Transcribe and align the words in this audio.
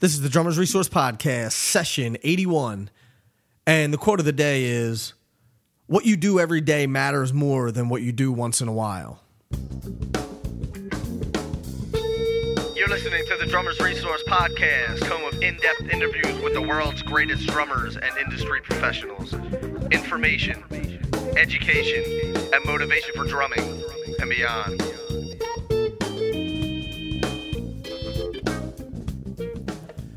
This 0.00 0.14
is 0.14 0.22
the 0.22 0.30
Drummers 0.30 0.56
Resource 0.56 0.88
Podcast, 0.88 1.52
session 1.52 2.16
81. 2.22 2.88
And 3.66 3.92
the 3.92 3.98
quote 3.98 4.18
of 4.18 4.24
the 4.24 4.32
day 4.32 4.64
is 4.64 5.12
What 5.88 6.06
you 6.06 6.16
do 6.16 6.40
every 6.40 6.62
day 6.62 6.86
matters 6.86 7.34
more 7.34 7.70
than 7.70 7.90
what 7.90 8.00
you 8.00 8.10
do 8.10 8.32
once 8.32 8.62
in 8.62 8.68
a 8.68 8.72
while. 8.72 9.20
You're 12.74 12.88
listening 12.88 13.26
to 13.26 13.36
the 13.38 13.46
Drummers 13.46 13.78
Resource 13.78 14.22
Podcast, 14.26 15.06
home 15.06 15.22
of 15.30 15.42
in 15.42 15.58
depth 15.58 15.82
interviews 15.92 16.42
with 16.42 16.54
the 16.54 16.62
world's 16.62 17.02
greatest 17.02 17.46
drummers 17.48 17.98
and 17.98 18.16
industry 18.16 18.62
professionals. 18.62 19.34
Information, 19.90 20.64
education, 21.36 22.02
and 22.54 22.64
motivation 22.64 23.12
for 23.14 23.26
drumming 23.26 23.82
and 24.18 24.30
beyond. 24.30 24.82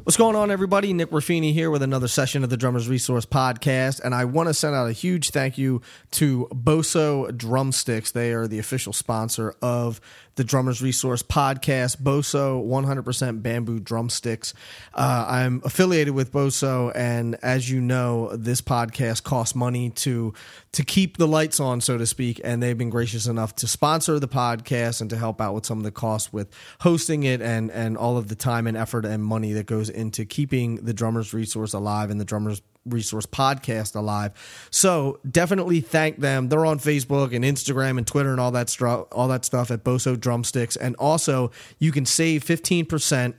What's 0.03 0.17
going 0.17 0.35
on, 0.35 0.51
everybody? 0.51 0.91
Nick 0.91 1.11
Ruffini 1.11 1.53
here 1.53 1.71
with 1.71 1.81
another 1.81 2.09
session 2.09 2.43
of 2.43 2.49
the 2.49 2.57
Drummers 2.57 2.89
Resource 2.89 3.25
Podcast. 3.25 4.01
And 4.03 4.13
I 4.13 4.25
want 4.25 4.49
to 4.49 4.53
send 4.53 4.75
out 4.75 4.89
a 4.89 4.91
huge 4.91 5.29
thank 5.29 5.57
you 5.57 5.81
to 6.11 6.49
Boso 6.51 7.33
Drumsticks. 7.37 8.11
They 8.11 8.33
are 8.33 8.45
the 8.45 8.59
official 8.59 8.91
sponsor 8.91 9.55
of 9.61 10.01
the 10.35 10.43
Drummers 10.43 10.81
Resource 10.81 11.23
Podcast. 11.23 11.97
Boso 12.01 12.65
100% 12.65 13.41
bamboo 13.41 13.79
drumsticks. 13.79 14.53
Uh, 14.93 15.25
I'm 15.27 15.61
affiliated 15.63 16.13
with 16.13 16.31
Boso, 16.31 16.91
and 16.95 17.37
as 17.41 17.69
you 17.69 17.81
know, 17.81 18.35
this 18.35 18.61
podcast 18.61 19.23
costs 19.23 19.55
money 19.55 19.89
to 19.91 20.33
to 20.71 20.83
keep 20.83 21.17
the 21.17 21.27
lights 21.27 21.59
on, 21.59 21.81
so 21.81 21.97
to 21.97 22.05
speak. 22.05 22.41
And 22.43 22.61
they've 22.61 22.77
been 22.77 22.89
gracious 22.89 23.27
enough 23.27 23.55
to 23.57 23.67
sponsor 23.67 24.19
the 24.19 24.27
podcast 24.27 25.01
and 25.01 25.09
to 25.11 25.17
help 25.17 25.39
out 25.39 25.53
with 25.53 25.65
some 25.65 25.77
of 25.77 25.83
the 25.83 25.91
costs 25.91 26.33
with 26.33 26.49
hosting 26.79 27.23
it 27.23 27.41
and 27.41 27.71
and 27.71 27.97
all 27.97 28.17
of 28.17 28.27
the 28.27 28.35
time 28.35 28.67
and 28.67 28.75
effort 28.75 29.05
and 29.05 29.23
money 29.23 29.53
that 29.53 29.65
goes 29.65 29.89
into 29.89 30.25
keeping 30.25 30.77
the 30.77 30.93
Drummers 30.93 31.33
Resource 31.33 31.73
alive 31.73 32.09
and 32.09 32.19
the 32.19 32.25
Drummers 32.25 32.61
Resource 32.85 33.25
podcast 33.25 33.95
alive. 33.95 34.31
So 34.71 35.19
definitely 35.29 35.81
thank 35.81 36.19
them. 36.19 36.49
They're 36.49 36.65
on 36.65 36.79
Facebook 36.79 37.33
and 37.33 37.45
Instagram 37.45 37.97
and 37.97 38.05
Twitter 38.05 38.31
and 38.31 38.39
all 38.39 38.51
that 38.51 38.69
stuff, 38.69 39.07
all 39.11 39.27
that 39.29 39.45
stuff 39.45 39.71
at 39.71 39.83
Boso 39.83 40.19
Drumsticks. 40.19 40.75
And 40.75 40.95
also, 40.97 41.51
you 41.79 41.91
can 41.91 42.05
save 42.05 42.43
fifteen 42.43 42.85
percent 42.85 43.35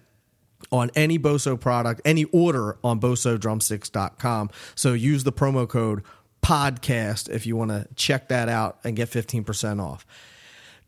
on 0.72 0.91
any 0.94 1.18
Boso 1.18 1.58
product, 1.60 2.00
any 2.05 2.24
order 2.24 2.78
on 2.83 3.00
bosodrumsticks.com. 3.00 4.50
So 4.74 4.92
use 4.92 5.24
the 5.24 5.33
promo 5.33 5.68
code 5.68 6.02
podcast 6.42 7.28
if 7.28 7.46
you 7.46 7.56
want 7.56 7.70
to 7.70 7.86
check 7.96 8.28
that 8.28 8.48
out 8.48 8.78
and 8.84 8.96
get 8.96 9.08
15% 9.11 9.83
off 9.83 10.06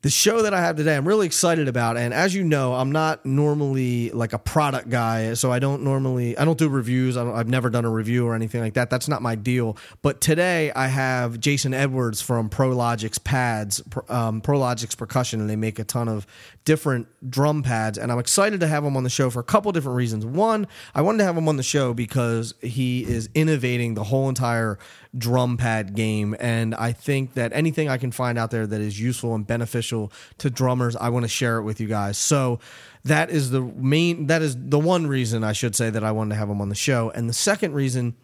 the 0.03 0.11
show 0.11 0.43
that 0.43 0.55
I 0.55 0.61
have 0.61 0.77
today, 0.77 0.95
I'm 0.95 1.09
really 1.09 1.27
excited 1.27 1.69
about. 1.69 1.97
And 1.97 2.13
as 2.13 2.35
you 2.35 2.45
know, 2.45 2.75
I'm 2.75 2.93
not 2.93 3.25
normally 3.25 4.11
like 4.11 4.33
a 4.33 4.39
product 4.39 4.89
guy, 4.89 5.35
so 5.35 5.51
I 5.51 5.59
don't 5.59 5.83
normally 5.83 6.37
I 6.37 6.45
don't 6.45 6.59
do 6.59 6.69
reviews. 6.69 7.17
I 7.17 7.25
have 7.37 7.49
never 7.49 7.71
done 7.71 7.85
a 7.85 7.91
review 7.91 8.27
or 8.27 8.35
anything 8.35 8.61
like 8.61 8.75
that. 8.75 8.91
That's 8.91 9.09
not 9.09 9.23
my 9.23 9.35
deal. 9.35 9.77
But 10.03 10.21
today 10.21 10.71
I 10.73 10.89
have 10.89 11.41
Jason 11.41 11.75
Edwards 11.75 12.21
from 12.21 12.51
Prologix 12.51 13.23
Pads, 13.23 13.83
um, 14.09 14.43
Prologix 14.43 14.97
Percussion, 14.97 15.41
and 15.41 15.49
they 15.49 15.57
make 15.57 15.79
a 15.79 15.85
ton 15.85 16.09
of 16.09 16.27
different 16.65 17.09
drum 17.29 17.63
pads. 17.63 17.97
And 17.97 18.13
I'm 18.13 18.19
excited 18.19 18.61
to 18.61 18.67
have 18.69 18.85
him 18.85 18.97
on 18.97 19.03
the 19.03 19.11
show 19.11 19.31
for 19.31 19.41
a 19.41 19.45
couple 19.45 19.73
different 19.73 19.97
reasons. 19.97 20.27
One, 20.27 20.67
I 20.95 21.03
wanted 21.03 21.19
to 21.19 21.25
have 21.25 21.37
him 21.37 21.49
on 21.49 21.57
the 21.57 21.63
show 21.63 21.95
because 21.95 22.55
he 22.61 23.03
is 23.03 23.31
innovating 23.35 23.95
the 23.95 24.05
whole 24.05 24.29
entire 24.29 24.79
drum 25.17 25.57
pad 25.57 25.95
game. 25.95 26.37
And 26.39 26.75
I 26.75 26.93
think 26.93 27.35
that 27.35 27.53
anything 27.53 27.89
I 27.89 27.99
can 27.99 28.11
find 28.11 28.39
out 28.39 28.51
there 28.51 28.67
that 28.67 28.81
is 28.81 29.01
useful 29.01 29.35
and 29.35 29.47
beneficial 29.47 30.13
to 30.39 30.51
drummers, 30.51 30.97
I 30.97 31.09
want 31.09 31.25
to 31.25 31.29
share 31.29 31.59
it 31.59 31.63
with 31.63 31.81
you 31.81 31.87
guys. 31.87 32.19
So 32.19 32.61
that 33.05 33.31
is 33.31 33.51
the 33.51 33.61
main, 33.61 34.27
that 34.27 34.43
is 34.43 34.57
the 34.59 34.79
one 34.79 35.07
reason 35.07 35.45
I 35.45 35.53
should 35.53 35.75
say 35.77 35.91
that 35.91 36.05
I 36.05 36.13
wanted 36.13 36.31
to 36.31 36.37
have 36.37 36.51
him 36.51 36.61
on 36.61 36.69
the 36.69 36.75
show. 36.75 37.11
And 37.11 37.29
the 37.29 37.35
second 37.35 37.75
reason 37.75 38.17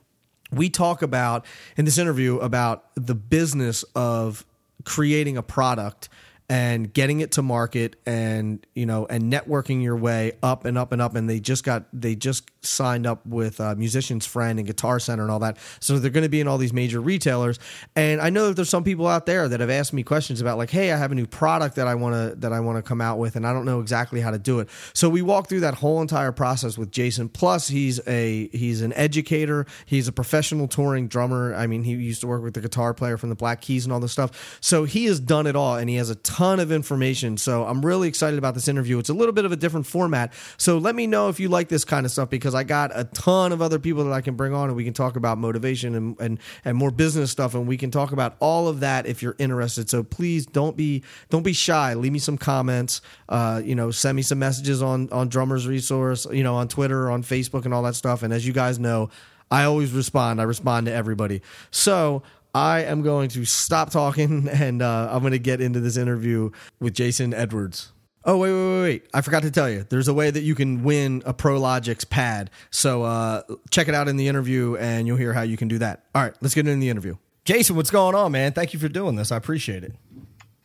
we 0.51 0.69
talk 0.69 1.03
about 1.03 1.47
in 1.77 1.84
this 1.84 1.99
interview 1.99 2.39
about 2.39 2.84
the 2.95 3.15
business 3.15 3.84
of 3.95 4.45
creating 4.84 5.37
a 5.37 5.43
product 5.43 6.09
and 6.49 6.93
getting 6.93 7.21
it 7.21 7.33
to 7.33 7.43
market 7.43 7.97
and 8.05 8.66
you 8.75 8.84
know 8.84 9.06
and 9.06 9.33
networking 9.33 9.83
your 9.83 9.97
way 9.97 10.33
up 10.43 10.65
and 10.65 10.77
up 10.77 10.93
and 10.93 11.00
up 11.00 11.15
and 11.15 11.31
they 11.31 11.41
just 11.41 11.65
got 11.65 11.84
they 11.93 12.15
just 12.15 12.50
signed 12.62 13.06
up 13.06 13.25
with 13.27 13.61
uh, 13.61 13.75
musicians 13.77 14.27
friend 14.27 14.59
and 14.59 14.67
guitar 14.67 14.99
center 14.99 15.23
and 15.23 15.31
all 15.31 15.41
that. 15.41 15.59
So 15.81 15.99
they're 15.99 16.11
going 16.11 16.23
to 16.23 16.28
be 16.28 16.41
in 16.41 16.49
all 16.49 16.59
these 16.59 16.73
major 16.73 17.00
retailers. 17.00 17.59
And 17.97 18.21
i 18.21 18.31
know 18.31 18.49
that 18.49 18.55
there's 18.55 18.71
some 18.71 18.84
people 18.84 19.06
out 19.06 19.27
there 19.27 19.49
that 19.49 19.61
have 19.61 19.71
asked 19.71 19.93
me 19.93 20.03
questions 20.03 20.41
about 20.41 20.59
like 20.59 20.71
hey 20.71 20.93
i 20.93 20.97
have 20.97 21.12
a 21.12 21.15
new 21.15 21.27
product 21.27 21.77
that 21.77 21.87
i 21.87 21.95
want 21.95 22.15
to 22.15 22.37
that 22.41 22.53
i 22.53 22.61
want 22.61 22.77
to 22.77 22.83
come 22.83 23.01
out 23.01 23.19
with 23.19 23.37
and 23.37 23.47
i 23.47 23.53
don't 23.53 23.65
know 23.65 23.81
exactly 23.81 24.21
how 24.21 24.31
to 24.31 24.39
do 24.39 24.61
it. 24.61 24.69
So 24.95 25.09
we 25.09 25.22
walk 25.22 25.49
through 25.49 25.61
that 25.61 25.75
whole 25.75 26.01
entire 26.01 26.33
process 26.33 26.78
with 26.78 26.91
jason. 26.91 27.28
Plus 27.28 27.69
he's 27.69 28.01
a 28.06 28.49
he's 28.49 28.83
an 28.83 28.93
educator. 28.95 29.67
He's 29.87 30.09
a 30.09 30.12
professional 30.12 30.69
touring 30.69 31.09
drummer. 31.09 31.55
I 31.55 31.67
mean 31.67 31.84
he 31.84 31.93
used 31.93 32.21
to 32.22 32.27
work 32.27 32.43
with 32.43 32.55
the 32.55 32.61
guitar 32.61 32.95
player 32.95 33.17
from 33.17 33.28
the 33.28 33.34
black 33.34 33.61
keys 33.61 33.84
and 33.84 33.93
all 33.93 34.01
this 34.01 34.12
stuff. 34.12 34.59
So 34.61 34.84
he 34.84 35.06
has 35.06 35.21
done 35.21 35.47
it 35.47 35.56
all 35.56 35.77
and 35.77 35.89
he 35.89 35.97
has 35.97 36.11
a 36.11 36.17
ton 36.17 36.61
of 36.61 36.72
information. 36.72 37.37
So 37.37 37.65
I'm 37.65 37.84
really 37.84 38.09
excited 38.09 38.39
about 38.39 38.55
this 38.55 38.69
interview. 38.69 38.99
It's 38.99 39.09
a 39.09 39.15
little 39.15 39.33
bit 39.33 39.45
of 39.45 39.53
a 39.53 39.56
different 39.56 39.87
format. 39.87 40.33
So 40.56 40.78
let 40.78 40.95
me 40.95 41.06
know 41.06 41.28
if 41.28 41.41
you 41.41 41.49
like 41.49 41.69
this 41.69 41.84
kind 41.84 42.06
of 42.06 42.12
stuff 42.12 42.31
because 42.31 42.52
I 42.55 42.65
got 42.65 42.91
a 42.95 43.05
ton 43.05 43.53
of 43.53 43.63
other 43.63 43.79
people 43.79 44.05
that 44.05 44.13
I 44.13 44.21
can 44.21 44.35
bring 44.35 44.55
on 44.55 44.69
and 44.69 44.77
we 44.77 44.85
can 44.85 44.95
talk 44.95 45.17
about 45.17 45.39
motivation 45.39 45.95
and, 45.95 46.21
and, 46.21 46.39
and 46.65 46.77
more 46.77 46.91
business 46.91 47.31
stuff 47.31 47.55
and 47.55 47.67
we 47.67 47.77
can 47.77 47.91
talk 47.91 48.13
about 48.13 48.37
all 48.41 48.69
of 48.69 48.81
that 48.81 49.07
if 49.07 49.23
you're 49.23 49.37
interested. 49.39 49.89
So 49.91 50.03
please 50.03 50.47
don't 50.47 50.77
be 50.77 51.03
don't 51.31 51.43
be 51.43 51.53
shy. 51.53 51.95
Leave 51.95 52.13
me 52.13 52.19
some 52.19 52.39
comments. 52.39 53.01
Uh, 53.29 53.61
you 53.65 53.75
know, 53.75 53.91
send 53.91 54.17
me 54.17 54.23
some 54.23 54.39
messages 54.39 54.83
on 54.83 55.09
on 55.11 55.29
Drummers 55.29 55.67
Resource, 55.67 56.27
you 56.31 56.43
know, 56.43 56.55
on 56.55 56.69
Twitter, 56.69 57.11
on 57.11 57.23
Facebook 57.23 57.65
and 57.65 57.75
all 57.75 57.83
that 57.83 57.95
stuff. 57.95 58.23
And 58.23 58.33
as 58.33 58.47
you 58.47 58.53
guys 58.53 58.79
know, 58.79 59.11
I 59.51 59.65
always 59.65 59.93
respond. 59.93 60.41
I 60.41 60.45
respond 60.45 60.87
to 60.87 60.93
everybody. 60.93 61.43
So 61.71 62.23
I 62.55 62.84
am 62.84 63.03
going 63.03 63.29
to 63.31 63.45
stop 63.45 63.91
talking 63.91 64.49
and 64.53 64.83
uh, 64.83 65.09
I'm 65.11 65.21
going 65.21 65.33
to 65.33 65.39
get 65.39 65.61
into 65.61 65.81
this 65.81 65.97
interview 65.97 66.51
with 66.81 66.95
Jason 66.95 67.33
Edwards. 67.34 67.93
Oh, 68.25 68.38
wait, 68.38 68.53
wait, 68.53 68.59
wait, 68.59 68.83
wait. 68.83 69.06
I 69.12 69.21
forgot 69.21 69.43
to 69.43 69.50
tell 69.50 69.69
you. 69.69 69.84
There's 69.88 70.09
a 70.09 70.15
way 70.15 70.31
that 70.31 70.43
you 70.43 70.55
can 70.55 70.84
win 70.84 71.22
a 71.27 71.34
Prologix 71.34 72.09
pad. 72.09 72.50
So 72.71 73.03
uh, 73.03 73.43
check 73.71 73.88
it 73.88 73.94
out 73.94 74.09
in 74.09 74.16
the 74.16 74.28
interview 74.28 74.77
and 74.77 75.06
you'll 75.06 75.16
hear 75.16 75.33
how 75.33 75.43
you 75.43 75.56
can 75.56 75.69
do 75.69 75.78
that. 75.78 76.05
All 76.15 76.22
right, 76.22 76.34
let's 76.41 76.55
get 76.55 76.66
into 76.66 76.81
the 76.81 76.88
interview. 76.88 77.16
Jason, 77.44 77.75
what's 77.75 77.91
going 77.91 78.15
on, 78.15 78.31
man? 78.33 78.53
Thank 78.53 78.72
you 78.72 78.78
for 78.78 78.88
doing 78.88 79.16
this. 79.16 79.33
I 79.33 79.37
appreciate 79.37 79.83
it. 79.83 79.94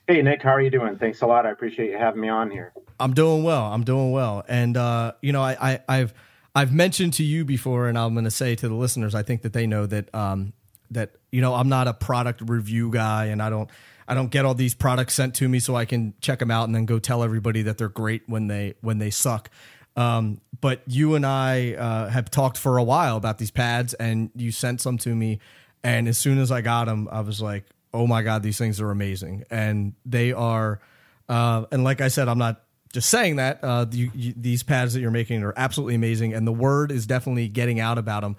Hey, 0.08 0.22
Nick, 0.22 0.44
how 0.44 0.52
are 0.52 0.62
you 0.62 0.70
doing? 0.70 0.98
Thanks 0.98 1.22
a 1.22 1.26
lot. 1.26 1.46
I 1.46 1.52
appreciate 1.52 1.90
you 1.90 1.98
having 1.98 2.22
me 2.22 2.30
on 2.30 2.52
here. 2.52 2.72
I'm 3.00 3.14
doing 3.14 3.44
well. 3.44 3.74
I'm 3.74 3.84
doing 3.84 4.12
well. 4.12 4.46
And, 4.48 4.78
uh, 4.78 5.14
you 5.22 5.34
know, 5.34 5.42
I, 5.42 5.58
I, 5.60 5.80
I've, 5.90 6.14
I've 6.56 6.74
mentioned 6.74 7.14
to 7.14 7.24
you 7.24 7.44
before, 7.44 7.88
and 7.88 7.98
I'm 7.98 8.14
going 8.14 8.26
to 8.26 8.32
say 8.32 8.56
to 8.56 8.68
the 8.68 8.74
listeners, 8.74 9.16
I 9.16 9.24
think 9.24 9.42
that 9.42 9.54
they 9.54 9.68
know 9.68 9.86
that 9.86 10.14
um, 10.16 10.54
that 10.92 11.12
you 11.32 11.42
know 11.42 11.54
I'm 11.54 11.70
not 11.70 11.88
a 11.88 11.94
product 11.94 12.42
review 12.42 12.90
guy 12.92 13.26
and 13.26 13.42
I 13.42 13.50
don't 13.50 13.70
I 14.08 14.16
don't 14.16 14.32
get 14.32 14.46
all 14.46 14.54
these 14.54 14.74
products 14.74 15.14
sent 15.14 15.36
to 15.36 15.50
me 15.50 15.60
so 15.60 15.76
I 15.76 15.86
can 15.86 16.14
check 16.22 16.40
them 16.40 16.50
out 16.50 16.66
and 16.66 16.74
then 16.74 16.86
go 16.86 16.98
tell 17.00 17.24
everybody 17.24 17.62
that 17.64 17.78
they're 17.78 17.90
great 17.90 18.24
when 18.28 18.48
they 18.48 18.76
when 18.82 19.00
they 19.00 19.10
suck. 19.10 19.50
Um, 19.98 20.42
but 20.62 20.82
you 20.86 21.16
and 21.16 21.26
I 21.26 21.74
uh, 21.74 22.10
have 22.10 22.30
talked 22.30 22.58
for 22.58 22.78
a 22.78 22.84
while 22.84 23.18
about 23.18 23.40
these 23.40 23.52
pads, 23.52 23.94
and 23.96 24.30
you 24.36 24.52
sent 24.52 24.80
some 24.80 24.98
to 25.00 25.14
me, 25.14 25.40
and 25.84 26.08
as 26.08 26.18
soon 26.18 26.38
as 26.38 26.52
I 26.52 26.62
got 26.62 26.86
them, 26.86 27.10
I 27.12 27.22
was 27.22 27.42
like, 27.42 27.66
"Oh 27.94 28.08
my 28.08 28.22
god, 28.22 28.44
these 28.44 28.58
things 28.58 28.80
are 28.80 28.92
amazing!" 28.92 29.44
And 29.50 29.94
they 30.06 30.32
are, 30.32 30.80
uh, 31.28 31.66
and 31.72 31.84
like 31.84 32.00
I 32.00 32.08
said, 32.10 32.28
I'm 32.28 32.38
not 32.38 32.62
just 32.94 33.10
saying 33.10 33.38
that. 33.38 33.64
Uh, 33.64 33.86
you, 33.92 34.12
you, 34.14 34.34
these 34.38 34.64
pads 34.64 34.94
that 34.94 35.02
you're 35.02 35.12
making 35.12 35.44
are 35.44 35.54
absolutely 35.58 35.96
amazing, 35.96 36.34
and 36.34 36.48
the 36.48 36.54
word 36.54 36.92
is 36.92 37.08
definitely 37.08 37.48
getting 37.48 37.80
out 37.80 37.98
about 37.98 38.22
them. 38.22 38.38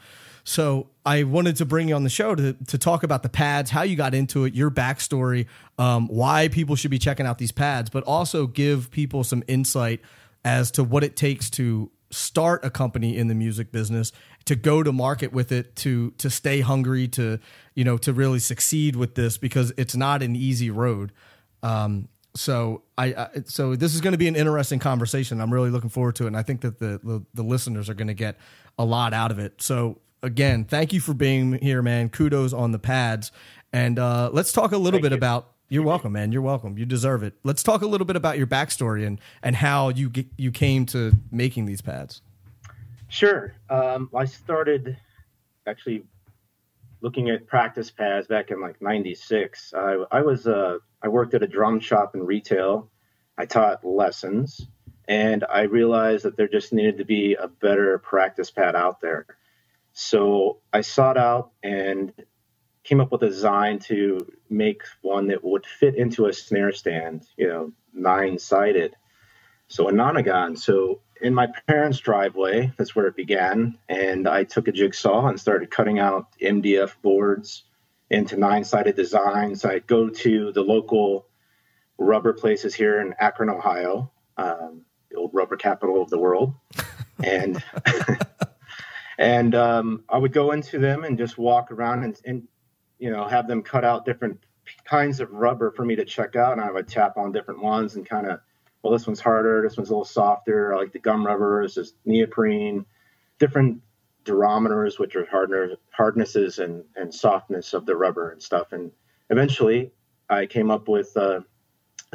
So 0.48 0.88
I 1.04 1.24
wanted 1.24 1.56
to 1.56 1.66
bring 1.66 1.90
you 1.90 1.94
on 1.94 2.04
the 2.04 2.08
show 2.08 2.34
to, 2.34 2.54
to 2.54 2.78
talk 2.78 3.02
about 3.02 3.22
the 3.22 3.28
pads, 3.28 3.70
how 3.70 3.82
you 3.82 3.96
got 3.96 4.14
into 4.14 4.46
it, 4.46 4.54
your 4.54 4.70
backstory, 4.70 5.44
um, 5.76 6.08
why 6.08 6.48
people 6.48 6.74
should 6.74 6.90
be 6.90 6.98
checking 6.98 7.26
out 7.26 7.36
these 7.36 7.52
pads, 7.52 7.90
but 7.90 8.02
also 8.04 8.46
give 8.46 8.90
people 8.90 9.24
some 9.24 9.44
insight 9.46 10.00
as 10.46 10.70
to 10.70 10.82
what 10.82 11.04
it 11.04 11.16
takes 11.16 11.50
to 11.50 11.90
start 12.10 12.64
a 12.64 12.70
company 12.70 13.18
in 13.18 13.28
the 13.28 13.34
music 13.34 13.70
business, 13.70 14.10
to 14.46 14.56
go 14.56 14.82
to 14.82 14.90
market 14.90 15.34
with 15.34 15.52
it, 15.52 15.76
to 15.76 16.12
to 16.12 16.30
stay 16.30 16.60
hungry, 16.60 17.08
to 17.08 17.38
you 17.74 17.84
know 17.84 17.98
to 17.98 18.14
really 18.14 18.38
succeed 18.38 18.96
with 18.96 19.16
this 19.16 19.36
because 19.36 19.74
it's 19.76 19.94
not 19.94 20.22
an 20.22 20.34
easy 20.34 20.70
road. 20.70 21.12
Um, 21.62 22.08
so 22.34 22.84
I, 22.96 23.06
I, 23.06 23.28
so 23.44 23.76
this 23.76 23.94
is 23.94 24.00
going 24.00 24.12
to 24.12 24.18
be 24.18 24.28
an 24.28 24.36
interesting 24.36 24.78
conversation. 24.78 25.42
I'm 25.42 25.52
really 25.52 25.70
looking 25.70 25.90
forward 25.90 26.16
to 26.16 26.24
it, 26.24 26.28
and 26.28 26.38
I 26.38 26.42
think 26.42 26.62
that 26.62 26.78
the 26.78 26.98
the, 27.04 27.22
the 27.34 27.42
listeners 27.42 27.90
are 27.90 27.94
going 27.94 28.08
to 28.08 28.14
get 28.14 28.38
a 28.78 28.84
lot 28.86 29.12
out 29.12 29.30
of 29.30 29.38
it. 29.38 29.60
So 29.60 29.98
again, 30.22 30.64
thank 30.64 30.92
you 30.92 31.00
for 31.00 31.14
being 31.14 31.54
here, 31.54 31.82
man. 31.82 32.08
Kudos 32.08 32.52
on 32.52 32.72
the 32.72 32.78
pads. 32.78 33.32
And 33.72 33.98
uh, 33.98 34.30
let's 34.32 34.52
talk 34.52 34.72
a 34.72 34.78
little 34.78 34.98
thank 34.98 35.04
bit 35.04 35.12
you. 35.12 35.18
about. 35.18 35.52
You're 35.70 35.84
welcome, 35.84 36.12
man. 36.12 36.32
You're 36.32 36.42
welcome. 36.42 36.78
You 36.78 36.86
deserve 36.86 37.22
it. 37.22 37.34
Let's 37.44 37.62
talk 37.62 37.82
a 37.82 37.86
little 37.86 38.06
bit 38.06 38.16
about 38.16 38.38
your 38.38 38.46
backstory 38.46 39.06
and 39.06 39.20
and 39.42 39.56
how 39.56 39.90
you 39.90 40.10
you 40.38 40.50
came 40.50 40.86
to 40.86 41.12
making 41.30 41.66
these 41.66 41.82
pads. 41.82 42.22
Sure. 43.08 43.54
Um, 43.68 44.08
I 44.14 44.24
started 44.24 44.96
actually 45.66 46.04
looking 47.00 47.28
at 47.30 47.46
practice 47.46 47.90
pads 47.90 48.26
back 48.26 48.50
in 48.50 48.62
like 48.62 48.80
'96. 48.80 49.74
I, 49.76 50.04
I 50.10 50.22
was 50.22 50.46
uh, 50.46 50.78
I 51.02 51.08
worked 51.08 51.34
at 51.34 51.42
a 51.42 51.46
drum 51.46 51.80
shop 51.80 52.14
in 52.14 52.24
retail. 52.24 52.90
I 53.36 53.44
taught 53.44 53.84
lessons, 53.84 54.66
and 55.06 55.44
I 55.50 55.62
realized 55.62 56.24
that 56.24 56.36
there 56.36 56.48
just 56.48 56.72
needed 56.72 56.96
to 56.98 57.04
be 57.04 57.34
a 57.34 57.46
better 57.46 57.98
practice 57.98 58.50
pad 58.50 58.74
out 58.74 59.02
there. 59.02 59.26
So 60.00 60.58
I 60.72 60.82
sought 60.82 61.16
out 61.16 61.50
and 61.60 62.12
came 62.84 63.00
up 63.00 63.10
with 63.10 63.24
a 63.24 63.28
design 63.28 63.80
to 63.80 64.32
make 64.48 64.82
one 65.02 65.26
that 65.26 65.42
would 65.42 65.66
fit 65.66 65.96
into 65.96 66.26
a 66.26 66.32
snare 66.32 66.70
stand, 66.70 67.26
you 67.36 67.48
know, 67.48 67.72
nine 67.92 68.38
sided. 68.38 68.94
So 69.66 69.88
a 69.88 69.92
nonagon. 69.92 70.56
So 70.56 71.00
in 71.20 71.34
my 71.34 71.48
parents' 71.66 71.98
driveway, 71.98 72.72
that's 72.76 72.94
where 72.94 73.08
it 73.08 73.16
began. 73.16 73.76
And 73.88 74.28
I 74.28 74.44
took 74.44 74.68
a 74.68 74.72
jigsaw 74.72 75.26
and 75.26 75.40
started 75.40 75.68
cutting 75.68 75.98
out 75.98 76.28
MDF 76.40 76.92
boards 77.02 77.64
into 78.08 78.36
nine 78.36 78.62
sided 78.62 78.94
designs. 78.94 79.64
I'd 79.64 79.88
go 79.88 80.10
to 80.10 80.52
the 80.52 80.62
local 80.62 81.26
rubber 81.98 82.34
places 82.34 82.72
here 82.72 83.00
in 83.00 83.16
Akron, 83.18 83.50
Ohio, 83.50 84.12
um, 84.36 84.82
the 85.10 85.16
old 85.16 85.32
rubber 85.34 85.56
capital 85.56 86.00
of 86.00 86.08
the 86.08 86.20
world. 86.20 86.54
and 87.20 87.60
and 89.18 89.54
um, 89.56 90.04
I 90.08 90.16
would 90.16 90.32
go 90.32 90.52
into 90.52 90.78
them 90.78 91.02
and 91.04 91.18
just 91.18 91.36
walk 91.36 91.72
around 91.72 92.04
and, 92.04 92.20
and, 92.24 92.48
you 92.98 93.10
know, 93.10 93.26
have 93.26 93.48
them 93.48 93.62
cut 93.62 93.84
out 93.84 94.04
different 94.04 94.38
kinds 94.84 95.18
of 95.18 95.30
rubber 95.32 95.72
for 95.72 95.84
me 95.84 95.96
to 95.96 96.04
check 96.04 96.36
out. 96.36 96.52
And 96.52 96.60
I 96.60 96.70
would 96.70 96.86
tap 96.86 97.16
on 97.16 97.32
different 97.32 97.60
ones 97.60 97.96
and 97.96 98.08
kind 98.08 98.28
of, 98.28 98.40
well, 98.82 98.92
this 98.92 99.08
one's 99.08 99.20
harder, 99.20 99.62
this 99.62 99.76
one's 99.76 99.90
a 99.90 99.92
little 99.92 100.04
softer. 100.04 100.72
I 100.72 100.78
like 100.78 100.92
the 100.92 101.00
gum 101.00 101.26
rubber, 101.26 101.64
this 101.64 101.76
is 101.76 101.94
neoprene, 102.04 102.86
different 103.40 103.82
durometers, 104.24 105.00
which 105.00 105.16
are 105.16 105.26
hardnesses 105.90 106.60
and, 106.60 106.84
and 106.94 107.12
softness 107.12 107.74
of 107.74 107.86
the 107.86 107.96
rubber 107.96 108.30
and 108.30 108.40
stuff. 108.40 108.72
And 108.72 108.92
eventually 109.30 109.90
I 110.30 110.46
came 110.46 110.70
up 110.70 110.86
with 110.86 111.16
a 111.16 111.44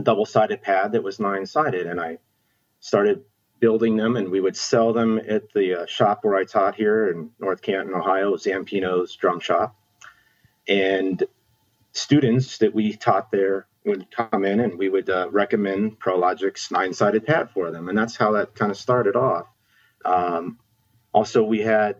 double 0.01 0.25
sided 0.25 0.61
pad 0.61 0.93
that 0.93 1.03
was 1.03 1.19
nine 1.19 1.45
sided 1.45 1.85
and 1.85 1.99
I 1.99 2.19
started 2.79 3.23
building 3.63 3.95
them 3.95 4.17
and 4.17 4.29
we 4.29 4.41
would 4.41 4.57
sell 4.57 4.91
them 4.91 5.17
at 5.25 5.49
the 5.53 5.83
uh, 5.83 5.85
shop 5.85 6.19
where 6.25 6.35
I 6.35 6.43
taught 6.43 6.75
here 6.75 7.11
in 7.11 7.29
North 7.39 7.61
Canton, 7.61 7.95
Ohio, 7.95 8.35
Zampino's 8.35 9.15
drum 9.15 9.39
shop. 9.39 9.73
And 10.67 11.23
students 11.93 12.57
that 12.57 12.75
we 12.75 12.97
taught 12.97 13.31
there 13.31 13.67
would 13.85 14.11
come 14.11 14.43
in 14.43 14.59
and 14.59 14.77
we 14.77 14.89
would 14.89 15.09
uh, 15.09 15.29
recommend 15.31 15.97
Prologix 15.97 16.73
nine 16.73 16.91
sided 16.91 17.25
pad 17.25 17.51
for 17.51 17.71
them. 17.71 17.87
And 17.87 17.97
that's 17.97 18.17
how 18.17 18.33
that 18.33 18.53
kind 18.53 18.69
of 18.69 18.75
started 18.75 19.15
off. 19.15 19.47
Um, 20.03 20.59
also, 21.13 21.41
we 21.41 21.61
had 21.61 21.95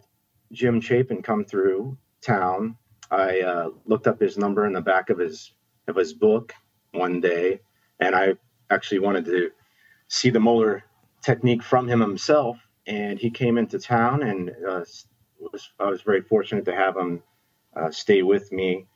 Jim 0.51 0.81
Chapin 0.81 1.21
come 1.21 1.45
through 1.45 1.97
town. 2.19 2.75
I 3.09 3.39
uh, 3.39 3.69
looked 3.85 4.07
up 4.07 4.19
his 4.19 4.37
number 4.37 4.67
in 4.67 4.73
the 4.73 4.81
back 4.81 5.09
of 5.09 5.17
his 5.17 5.53
of 5.87 5.95
his 5.95 6.11
book 6.11 6.53
one 6.91 7.21
day, 7.21 7.61
and 8.01 8.13
I 8.13 8.33
actually 8.69 8.99
wanted 8.99 9.23
to 9.25 9.51
see 10.09 10.29
the 10.29 10.41
Moeller 10.41 10.83
technique 11.23 11.63
from 11.63 11.87
him 11.87 11.99
himself. 11.99 12.57
And 12.85 13.17
he 13.17 13.29
came 13.29 13.57
into 13.57 13.79
town, 13.79 14.23
and 14.23 14.51
uh, 14.67 14.83
was, 15.39 15.71
I 15.79 15.85
was 15.85 16.01
very 16.01 16.21
fortunate 16.21 16.65
to 16.65 16.75
have 16.75 16.97
him 16.97 17.23
uh, 17.75 17.91
stay 17.91 18.21
with 18.21 18.51
me 18.51 18.87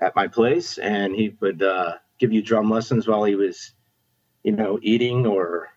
at 0.00 0.16
my 0.16 0.28
place, 0.28 0.78
and 0.78 1.14
he 1.14 1.36
would 1.40 1.62
uh, 1.62 1.96
give 2.18 2.32
you 2.32 2.42
drum 2.42 2.70
lessons 2.70 3.06
while 3.06 3.24
he 3.24 3.34
was, 3.34 3.72
you 4.42 4.52
know, 4.52 4.78
eating 4.82 5.26
or 5.26 5.68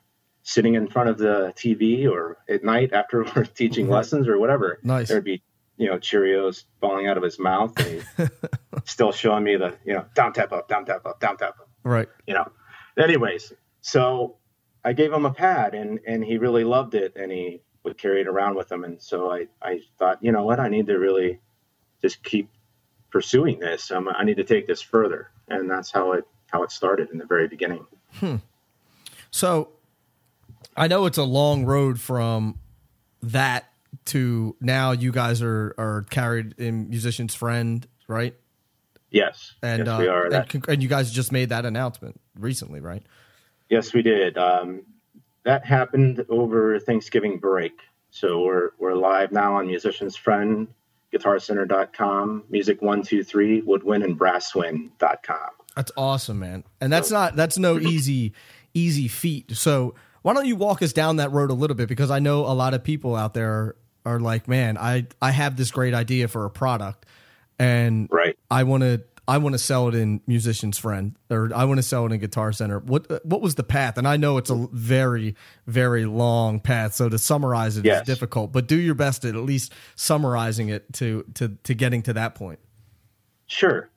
sitting 0.43 0.75
in 0.75 0.87
front 0.87 1.09
of 1.09 1.17
the 1.17 1.53
TV 1.57 2.09
or 2.09 2.37
at 2.49 2.63
night 2.63 2.93
after 2.93 3.25
we're 3.35 3.43
teaching 3.43 3.89
lessons 3.89 4.27
or 4.27 4.39
whatever. 4.39 4.79
Nice. 4.83 5.09
There'd 5.09 5.23
be, 5.23 5.41
you 5.75 5.87
know, 5.87 5.97
Cheerios 5.97 6.63
falling 6.79 7.07
out 7.07 7.17
of 7.17 7.23
his 7.23 7.37
mouth 7.37 7.77
and 7.79 8.31
still 8.85 9.11
showing 9.11 9.43
me 9.43 9.57
the, 9.57 9.75
you 9.85 9.93
know, 9.93 10.05
down 10.15 10.33
tap 10.33 10.53
up, 10.53 10.67
down 10.67 10.85
tap 10.85 11.05
up, 11.05 11.19
down 11.19 11.37
tap 11.37 11.55
up. 11.59 11.69
Right. 11.83 12.07
You 12.25 12.33
know. 12.33 12.49
Anyways, 12.97 13.53
so 13.81 14.37
I 14.87 14.93
gave 14.93 15.11
him 15.11 15.25
a 15.25 15.33
pad 15.33 15.73
and 15.73 15.99
and 16.07 16.23
he 16.23 16.37
really 16.37 16.63
loved 16.63 16.95
it 16.95 17.15
and 17.15 17.31
he 17.31 17.61
would 17.83 17.97
carry 17.97 18.21
it 18.21 18.27
around 18.27 18.55
with 18.55 18.71
him 18.71 18.83
and 18.83 19.01
so 19.01 19.29
I 19.29 19.47
I 19.61 19.81
thought, 19.99 20.23
you 20.23 20.31
know 20.31 20.45
what, 20.45 20.59
I 20.59 20.69
need 20.69 20.87
to 20.87 20.97
really 20.97 21.39
just 22.01 22.23
keep 22.23 22.49
pursuing 23.09 23.59
this. 23.59 23.91
Um, 23.91 24.07
I 24.09 24.23
need 24.23 24.37
to 24.37 24.43
take 24.43 24.67
this 24.67 24.81
further. 24.81 25.31
And 25.47 25.69
that's 25.69 25.91
how 25.91 26.13
it 26.13 26.25
how 26.47 26.63
it 26.63 26.71
started 26.71 27.09
in 27.11 27.17
the 27.17 27.25
very 27.25 27.47
beginning. 27.47 27.85
Hmm. 28.13 28.37
So 29.31 29.69
I 30.75 30.87
know 30.87 31.05
it's 31.05 31.17
a 31.17 31.23
long 31.23 31.65
road 31.65 31.99
from 31.99 32.59
that 33.23 33.71
to 34.05 34.55
now 34.61 34.91
you 34.91 35.11
guys 35.11 35.41
are 35.41 35.73
are 35.77 36.05
carried 36.09 36.55
in 36.57 36.89
musician's 36.89 37.35
friend, 37.35 37.85
right? 38.07 38.35
Yes. 39.09 39.53
And 39.61 39.85
yes, 39.85 39.87
uh, 39.87 39.97
we 39.99 40.07
are. 40.07 40.25
and, 40.27 40.65
and 40.69 40.83
you 40.83 40.89
guys 40.89 41.11
just 41.11 41.31
made 41.31 41.49
that 41.49 41.65
announcement 41.65 42.19
recently, 42.37 42.81
right? 42.81 43.03
Yes, 43.69 43.93
we 43.93 44.01
did. 44.01 44.37
Um, 44.37 44.83
that 45.43 45.65
happened 45.65 46.25
over 46.29 46.79
Thanksgiving 46.79 47.37
break. 47.37 47.79
So 48.09 48.41
we're 48.41 48.69
we're 48.79 48.95
live 48.95 49.31
now 49.31 49.55
on 49.55 49.67
Musician's 49.67 50.15
Friend, 50.15 50.67
GuitarCenter.com, 51.13 52.43
Music123, 52.51 53.65
Woodwind 53.65 54.03
and 54.03 54.19
Brasswind.com. 54.19 55.49
That's 55.75 55.91
awesome, 55.95 56.39
man. 56.39 56.63
And 56.81 56.91
that's 56.91 57.11
not 57.11 57.35
that's 57.35 57.57
no 57.57 57.79
easy 57.79 58.33
easy 58.73 59.07
feat. 59.07 59.55
So 59.55 59.95
why 60.21 60.33
don't 60.33 60.45
you 60.45 60.55
walk 60.55 60.81
us 60.81 60.93
down 60.93 61.17
that 61.17 61.31
road 61.31 61.51
a 61.51 61.53
little 61.53 61.75
bit 61.75 61.87
because 61.87 62.11
I 62.11 62.19
know 62.19 62.41
a 62.41 62.53
lot 62.53 62.73
of 62.73 62.83
people 62.83 63.15
out 63.15 63.33
there 63.33 63.51
are, 63.51 63.75
are 64.05 64.19
like, 64.19 64.47
man, 64.47 64.77
I 64.77 65.07
I 65.21 65.31
have 65.31 65.55
this 65.55 65.71
great 65.71 65.93
idea 65.93 66.27
for 66.27 66.45
a 66.45 66.49
product 66.49 67.05
and 67.59 68.07
Right. 68.11 68.37
I 68.49 68.63
want 68.63 68.83
to 68.83 69.03
I 69.27 69.37
want 69.39 69.53
to 69.53 69.59
sell 69.59 69.89
it 69.89 69.95
in 69.95 70.21
Musician's 70.25 70.77
Friend 70.77 71.15
or 71.29 71.51
I 71.53 71.65
want 71.65 71.79
to 71.79 71.83
sell 71.83 72.05
it 72.05 72.11
in 72.13 72.19
Guitar 72.19 72.51
Center. 72.53 72.79
What 72.79 73.25
what 73.25 73.41
was 73.41 73.55
the 73.55 73.63
path? 73.63 73.97
And 73.97 74.07
I 74.07 74.15
know 74.17 74.37
it's 74.37 74.49
a 74.49 74.67
very 74.71 75.35
very 75.65 76.05
long 76.05 76.59
path, 76.59 76.93
so 76.93 77.09
to 77.09 77.17
summarize 77.17 77.75
it 77.77 77.81
is 77.81 77.85
Yes. 77.85 78.05
difficult. 78.05 78.51
But 78.53 78.67
do 78.67 78.75
your 78.77 78.95
best 78.95 79.25
at 79.25 79.35
at 79.35 79.41
least 79.43 79.73
summarizing 79.95 80.69
it 80.69 80.91
to 80.93 81.25
to 81.35 81.57
to 81.63 81.73
getting 81.73 82.01
to 82.03 82.13
that 82.13 82.35
point. 82.35 82.59
Sure. 83.47 83.89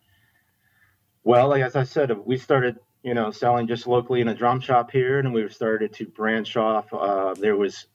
Well, 1.22 1.48
like 1.48 1.62
as 1.62 1.76
I 1.76 1.84
said, 1.84 2.10
we 2.24 2.36
started, 2.38 2.78
you 3.02 3.14
know, 3.14 3.30
selling 3.30 3.66
just 3.66 3.86
locally 3.86 4.20
in 4.20 4.28
a 4.28 4.34
drum 4.34 4.60
shop 4.60 4.90
here, 4.90 5.18
and 5.18 5.32
we 5.34 5.48
started 5.50 5.92
to 5.94 6.06
branch 6.06 6.56
off. 6.56 6.92
Uh, 6.92 7.34
there 7.34 7.56
was 7.56 7.86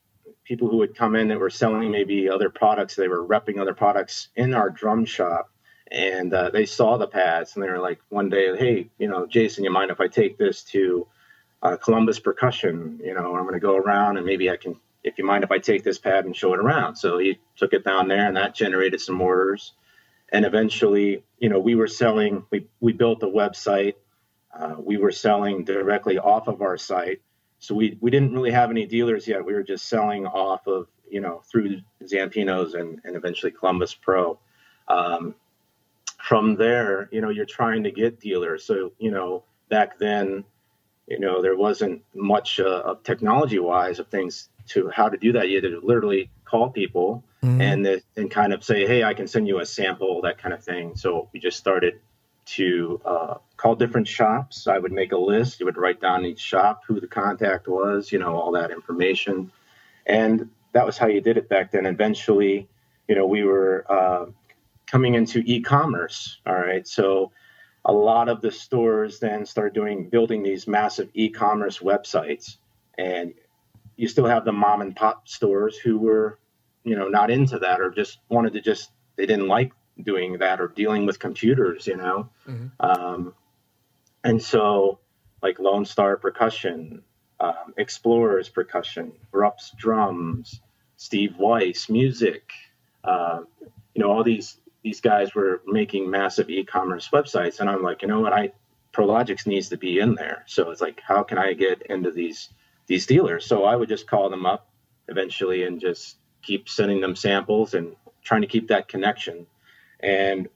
people 0.43 0.69
who 0.69 0.77
would 0.77 0.95
come 0.95 1.15
in 1.15 1.27
that 1.29 1.39
were 1.39 1.49
selling 1.49 1.91
maybe 1.91 2.29
other 2.29 2.49
products. 2.49 2.95
They 2.95 3.07
were 3.07 3.25
repping 3.25 3.59
other 3.59 3.73
products 3.73 4.29
in 4.35 4.53
our 4.53 4.69
drum 4.69 5.05
shop, 5.05 5.49
and 5.91 6.33
uh, 6.33 6.49
they 6.49 6.65
saw 6.65 6.97
the 6.97 7.07
pads, 7.07 7.55
and 7.55 7.63
they 7.63 7.69
were 7.69 7.79
like, 7.79 7.99
one 8.09 8.29
day, 8.29 8.55
hey, 8.57 8.89
you 8.97 9.07
know, 9.07 9.25
Jason, 9.27 9.63
you 9.63 9.71
mind 9.71 9.91
if 9.91 10.01
I 10.01 10.07
take 10.07 10.37
this 10.37 10.63
to 10.65 11.07
uh, 11.61 11.77
Columbus 11.77 12.19
Percussion? 12.19 12.99
You 13.03 13.13
know, 13.13 13.35
I'm 13.35 13.43
going 13.43 13.53
to 13.53 13.59
go 13.59 13.77
around, 13.77 14.17
and 14.17 14.25
maybe 14.25 14.49
I 14.49 14.57
can. 14.57 14.79
If 15.03 15.19
you 15.19 15.25
mind 15.25 15.43
if 15.43 15.51
I 15.51 15.59
take 15.59 15.83
this 15.83 15.99
pad 15.99 16.25
and 16.25 16.35
show 16.35 16.53
it 16.53 16.59
around, 16.59 16.95
so 16.95 17.19
he 17.19 17.39
took 17.55 17.73
it 17.73 17.85
down 17.85 18.07
there, 18.07 18.27
and 18.27 18.37
that 18.37 18.55
generated 18.55 19.01
some 19.01 19.21
orders 19.21 19.73
and 20.31 20.45
eventually 20.45 21.23
you 21.39 21.49
know 21.49 21.59
we 21.59 21.75
were 21.75 21.87
selling 21.87 22.45
we, 22.51 22.68
we 22.80 22.94
built 22.94 23.23
a 23.23 23.27
website 23.27 23.95
uh, 24.57 24.75
we 24.80 24.97
were 24.97 25.11
selling 25.11 25.63
directly 25.63 26.18
off 26.18 26.47
of 26.47 26.61
our 26.61 26.77
site 26.77 27.21
so 27.59 27.75
we, 27.75 27.97
we 28.01 28.11
didn't 28.11 28.33
really 28.33 28.51
have 28.51 28.69
any 28.69 28.85
dealers 28.85 29.27
yet 29.27 29.45
we 29.45 29.54
were 29.54 29.63
just 29.63 29.87
selling 29.87 30.25
off 30.25 30.68
of 30.68 30.87
you 31.09 31.21
know 31.21 31.42
through 31.49 31.80
zampinos 32.04 32.73
and, 32.73 33.01
and 33.04 33.15
eventually 33.15 33.51
columbus 33.51 33.94
pro 33.94 34.39
um, 34.87 35.35
from 36.27 36.55
there 36.55 37.07
you 37.11 37.21
know 37.21 37.29
you're 37.29 37.45
trying 37.45 37.83
to 37.83 37.91
get 37.91 38.19
dealers 38.19 38.63
so 38.63 38.91
you 38.99 39.11
know 39.11 39.44
back 39.69 39.99
then 39.99 40.44
you 41.07 41.19
know 41.19 41.41
there 41.41 41.55
wasn't 41.55 42.01
much 42.13 42.59
uh, 42.59 42.81
of 42.85 43.03
technology 43.03 43.59
wise 43.59 43.99
of 43.99 44.07
things 44.07 44.49
to 44.67 44.89
how 44.89 45.07
to 45.07 45.17
do 45.17 45.31
that 45.33 45.49
you 45.49 45.55
had 45.61 45.69
to 45.69 45.79
literally 45.83 46.29
call 46.45 46.69
people 46.69 47.23
and 47.61 47.85
the, 47.85 48.01
and 48.15 48.31
kind 48.31 48.53
of 48.53 48.63
say, 48.63 48.87
hey, 48.87 49.03
I 49.03 49.13
can 49.13 49.27
send 49.27 49.47
you 49.47 49.59
a 49.59 49.65
sample, 49.65 50.21
that 50.21 50.37
kind 50.37 50.53
of 50.53 50.63
thing. 50.63 50.95
So 50.95 51.29
we 51.31 51.39
just 51.39 51.57
started 51.57 51.99
to 52.45 53.01
uh, 53.05 53.35
call 53.57 53.75
different 53.75 54.07
shops. 54.07 54.67
I 54.67 54.77
would 54.77 54.91
make 54.91 55.11
a 55.11 55.17
list. 55.17 55.59
You 55.59 55.65
would 55.65 55.77
write 55.77 56.01
down 56.01 56.25
each 56.25 56.39
shop, 56.39 56.83
who 56.87 56.99
the 56.99 57.07
contact 57.07 57.67
was, 57.67 58.11
you 58.11 58.19
know, 58.19 58.35
all 58.35 58.51
that 58.53 58.71
information, 58.71 59.51
and 60.05 60.49
that 60.73 60.85
was 60.85 60.97
how 60.97 61.07
you 61.07 61.21
did 61.21 61.37
it 61.37 61.49
back 61.49 61.71
then. 61.71 61.85
Eventually, 61.85 62.67
you 63.07 63.15
know, 63.15 63.25
we 63.25 63.44
were 63.44 63.85
uh, 63.89 64.25
coming 64.95 65.16
into 65.16 65.44
e-commerce. 65.45 66.40
All 66.45 66.56
right, 66.56 66.87
so 66.87 67.33
a 67.83 67.92
lot 67.92 68.30
of 68.30 68.40
the 68.40 68.49
stores 68.49 69.19
then 69.19 69.45
started 69.45 69.73
doing 69.73 70.07
building 70.07 70.42
these 70.42 70.69
massive 70.69 71.09
e-commerce 71.14 71.80
websites, 71.80 72.56
and 72.97 73.33
you 73.97 74.07
still 74.07 74.25
have 74.25 74.45
the 74.45 74.54
mom 74.54 74.80
and 74.80 74.95
pop 74.95 75.28
stores 75.28 75.75
who 75.75 75.97
were 75.97 76.40
you 76.85 76.95
know 76.95 77.09
not 77.09 77.30
into 77.30 77.59
that 77.59 77.81
or 77.81 77.90
just 77.90 78.19
wanted 78.30 78.54
to 78.54 78.61
just 78.61 78.90
they 79.18 79.25
didn't 79.25 79.49
like 79.49 79.73
doing 80.02 80.37
that 80.37 80.61
or 80.61 80.69
dealing 80.69 81.06
with 81.06 81.19
computers 81.19 81.87
you 81.87 81.97
know 81.97 82.30
um, 82.80 83.33
and 84.23 84.42
so 84.42 84.99
like 85.44 85.59
lone 85.59 85.83
star 85.83 86.16
percussion 86.16 87.02
um, 87.42 87.73
explorers 87.75 88.47
percussion 88.47 89.11
Rupp's 89.33 89.71
drums 89.78 90.61
steve 90.95 91.35
weiss 91.37 91.90
music 91.90 92.49
uh, 93.04 93.42
you 93.94 94.02
know 94.02 94.09
all 94.09 94.23
these 94.23 94.57
these 94.85 95.01
guys 95.01 95.35
were 95.35 95.61
making 95.65 96.09
massive 96.09 96.49
e-commerce 96.49 97.09
websites 97.11 97.59
and 97.59 97.69
i'm 97.69 97.83
like 97.83 98.01
you 98.01 98.07
know 98.07 98.21
what 98.21 98.31
i 98.31 98.49
prologix 98.94 99.45
needs 99.45 99.68
to 99.69 99.77
be 99.77 99.99
in 99.99 100.15
there 100.15 100.44
so 100.47 100.71
it's 100.71 100.80
like 100.80 101.01
how 101.06 101.21
can 101.23 101.37
i 101.37 101.51
get 101.51 101.81
into 101.89 102.11
these 102.11 102.49
these 102.87 103.06
dealers. 103.06 103.45
So 103.45 103.63
I 103.63 103.75
would 103.75 103.89
just 103.89 104.07
call 104.07 104.30
them 104.30 104.45
up 104.45 104.69
eventually 105.07 105.63
and 105.63 105.80
just 105.80 106.18
keep 106.42 106.69
sending 106.69 107.01
them 107.01 107.15
samples 107.15 107.73
and 107.73 107.95
trying 108.23 108.42
to 108.42 108.47
keep 108.47 108.68
that 108.68 108.87
connection. 108.87 109.47
And 109.99 110.47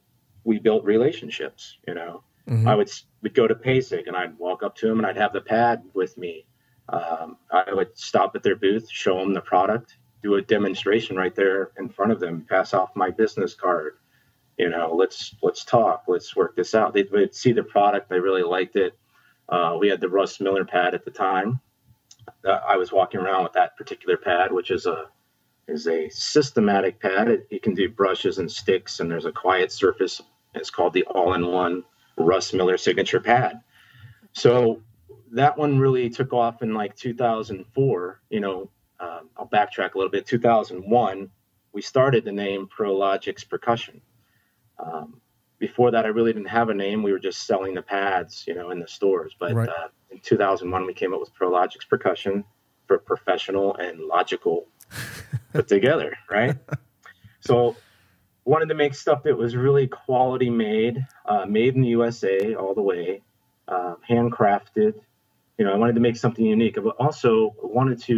we 0.43 0.59
built 0.59 0.83
relationships. 0.83 1.77
You 1.87 1.95
know, 1.95 2.23
mm-hmm. 2.47 2.67
I 2.67 2.75
would 2.75 2.89
would 3.21 3.33
go 3.33 3.47
to 3.47 3.55
PASIC 3.55 4.07
and 4.07 4.15
I'd 4.15 4.37
walk 4.37 4.63
up 4.63 4.75
to 4.77 4.87
them 4.87 4.99
and 4.99 5.07
I'd 5.07 5.17
have 5.17 5.33
the 5.33 5.41
pad 5.41 5.83
with 5.93 6.17
me. 6.17 6.45
Um, 6.87 7.37
I 7.51 7.71
would 7.71 7.95
stop 7.97 8.35
at 8.35 8.41
their 8.41 8.55
booth, 8.55 8.89
show 8.89 9.19
them 9.19 9.33
the 9.35 9.41
product, 9.41 9.97
do 10.23 10.35
a 10.35 10.41
demonstration 10.41 11.17
right 11.17 11.35
there 11.35 11.69
in 11.77 11.87
front 11.89 12.11
of 12.11 12.19
them, 12.19 12.47
pass 12.49 12.73
off 12.73 12.95
my 12.95 13.11
business 13.11 13.53
card. 13.53 13.98
You 14.59 14.69
know, 14.69 14.93
let's 14.93 15.33
let's 15.41 15.63
talk, 15.63 16.03
let's 16.09 16.35
work 16.35 16.57
this 16.57 16.75
out. 16.75 16.93
They 16.93 17.03
would 17.03 17.33
see 17.33 17.53
the 17.53 17.63
product, 17.63 18.09
they 18.09 18.19
really 18.19 18.43
liked 18.43 18.75
it. 18.75 18.93
Uh, 19.47 19.77
we 19.79 19.87
had 19.87 20.01
the 20.01 20.09
Russ 20.09 20.41
Miller 20.41 20.65
pad 20.65 20.93
at 20.93 21.05
the 21.05 21.11
time. 21.11 21.61
Uh, 22.45 22.59
I 22.67 22.75
was 22.75 22.91
walking 22.91 23.21
around 23.21 23.43
with 23.43 23.53
that 23.53 23.77
particular 23.77 24.17
pad, 24.17 24.51
which 24.51 24.69
is 24.69 24.85
a 24.85 25.05
is 25.69 25.87
a 25.87 26.09
systematic 26.09 26.99
pad. 26.99 27.29
It, 27.29 27.47
it 27.49 27.63
can 27.63 27.73
do 27.73 27.87
brushes 27.87 28.37
and 28.37 28.51
sticks, 28.51 28.99
and 28.99 29.09
there's 29.09 29.25
a 29.25 29.31
quiet 29.31 29.71
surface. 29.71 30.21
It's 30.53 30.69
called 30.69 30.93
the 30.93 31.05
all-in-one 31.05 31.83
Russ 32.17 32.53
Miller 32.53 32.77
signature 32.77 33.21
pad. 33.21 33.61
So 34.33 34.81
that 35.31 35.57
one 35.57 35.79
really 35.79 36.09
took 36.09 36.33
off 36.33 36.61
in 36.61 36.73
like 36.73 36.95
2004. 36.97 38.21
You 38.29 38.39
know, 38.41 38.69
um, 38.99 39.29
I'll 39.37 39.47
backtrack 39.47 39.93
a 39.93 39.97
little 39.97 40.11
bit. 40.11 40.25
2001, 40.25 41.29
we 41.71 41.81
started 41.81 42.25
the 42.25 42.31
name 42.33 42.67
Prologix 42.67 43.47
Percussion. 43.47 44.01
Um, 44.79 45.21
before 45.59 45.91
that, 45.91 46.05
I 46.05 46.09
really 46.09 46.33
didn't 46.33 46.47
have 46.47 46.69
a 46.69 46.73
name. 46.73 47.03
We 47.03 47.11
were 47.11 47.19
just 47.19 47.45
selling 47.45 47.73
the 47.73 47.81
pads, 47.81 48.45
you 48.47 48.55
know, 48.55 48.71
in 48.71 48.79
the 48.79 48.87
stores. 48.87 49.35
But 49.37 49.53
right. 49.53 49.69
uh, 49.69 49.87
in 50.09 50.19
2001, 50.19 50.85
we 50.85 50.93
came 50.93 51.13
up 51.13 51.19
with 51.19 51.33
Prologix 51.35 51.87
Percussion 51.87 52.45
for 52.87 52.97
professional 52.97 53.75
and 53.75 53.99
logical 53.99 54.67
put 55.53 55.67
together, 55.67 56.17
right? 56.29 56.55
so 57.41 57.75
wanted 58.45 58.69
to 58.69 58.73
make 58.73 58.95
stuff 58.95 59.23
that 59.23 59.37
was 59.37 59.55
really 59.55 59.87
quality 59.87 60.49
made, 60.49 61.05
uh, 61.25 61.45
made 61.45 61.75
in 61.75 61.81
the 61.81 61.89
USA 61.89 62.55
all 62.55 62.73
the 62.73 62.81
way, 62.81 63.21
uh, 63.67 63.95
handcrafted. 64.09 64.93
You 65.57 65.65
know, 65.65 65.73
I 65.73 65.75
wanted 65.75 65.93
to 65.95 66.01
make 66.01 66.15
something 66.15 66.45
unique, 66.45 66.75
but 66.81 66.95
also 66.97 67.53
wanted 67.61 68.01
to, 68.03 68.13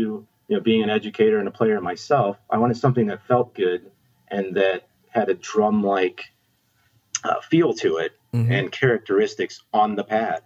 you 0.47 0.55
know, 0.55 0.59
being 0.59 0.83
an 0.83 0.89
educator 0.89 1.39
and 1.39 1.47
a 1.47 1.51
player 1.51 1.81
myself, 1.81 2.37
I 2.49 2.59
wanted 2.59 2.77
something 2.77 3.07
that 3.07 3.25
felt 3.27 3.55
good 3.55 3.91
and 4.29 4.55
that 4.55 4.87
had 5.09 5.29
a 5.29 5.33
drum-like 5.33 6.23
uh, 7.23 7.39
feel 7.41 7.73
to 7.75 7.97
it 7.97 8.13
mm-hmm. 8.33 8.51
and 8.51 8.71
characteristics 8.71 9.63
on 9.73 9.95
the 9.95 10.03
pad. 10.03 10.41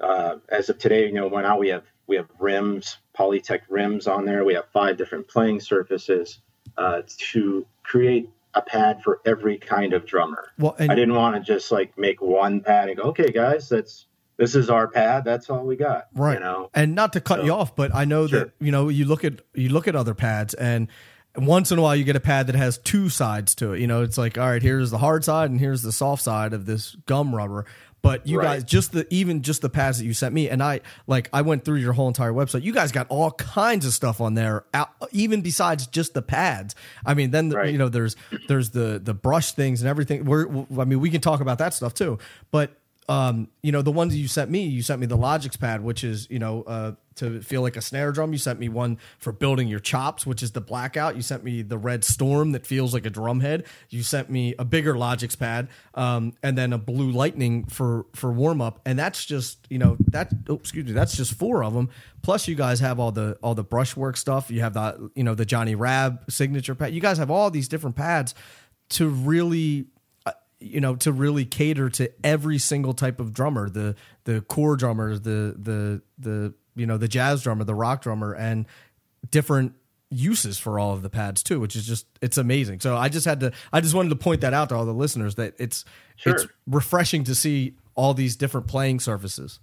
Uh, 0.00 0.36
as 0.48 0.68
of 0.68 0.78
today, 0.78 1.06
you 1.06 1.12
know, 1.12 1.28
why 1.28 1.42
now 1.42 1.58
we 1.58 1.68
have 1.68 1.84
we 2.06 2.16
have 2.16 2.28
rims, 2.38 2.98
Polytech 3.16 3.60
rims 3.68 4.06
on 4.06 4.24
there. 4.24 4.44
We 4.44 4.54
have 4.54 4.66
five 4.72 4.96
different 4.96 5.28
playing 5.28 5.60
surfaces 5.60 6.40
uh, 6.76 7.02
to 7.30 7.66
create 7.82 8.28
a 8.54 8.62
pad 8.62 9.02
for 9.02 9.20
every 9.24 9.58
kind 9.58 9.92
of 9.92 10.04
drummer. 10.04 10.48
Well, 10.58 10.74
I 10.78 10.88
didn't 10.88 11.14
want 11.14 11.36
to 11.36 11.40
just 11.40 11.72
like 11.72 11.96
make 11.96 12.20
one 12.20 12.60
pad 12.60 12.88
and 12.88 12.98
go, 12.98 13.04
okay, 13.04 13.30
guys, 13.30 13.68
that's 13.68 14.06
this 14.36 14.54
is 14.54 14.70
our 14.70 14.88
pad. 14.88 15.24
That's 15.24 15.48
all 15.50 15.64
we 15.64 15.76
got. 15.76 16.08
Right. 16.14 16.34
You 16.34 16.40
know? 16.40 16.70
And 16.74 16.94
not 16.94 17.12
to 17.14 17.20
cut 17.20 17.40
so, 17.40 17.44
you 17.44 17.52
off, 17.52 17.76
but 17.76 17.94
I 17.94 18.04
know 18.04 18.26
sure. 18.26 18.40
that 18.40 18.50
you 18.60 18.72
know 18.72 18.88
you 18.88 19.04
look 19.04 19.24
at 19.24 19.40
you 19.54 19.68
look 19.68 19.88
at 19.88 19.96
other 19.96 20.14
pads 20.14 20.54
and 20.54 20.88
once 21.36 21.72
in 21.72 21.78
a 21.78 21.82
while 21.82 21.96
you 21.96 22.04
get 22.04 22.16
a 22.16 22.20
pad 22.20 22.46
that 22.48 22.56
has 22.56 22.78
two 22.78 23.08
sides 23.08 23.54
to 23.56 23.72
it. 23.72 23.80
You 23.80 23.86
know, 23.86 24.02
it's 24.02 24.18
like, 24.18 24.38
all 24.38 24.48
right, 24.48 24.62
here's 24.62 24.90
the 24.90 24.98
hard 24.98 25.24
side 25.24 25.50
and 25.50 25.58
here's 25.58 25.82
the 25.82 25.92
soft 25.92 26.22
side 26.22 26.52
of 26.52 26.66
this 26.66 26.96
gum 27.06 27.34
rubber. 27.34 27.66
But 28.02 28.26
you 28.26 28.38
right. 28.38 28.56
guys, 28.56 28.64
just 28.64 28.90
the 28.90 29.06
even 29.10 29.42
just 29.42 29.62
the 29.62 29.70
pads 29.70 29.98
that 29.98 30.04
you 30.04 30.12
sent 30.12 30.34
me, 30.34 30.48
and 30.48 30.60
I 30.60 30.80
like 31.06 31.30
I 31.32 31.42
went 31.42 31.64
through 31.64 31.76
your 31.76 31.92
whole 31.92 32.08
entire 32.08 32.32
website. 32.32 32.62
You 32.62 32.72
guys 32.72 32.90
got 32.90 33.06
all 33.08 33.30
kinds 33.30 33.86
of 33.86 33.92
stuff 33.92 34.20
on 34.20 34.34
there, 34.34 34.64
even 35.12 35.40
besides 35.40 35.86
just 35.86 36.12
the 36.12 36.20
pads. 36.20 36.74
I 37.06 37.14
mean, 37.14 37.30
then 37.30 37.50
right. 37.50 37.70
you 37.70 37.78
know 37.78 37.88
there's 37.88 38.16
there's 38.48 38.70
the 38.70 39.00
the 39.02 39.14
brush 39.14 39.52
things 39.52 39.82
and 39.82 39.88
everything. 39.88 40.24
We're 40.24 40.48
I 40.80 40.84
mean 40.84 40.98
we 40.98 41.10
can 41.10 41.20
talk 41.20 41.40
about 41.40 41.58
that 41.58 41.74
stuff 41.74 41.94
too. 41.94 42.18
But 42.50 42.76
um, 43.08 43.48
you 43.62 43.72
know, 43.72 43.82
the 43.82 43.90
ones 43.92 44.16
you 44.16 44.28
sent 44.28 44.50
me, 44.50 44.62
you 44.62 44.82
sent 44.82 45.00
me 45.00 45.06
the 45.06 45.18
Logix 45.18 45.58
pad, 45.58 45.82
which 45.82 46.04
is, 46.04 46.28
you 46.30 46.38
know, 46.38 46.62
uh, 46.62 46.92
to 47.16 47.42
feel 47.42 47.60
like 47.60 47.76
a 47.76 47.82
snare 47.82 48.12
drum. 48.12 48.32
You 48.32 48.38
sent 48.38 48.58
me 48.60 48.68
one 48.68 48.98
for 49.18 49.32
building 49.32 49.68
your 49.68 49.80
chops, 49.80 50.24
which 50.24 50.42
is 50.42 50.52
the 50.52 50.60
blackout. 50.60 51.16
You 51.16 51.22
sent 51.22 51.42
me 51.42 51.62
the 51.62 51.76
red 51.76 52.04
storm 52.04 52.52
that 52.52 52.64
feels 52.64 52.94
like 52.94 53.04
a 53.04 53.10
drum 53.10 53.40
head. 53.40 53.64
You 53.90 54.02
sent 54.02 54.30
me 54.30 54.54
a 54.58 54.64
bigger 54.64 54.94
Logix 54.94 55.38
pad, 55.38 55.68
um, 55.94 56.32
and 56.42 56.56
then 56.56 56.72
a 56.72 56.78
blue 56.78 57.10
lightning 57.10 57.64
for 57.64 58.06
for 58.14 58.32
warm 58.32 58.60
up. 58.60 58.80
And 58.86 58.98
that's 58.98 59.24
just, 59.26 59.66
you 59.68 59.78
know, 59.78 59.96
that 60.08 60.32
oh, 60.48 60.54
excuse 60.54 60.86
me, 60.86 60.92
that's 60.92 61.16
just 61.16 61.34
four 61.34 61.64
of 61.64 61.74
them. 61.74 61.90
Plus, 62.22 62.46
you 62.46 62.54
guys 62.54 62.80
have 62.80 63.00
all 63.00 63.12
the 63.12 63.36
all 63.42 63.54
the 63.54 63.64
brushwork 63.64 64.16
stuff. 64.16 64.50
You 64.50 64.60
have 64.60 64.74
the, 64.74 65.10
you 65.14 65.24
know, 65.24 65.34
the 65.34 65.44
Johnny 65.44 65.74
Rabb 65.74 66.30
signature 66.30 66.74
pad. 66.74 66.94
You 66.94 67.00
guys 67.00 67.18
have 67.18 67.30
all 67.30 67.50
these 67.50 67.68
different 67.68 67.96
pads 67.96 68.34
to 68.90 69.08
really 69.08 69.86
you 70.62 70.80
know 70.80 70.96
to 70.96 71.12
really 71.12 71.44
cater 71.44 71.88
to 71.90 72.10
every 72.24 72.58
single 72.58 72.92
type 72.92 73.20
of 73.20 73.32
drummer 73.32 73.68
the 73.68 73.94
the 74.24 74.40
core 74.42 74.76
drummer 74.76 75.18
the 75.18 75.54
the 75.58 76.02
the 76.18 76.54
you 76.74 76.86
know 76.86 76.96
the 76.96 77.08
jazz 77.08 77.42
drummer 77.42 77.64
the 77.64 77.74
rock 77.74 78.02
drummer 78.02 78.32
and 78.34 78.66
different 79.30 79.74
uses 80.10 80.58
for 80.58 80.78
all 80.78 80.92
of 80.92 81.02
the 81.02 81.10
pads 81.10 81.42
too 81.42 81.58
which 81.58 81.74
is 81.74 81.86
just 81.86 82.06
it's 82.20 82.38
amazing. 82.38 82.80
So 82.80 82.96
i 82.96 83.08
just 83.08 83.24
had 83.24 83.40
to 83.40 83.52
i 83.72 83.80
just 83.80 83.94
wanted 83.94 84.10
to 84.10 84.16
point 84.16 84.42
that 84.42 84.54
out 84.54 84.68
to 84.68 84.74
all 84.74 84.84
the 84.84 84.92
listeners 84.92 85.36
that 85.36 85.54
it's 85.58 85.84
sure. 86.16 86.34
it's 86.34 86.46
refreshing 86.66 87.24
to 87.24 87.34
see 87.34 87.76
all 87.94 88.14
these 88.14 88.36
different 88.36 88.66
playing 88.66 89.00
surfaces. 89.00 89.60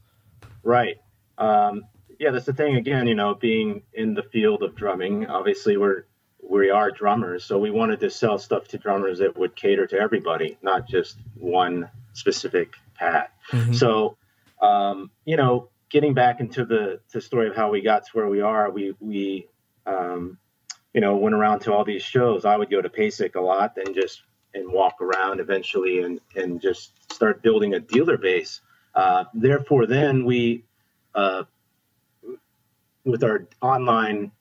Right. 0.63 0.97
Um 1.37 1.83
yeah 2.19 2.31
that's 2.31 2.45
the 2.45 2.53
thing 2.53 2.75
again 2.75 3.07
you 3.07 3.15
know 3.15 3.33
being 3.33 3.83
in 3.93 4.13
the 4.13 4.23
field 4.23 4.61
of 4.61 4.75
drumming 4.75 5.25
obviously 5.27 5.77
we're 5.77 6.03
we 6.49 6.71
are 6.71 6.89
drummers, 6.89 7.45
so 7.45 7.59
we 7.59 7.69
wanted 7.69 7.99
to 7.99 8.09
sell 8.09 8.39
stuff 8.39 8.67
to 8.69 8.77
drummers 8.77 9.19
that 9.19 9.37
would 9.37 9.55
cater 9.55 9.85
to 9.87 9.97
everybody, 9.97 10.57
not 10.63 10.87
just 10.87 11.17
one 11.35 11.89
specific 12.13 12.73
pad. 12.95 13.27
Mm-hmm. 13.51 13.73
So, 13.73 14.17
um, 14.61 15.11
you 15.25 15.37
know, 15.37 15.69
getting 15.89 16.15
back 16.15 16.39
into 16.39 16.65
the, 16.65 16.99
the 17.13 17.21
story 17.21 17.47
of 17.47 17.55
how 17.55 17.69
we 17.69 17.81
got 17.81 18.05
to 18.05 18.11
where 18.13 18.27
we 18.27 18.41
are, 18.41 18.71
we 18.71 18.95
we 18.99 19.47
um, 19.85 20.39
you 20.93 21.01
know 21.01 21.15
went 21.17 21.35
around 21.35 21.59
to 21.61 21.73
all 21.73 21.85
these 21.85 22.03
shows. 22.03 22.45
I 22.45 22.57
would 22.57 22.71
go 22.71 22.81
to 22.81 22.89
PASIC 22.89 23.35
a 23.35 23.41
lot 23.41 23.77
and 23.77 23.93
just 23.93 24.23
and 24.55 24.71
walk 24.71 24.95
around 25.01 25.39
eventually 25.39 26.01
and 26.01 26.19
and 26.35 26.59
just 26.59 26.93
start 27.13 27.43
building 27.43 27.75
a 27.75 27.79
dealer 27.79 28.17
base. 28.17 28.61
Uh, 28.95 29.25
therefore, 29.35 29.85
then 29.85 30.25
we 30.25 30.63
uh, 31.13 31.43
with 33.05 33.23
our 33.23 33.47
online 33.61 34.31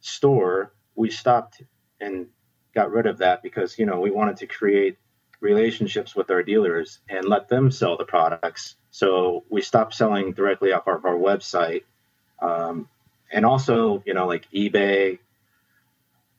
store 0.00 0.72
we 0.94 1.10
stopped 1.10 1.62
and 2.00 2.26
got 2.74 2.90
rid 2.90 3.06
of 3.06 3.18
that 3.18 3.42
because 3.42 3.78
you 3.78 3.86
know 3.86 4.00
we 4.00 4.10
wanted 4.10 4.38
to 4.38 4.46
create 4.46 4.98
relationships 5.40 6.14
with 6.14 6.30
our 6.30 6.42
dealers 6.42 7.00
and 7.08 7.24
let 7.26 7.48
them 7.48 7.70
sell 7.70 7.96
the 7.96 8.04
products. 8.04 8.76
So 8.90 9.44
we 9.50 9.60
stopped 9.60 9.94
selling 9.94 10.32
directly 10.32 10.72
off 10.72 10.86
of 10.86 11.04
our 11.04 11.16
website, 11.16 11.82
um, 12.40 12.88
and 13.30 13.44
also 13.44 14.02
you 14.06 14.14
know 14.14 14.26
like 14.26 14.46
eBay. 14.54 15.18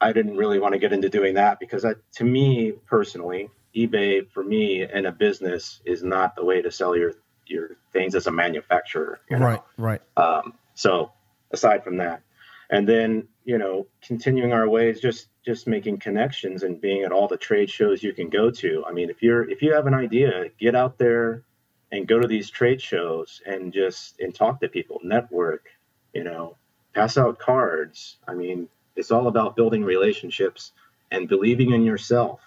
I 0.02 0.12
didn't 0.12 0.36
really 0.36 0.60
want 0.60 0.74
to 0.74 0.80
get 0.80 0.92
into 0.92 1.08
doing 1.08 1.36
that 1.36 1.62
because 1.62 1.84
that, 1.84 1.96
to 2.16 2.26
me 2.26 2.74
personally, 2.88 3.50
eBay 3.74 4.30
for 4.30 4.44
me 4.44 4.84
in 4.84 5.06
a 5.06 5.14
business 5.14 5.80
is 5.86 6.04
not 6.04 6.36
the 6.36 6.44
way 6.44 6.62
to 6.62 6.72
sell 6.72 6.96
your 6.96 7.14
your 7.46 7.78
things 7.92 8.16
as 8.16 8.28
a 8.28 8.32
manufacturer. 8.32 9.20
You 9.30 9.38
know? 9.38 9.46
Right, 9.46 9.62
right. 9.78 10.02
Um, 10.18 10.56
so 10.76 11.12
aside 11.52 11.84
from 11.84 11.98
that, 11.98 12.22
and 12.70 12.88
then 12.88 13.28
you 13.46 13.58
know 13.58 13.88
continuing 14.02 14.54
our 14.54 14.68
ways 14.70 15.00
just 15.00 15.28
just 15.46 15.68
making 15.68 15.98
connections 15.98 16.64
and 16.64 16.80
being 16.80 17.04
at 17.04 17.12
all 17.12 17.28
the 17.28 17.38
trade 17.38 17.70
shows 17.70 18.02
you 18.04 18.14
can 18.14 18.30
go 18.30 18.50
to. 18.50 18.84
I 18.88 18.94
mean 18.94 19.10
if 19.10 19.22
you're 19.22 19.50
if 19.50 19.62
you 19.62 19.74
have 19.74 19.88
an 19.88 19.94
idea 19.94 20.46
get 20.60 20.76
out 20.76 20.98
there 20.98 21.44
and 21.92 22.08
go 22.08 22.20
to 22.20 22.28
these 22.28 22.50
trade 22.50 22.82
shows 22.82 23.42
and 23.46 23.74
just 23.74 24.20
and 24.20 24.34
talk 24.34 24.62
to 24.62 24.70
people 24.70 25.00
network 25.04 25.68
you 26.14 26.24
know 26.24 26.58
pass 26.94 27.18
out 27.18 27.40
cards. 27.40 28.18
I 28.28 28.34
mean 28.34 28.70
it's 28.96 29.12
all 29.12 29.28
about 29.28 29.56
building 29.56 29.84
relationships 29.84 30.72
and 31.12 31.28
believing 31.28 31.72
in 31.72 31.84
yourself. 31.84 32.42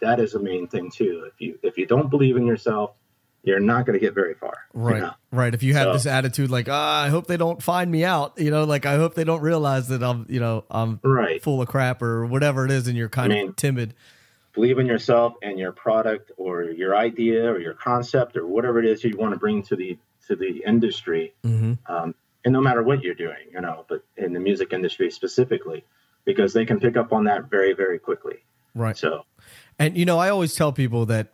That 0.00 0.20
is 0.20 0.32
the 0.32 0.40
main 0.40 0.66
thing 0.68 0.90
too. 0.90 1.28
If 1.32 1.40
you 1.40 1.58
if 1.62 1.78
you 1.78 1.86
don't 1.86 2.10
believe 2.10 2.36
in 2.36 2.46
yourself 2.46 2.94
you're 3.46 3.60
not 3.60 3.86
going 3.86 3.98
to 3.98 4.04
get 4.04 4.12
very 4.12 4.34
far. 4.34 4.66
Right. 4.74 4.96
You 4.96 5.00
know? 5.02 5.12
Right. 5.30 5.54
If 5.54 5.62
you 5.62 5.72
have 5.74 5.86
so, 5.86 5.92
this 5.92 6.06
attitude 6.06 6.50
like, 6.50 6.68
ah, 6.68 7.04
I 7.04 7.08
hope 7.08 7.28
they 7.28 7.36
don't 7.36 7.62
find 7.62 7.90
me 7.90 8.04
out, 8.04 8.34
you 8.36 8.50
know, 8.50 8.64
like 8.64 8.84
I 8.84 8.96
hope 8.96 9.14
they 9.14 9.24
don't 9.24 9.40
realize 9.40 9.88
that 9.88 10.02
I'm, 10.02 10.26
you 10.28 10.40
know, 10.40 10.64
I'm 10.68 11.00
right. 11.02 11.40
full 11.40 11.62
of 11.62 11.68
crap 11.68 12.02
or 12.02 12.26
whatever 12.26 12.64
it 12.64 12.72
is 12.72 12.88
and 12.88 12.96
you're 12.96 13.08
kind 13.08 13.32
I 13.32 13.36
mean, 13.36 13.48
of 13.50 13.56
timid. 13.56 13.94
Believe 14.52 14.78
in 14.78 14.86
yourself 14.86 15.34
and 15.42 15.58
your 15.58 15.70
product 15.70 16.32
or 16.36 16.64
your 16.64 16.96
idea 16.96 17.48
or 17.48 17.60
your 17.60 17.74
concept 17.74 18.36
or 18.36 18.46
whatever 18.46 18.80
it 18.80 18.86
is 18.86 19.04
you 19.04 19.16
want 19.16 19.32
to 19.32 19.38
bring 19.38 19.62
to 19.64 19.76
the 19.76 19.96
to 20.26 20.34
the 20.34 20.64
industry. 20.66 21.32
Mm-hmm. 21.44 21.74
Um, 21.86 22.14
and 22.44 22.52
no 22.52 22.60
matter 22.60 22.82
what 22.82 23.02
you're 23.02 23.14
doing, 23.14 23.36
you 23.52 23.60
know, 23.60 23.84
but 23.88 24.02
in 24.16 24.32
the 24.32 24.40
music 24.40 24.72
industry 24.72 25.10
specifically, 25.10 25.84
because 26.24 26.52
they 26.52 26.64
can 26.64 26.80
pick 26.80 26.96
up 26.96 27.12
on 27.12 27.24
that 27.24 27.48
very, 27.48 27.74
very 27.74 28.00
quickly. 28.00 28.42
Right. 28.74 28.96
So, 28.96 29.24
and 29.78 29.96
you 29.96 30.04
know, 30.04 30.18
I 30.18 30.30
always 30.30 30.54
tell 30.54 30.72
people 30.72 31.06
that 31.06 31.28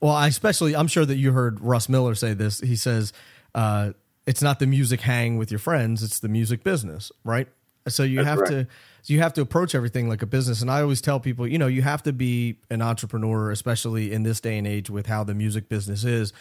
well, 0.00 0.12
I 0.12 0.28
especially 0.28 0.74
I'm 0.76 0.88
sure 0.88 1.04
that 1.04 1.16
you 1.16 1.32
heard 1.32 1.60
Russ 1.60 1.88
Miller 1.88 2.14
say 2.14 2.34
this. 2.34 2.60
He 2.60 2.76
says, 2.76 3.12
uh, 3.54 3.92
it's 4.26 4.42
not 4.42 4.58
the 4.58 4.66
music 4.66 5.00
hang 5.00 5.36
with 5.36 5.50
your 5.50 5.58
friends; 5.58 6.02
it's 6.02 6.20
the 6.20 6.28
music 6.28 6.64
business, 6.64 7.12
right? 7.24 7.48
So 7.88 8.02
you 8.02 8.16
That's 8.16 8.28
have 8.28 8.38
right. 8.40 8.48
to 8.50 8.66
you 9.06 9.20
have 9.20 9.34
to 9.34 9.42
approach 9.42 9.74
everything 9.74 10.08
like 10.08 10.22
a 10.22 10.26
business. 10.26 10.62
And 10.62 10.70
I 10.70 10.80
always 10.80 11.00
tell 11.00 11.20
people, 11.20 11.46
you 11.46 11.58
know, 11.58 11.66
you 11.66 11.82
have 11.82 12.02
to 12.04 12.12
be 12.12 12.58
an 12.70 12.80
entrepreneur, 12.80 13.50
especially 13.50 14.12
in 14.12 14.22
this 14.22 14.40
day 14.40 14.56
and 14.56 14.66
age 14.66 14.88
with 14.88 15.06
how 15.06 15.24
the 15.24 15.34
music 15.34 15.68
business 15.68 16.04
is. 16.04 16.32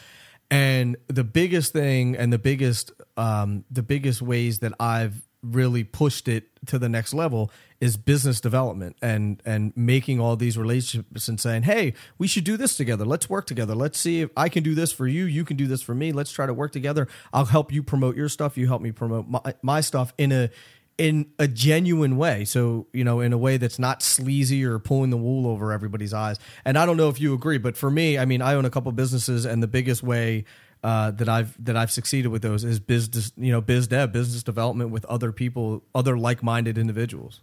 And 0.49 0.95
the 1.07 1.23
biggest 1.23 1.73
thing 1.73 2.15
and 2.15 2.31
the 2.31 2.39
biggest 2.39 2.91
um, 3.17 3.65
the 3.69 3.83
biggest 3.83 4.21
ways 4.21 4.59
that 4.59 4.73
I've 4.79 5.21
really 5.43 5.83
pushed 5.83 6.27
it 6.27 6.49
to 6.67 6.79
the 6.79 6.89
next 6.89 7.13
level 7.13 7.51
is 7.81 7.97
business 7.97 8.39
development 8.39 8.95
and 9.01 9.41
and 9.45 9.73
making 9.75 10.19
all 10.19 10.37
these 10.37 10.57
relationships 10.57 11.27
and 11.27 11.39
saying, 11.39 11.63
"Hey, 11.63 11.93
we 12.17 12.27
should 12.27 12.45
do 12.45 12.55
this 12.55 12.77
together. 12.77 13.05
Let's 13.05 13.29
work 13.29 13.45
together. 13.45 13.75
Let's 13.75 13.99
see 13.99 14.21
if 14.21 14.29
I 14.37 14.47
can 14.47 14.63
do 14.63 14.73
this 14.73 14.93
for 14.93 15.05
you, 15.05 15.25
you 15.25 15.43
can 15.43 15.57
do 15.57 15.67
this 15.67 15.81
for 15.81 15.93
me. 15.93 16.11
Let's 16.11 16.31
try 16.31 16.45
to 16.45 16.53
work 16.53 16.71
together. 16.71 17.07
I'll 17.33 17.45
help 17.45 17.71
you 17.73 17.83
promote 17.83 18.15
your 18.15 18.29
stuff, 18.29 18.57
you 18.57 18.67
help 18.67 18.81
me 18.81 18.91
promote 18.91 19.27
my, 19.27 19.53
my 19.61 19.81
stuff 19.81 20.13
in 20.17 20.31
a 20.31 20.49
in 20.97 21.31
a 21.39 21.47
genuine 21.47 22.17
way. 22.17 22.45
So, 22.45 22.87
you 22.93 23.03
know, 23.03 23.19
in 23.19 23.33
a 23.33 23.37
way 23.37 23.57
that's 23.57 23.79
not 23.79 24.03
sleazy 24.03 24.63
or 24.63 24.79
pulling 24.79 25.09
the 25.09 25.17
wool 25.17 25.47
over 25.47 25.71
everybody's 25.71 26.13
eyes. 26.13 26.37
And 26.65 26.77
I 26.77 26.85
don't 26.85 26.97
know 26.97 27.09
if 27.09 27.19
you 27.19 27.33
agree, 27.33 27.57
but 27.57 27.75
for 27.75 27.89
me, 27.89 28.17
I 28.17 28.25
mean, 28.25 28.41
I 28.41 28.53
own 28.53 28.65
a 28.65 28.69
couple 28.69 28.91
businesses 28.91 29.45
and 29.45 29.63
the 29.63 29.67
biggest 29.67 30.03
way 30.03 30.45
uh, 30.83 31.11
that 31.11 31.29
I've 31.29 31.63
that 31.63 31.77
I've 31.77 31.91
succeeded 31.91 32.29
with 32.29 32.41
those 32.41 32.63
is 32.63 32.79
business, 32.79 33.31
you 33.37 33.51
know, 33.51 33.61
biz 33.61 33.87
dev, 33.87 34.11
business 34.11 34.43
development 34.43 34.91
with 34.91 35.05
other 35.05 35.31
people, 35.31 35.83
other 35.95 36.17
like-minded 36.17 36.77
individuals. 36.77 37.41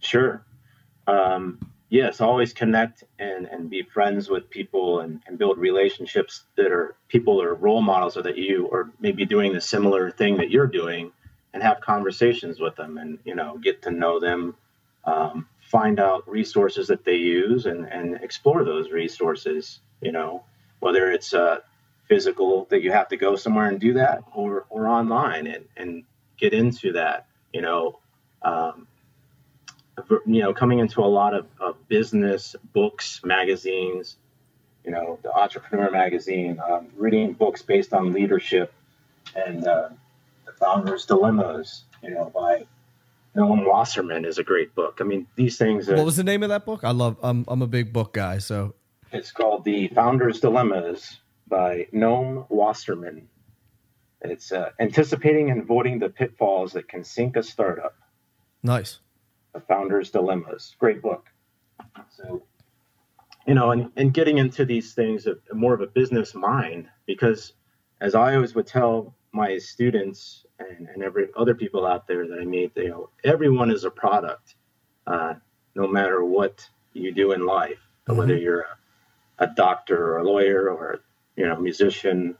Sure. 0.00 0.44
Um, 1.06 1.58
yes, 1.90 2.20
always 2.20 2.52
connect 2.52 3.04
and, 3.18 3.46
and 3.46 3.68
be 3.68 3.82
friends 3.82 4.30
with 4.30 4.48
people 4.48 5.00
and, 5.00 5.20
and 5.26 5.38
build 5.38 5.58
relationships 5.58 6.44
that 6.56 6.72
are 6.72 6.96
people 7.08 7.42
are 7.42 7.54
role 7.54 7.82
models 7.82 8.16
or 8.16 8.22
that 8.22 8.38
you 8.38 8.66
or 8.66 8.90
maybe 9.00 9.26
doing 9.26 9.52
the 9.52 9.60
similar 9.60 10.10
thing 10.10 10.38
that 10.38 10.50
you're 10.50 10.66
doing 10.66 11.12
and 11.52 11.62
have 11.62 11.80
conversations 11.82 12.58
with 12.58 12.74
them 12.76 12.96
and, 12.96 13.18
you 13.24 13.34
know, 13.34 13.58
get 13.58 13.82
to 13.82 13.90
know 13.90 14.18
them, 14.18 14.54
um, 15.04 15.46
find 15.60 16.00
out 16.00 16.26
resources 16.26 16.88
that 16.88 17.04
they 17.04 17.16
use 17.16 17.66
and, 17.66 17.84
and 17.84 18.16
explore 18.22 18.64
those 18.64 18.90
resources, 18.90 19.80
you 20.00 20.12
know, 20.12 20.42
whether 20.80 21.10
it's 21.10 21.34
uh, 21.34 21.58
physical 22.12 22.66
that 22.68 22.82
you 22.82 22.92
have 22.92 23.08
to 23.08 23.16
go 23.16 23.36
somewhere 23.36 23.68
and 23.68 23.80
do 23.80 23.94
that 23.94 24.22
or, 24.34 24.66
or 24.68 24.86
online 24.86 25.46
and, 25.46 25.64
and 25.78 26.04
get 26.36 26.52
into 26.52 26.92
that, 26.92 27.26
you 27.54 27.62
know, 27.62 27.98
um, 28.42 28.86
you 30.26 30.42
know, 30.42 30.52
coming 30.52 30.78
into 30.80 31.00
a 31.00 31.08
lot 31.08 31.32
of, 31.32 31.46
of 31.58 31.88
business 31.88 32.54
books, 32.74 33.22
magazines, 33.24 34.16
you 34.84 34.90
know, 34.90 35.18
the 35.22 35.32
Entrepreneur 35.32 35.90
magazine, 35.90 36.60
um, 36.70 36.88
reading 36.96 37.32
books 37.32 37.62
based 37.62 37.94
on 37.94 38.12
leadership 38.12 38.74
and 39.34 39.66
uh, 39.66 39.88
the 40.44 40.52
Founder's 40.52 41.06
Dilemmas, 41.06 41.84
you 42.02 42.10
know, 42.10 42.30
by 42.34 42.66
Noam 43.34 43.66
Wasserman 43.66 44.26
is 44.26 44.36
a 44.36 44.44
great 44.44 44.74
book. 44.74 44.98
I 45.00 45.04
mean, 45.04 45.26
these 45.34 45.56
things. 45.56 45.88
Are, 45.88 45.96
What 45.96 46.04
was 46.04 46.18
the 46.18 46.24
name 46.24 46.42
of 46.42 46.50
that 46.50 46.66
book? 46.66 46.84
I 46.84 46.90
love. 46.90 47.16
I'm 47.22 47.46
I'm 47.48 47.62
a 47.62 47.66
big 47.66 47.90
book 47.90 48.12
guy. 48.12 48.36
So 48.36 48.74
it's 49.12 49.30
called 49.30 49.64
The 49.64 49.88
Founder's 49.88 50.40
Dilemmas 50.40 51.21
by 51.52 51.86
Noam 51.92 52.46
Wasserman. 52.48 53.28
It's 54.22 54.52
uh, 54.52 54.70
anticipating 54.80 55.50
and 55.50 55.60
avoiding 55.60 55.98
the 55.98 56.08
pitfalls 56.08 56.72
that 56.72 56.88
can 56.88 57.04
sink 57.04 57.36
a 57.36 57.42
startup. 57.42 57.94
nice. 58.62 59.00
The 59.52 59.60
Founder's 59.60 60.10
Dilemmas. 60.10 60.74
Great 60.78 61.02
book. 61.02 61.26
So, 62.16 62.42
you 63.46 63.52
know, 63.52 63.72
and, 63.72 63.90
and 63.96 64.14
getting 64.14 64.38
into 64.38 64.64
these 64.64 64.94
things 64.94 65.26
of 65.26 65.40
more 65.52 65.74
of 65.74 65.82
a 65.82 65.86
business 65.86 66.34
mind, 66.34 66.88
because 67.04 67.52
as 68.00 68.14
I 68.14 68.34
always 68.34 68.54
would 68.54 68.66
tell 68.66 69.14
my 69.32 69.58
students 69.58 70.46
and, 70.58 70.88
and 70.88 71.02
every 71.02 71.26
other 71.36 71.54
people 71.54 71.84
out 71.86 72.06
there 72.06 72.26
that 72.26 72.38
I 72.40 72.46
meet, 72.46 72.72
you 72.76 72.88
know, 72.88 73.10
everyone 73.24 73.70
is 73.70 73.84
a 73.84 73.90
product, 73.90 74.54
uh, 75.06 75.34
no 75.74 75.86
matter 75.86 76.24
what 76.24 76.66
you 76.94 77.12
do 77.12 77.32
in 77.32 77.44
life, 77.44 77.82
whether 78.06 78.36
you're 78.36 78.62
a, 78.62 79.44
a 79.44 79.48
doctor 79.54 80.14
or 80.14 80.18
a 80.18 80.24
lawyer 80.24 80.70
or, 80.70 81.00
you 81.36 81.46
know, 81.46 81.56
musician, 81.56 82.36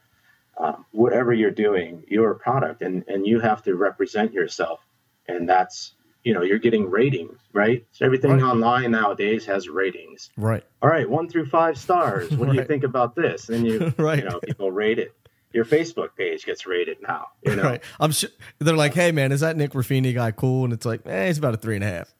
um, 0.58 0.84
whatever 0.92 1.32
you're 1.32 1.50
doing, 1.50 2.04
you're 2.08 2.30
a 2.32 2.38
product 2.38 2.82
and, 2.82 3.04
and 3.08 3.26
you 3.26 3.40
have 3.40 3.62
to 3.64 3.74
represent 3.74 4.32
yourself. 4.32 4.80
And 5.28 5.48
that's, 5.48 5.94
you 6.24 6.34
know, 6.34 6.42
you're 6.42 6.58
getting 6.58 6.90
ratings, 6.90 7.38
right? 7.52 7.84
So 7.92 8.04
everything 8.04 8.32
Right. 8.32 8.42
online 8.42 8.90
nowadays 8.92 9.46
has 9.46 9.68
ratings. 9.68 10.30
Right. 10.36 10.62
All 10.82 10.88
right, 10.90 11.08
one 11.08 11.28
through 11.28 11.46
five 11.46 11.78
stars. 11.78 12.30
What 12.36 12.50
do 12.50 12.54
you 12.56 12.64
think 12.64 12.84
about 12.84 13.14
this? 13.16 13.48
And 13.48 13.66
you, 13.68 13.92
Right. 13.96 14.18
you 14.18 14.24
know, 14.28 14.40
people 14.40 14.70
rate 14.70 14.98
it. 14.98 15.14
Your 15.52 15.64
Facebook 15.64 16.10
page 16.16 16.44
gets 16.46 16.66
rated 16.66 16.98
now. 17.02 17.26
You 17.44 17.56
know, 17.56 17.62
Right. 17.64 17.82
I'm 18.00 18.12
sure 18.12 18.30
they're 18.58 18.76
like, 18.76 18.94
hey 18.94 19.12
man, 19.12 19.32
is 19.32 19.40
that 19.40 19.56
Nick 19.56 19.72
Ruffini 19.72 20.14
guy 20.14 20.30
cool? 20.30 20.64
And 20.64 20.72
it's 20.72 20.86
like, 20.86 21.00
eh, 21.06 21.26
he's 21.26 21.38
about 21.38 21.54
a 21.54 21.56
three 21.58 21.74
and 21.76 21.84
a 21.84 21.88
half 21.88 22.14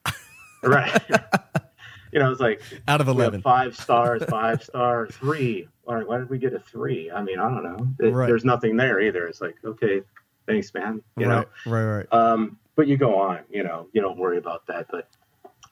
right? 0.64 1.02
you 2.12 2.18
know, 2.20 2.30
it's 2.30 2.40
like 2.40 2.60
out 2.86 3.00
of 3.00 3.06
we 3.08 3.12
have 3.14 3.18
eleven. 3.20 3.42
five 3.42 3.76
stars, 3.76 4.22
five 4.28 4.62
star, 4.62 5.06
three. 5.08 5.68
All 5.86 5.96
right, 5.96 6.06
why 6.06 6.18
did 6.18 6.30
we 6.30 6.38
get 6.38 6.52
a 6.52 6.60
three? 6.60 7.10
I 7.10 7.22
mean, 7.22 7.38
I 7.38 7.48
don't 7.50 7.62
know. 7.64 7.88
It- 8.06 8.12
Right. 8.12 8.26
There's 8.26 8.44
nothing 8.44 8.76
there 8.76 9.00
either. 9.00 9.26
It's 9.26 9.40
like, 9.40 9.56
okay, 9.64 10.02
thanks, 10.46 10.72
man. 10.74 11.02
You 11.18 11.26
know, 11.26 11.44
right. 11.66 11.82
Right. 11.84 11.96
Right. 11.98 12.12
um, 12.12 12.58
but 12.76 12.86
you 12.86 12.96
go 12.96 13.16
on. 13.16 13.40
You 13.50 13.64
know, 13.64 13.88
you 13.92 14.00
don't 14.00 14.16
worry 14.18 14.38
about 14.38 14.66
that. 14.68 14.86
But 14.90 15.08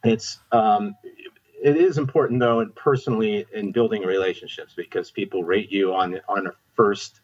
it's 0.04 0.38
um, 0.52 0.96
it 1.62 1.76
is 1.76 1.96
important 1.98 2.40
though, 2.40 2.60
and 2.60 2.74
personally 2.74 3.46
in 3.54 3.72
building 3.72 4.02
relationships 4.02 4.74
because 4.76 5.10
people 5.10 5.44
rate 5.44 5.70
you 5.70 5.94
on 5.94 6.20
on 6.28 6.46
a 6.46 6.50
first 6.74 7.20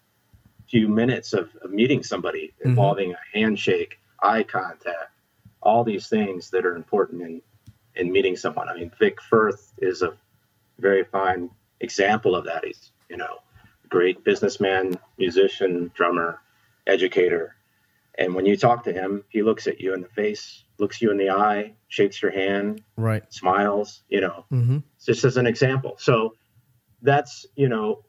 few 0.69 0.89
minutes 0.89 1.33
of, 1.33 1.51
of 1.63 1.71
meeting 1.71 2.03
somebody 2.03 2.53
involving 2.65 3.13
a 3.13 3.39
handshake, 3.39 3.99
eye 4.23 4.43
contact, 4.43 5.13
all 5.63 5.85
these 5.85 6.09
things 6.09 6.51
that 6.51 6.65
are 6.67 6.75
important 6.77 7.23
in 7.23 7.43
in 7.97 8.13
meeting 8.13 8.37
someone. 8.37 8.69
I 8.69 8.75
mean, 8.75 8.91
Vic 8.99 9.21
Firth 9.23 9.73
is 9.79 10.03
a 10.03 10.15
very 10.79 11.05
fine 11.05 11.51
example 11.81 12.35
of 12.35 12.45
that. 12.45 12.65
He's 12.65 12.91
you 13.09 13.17
know 13.17 13.39
a 13.85 13.89
great 13.89 14.25
businessman, 14.25 14.99
musician, 15.19 15.91
drummer, 15.95 16.41
educator. 16.87 17.55
And 18.19 18.35
when 18.35 18.47
you 18.47 18.57
talk 18.57 18.85
to 18.85 18.93
him, 18.93 19.25
he 19.29 19.43
looks 19.43 19.67
at 19.67 19.81
you 19.81 19.93
in 19.93 20.01
the 20.01 20.09
face, 20.09 20.65
looks 20.79 21.03
you 21.03 21.11
in 21.11 21.19
the 21.19 21.31
eye, 21.31 21.75
shakes 21.89 22.23
your 22.23 22.31
hand, 22.31 22.83
right. 22.97 23.23
smiles, 23.33 24.03
you 24.09 24.23
know, 24.23 24.47
Mm-hmm. 24.51 24.79
just 25.05 25.25
as 25.25 25.37
an 25.37 25.47
example. 25.47 25.97
So 25.99 26.35
that's, 27.03 27.45
you 27.57 27.69
know, 27.69 28.05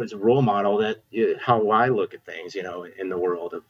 as 0.00 0.12
a 0.12 0.16
role 0.16 0.40
model 0.40 0.78
that 0.78 0.98
uh, 1.16 1.38
how 1.44 1.70
I 1.70 1.88
look 1.88 2.14
at 2.14 2.24
things, 2.24 2.54
you 2.54 2.62
know, 2.62 2.84
in 2.84 3.08
the 3.08 3.18
world 3.18 3.54
of 3.54 3.64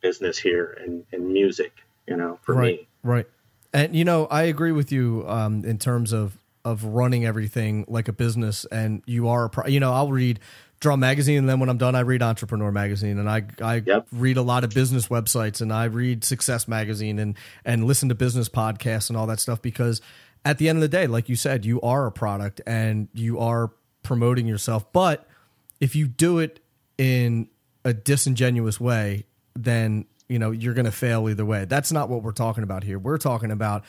business 0.00 0.36
here 0.38 0.76
and, 0.80 1.04
and 1.12 1.32
music, 1.32 1.72
you 2.08 2.16
know, 2.16 2.40
for 2.42 2.56
right. 2.56 2.80
me. 2.80 2.88
Right. 3.04 3.26
And 3.72 3.94
you 3.94 4.04
know, 4.04 4.26
I 4.26 4.42
agree 4.42 4.72
with 4.72 4.90
you 4.90 5.24
um, 5.28 5.64
in 5.64 5.78
terms 5.78 6.12
of 6.12 6.36
of 6.64 6.84
running 6.84 7.24
everything 7.24 7.84
like 7.88 8.08
a 8.08 8.12
business. 8.12 8.64
And 8.70 9.02
you 9.06 9.28
are, 9.28 9.44
a 9.46 9.50
pro- 9.50 9.66
you 9.66 9.80
know, 9.80 9.92
I'll 9.92 10.10
read 10.12 10.40
Drum 10.80 11.00
Magazine, 11.00 11.36
and 11.38 11.48
then 11.48 11.60
when 11.60 11.68
I'm 11.68 11.76
done, 11.76 11.94
I 11.94 12.00
read 12.00 12.22
Entrepreneur 12.22 12.72
Magazine, 12.72 13.18
and 13.18 13.28
I 13.28 13.42
I 13.60 13.82
Yep. 13.84 14.06
read 14.12 14.36
a 14.38 14.42
lot 14.42 14.64
of 14.64 14.70
business 14.70 15.08
websites, 15.08 15.60
and 15.60 15.70
I 15.72 15.84
read 15.84 16.24
Success 16.24 16.66
Magazine, 16.66 17.18
and 17.18 17.36
and 17.66 17.84
listen 17.84 18.08
to 18.08 18.14
business 18.14 18.48
podcasts 18.48 19.10
and 19.10 19.16
all 19.16 19.26
that 19.26 19.40
stuff 19.40 19.60
because 19.60 20.00
at 20.42 20.56
the 20.56 20.70
end 20.70 20.78
of 20.78 20.80
the 20.80 20.88
day, 20.88 21.06
like 21.06 21.28
you 21.28 21.36
said, 21.36 21.66
you 21.66 21.82
are 21.82 22.06
a 22.06 22.12
product 22.12 22.62
and 22.66 23.08
you 23.12 23.38
are 23.38 23.72
promoting 24.02 24.46
yourself, 24.46 24.90
but 24.94 25.28
if 25.80 25.94
you 25.94 26.08
do 26.08 26.38
it 26.38 26.60
in 26.96 27.48
a 27.84 27.92
disingenuous 27.92 28.80
way, 28.80 29.26
then 29.54 30.06
you 30.30 30.38
know 30.38 30.50
you're 30.50 30.72
going 30.72 30.86
to 30.86 30.92
fail 30.92 31.28
either 31.28 31.44
way. 31.44 31.66
That's 31.66 31.92
not 31.92 32.08
what 32.08 32.22
we're 32.22 32.32
talking 32.32 32.62
about 32.64 32.84
here. 32.84 32.98
We're 32.98 33.18
talking 33.18 33.50
about 33.50 33.84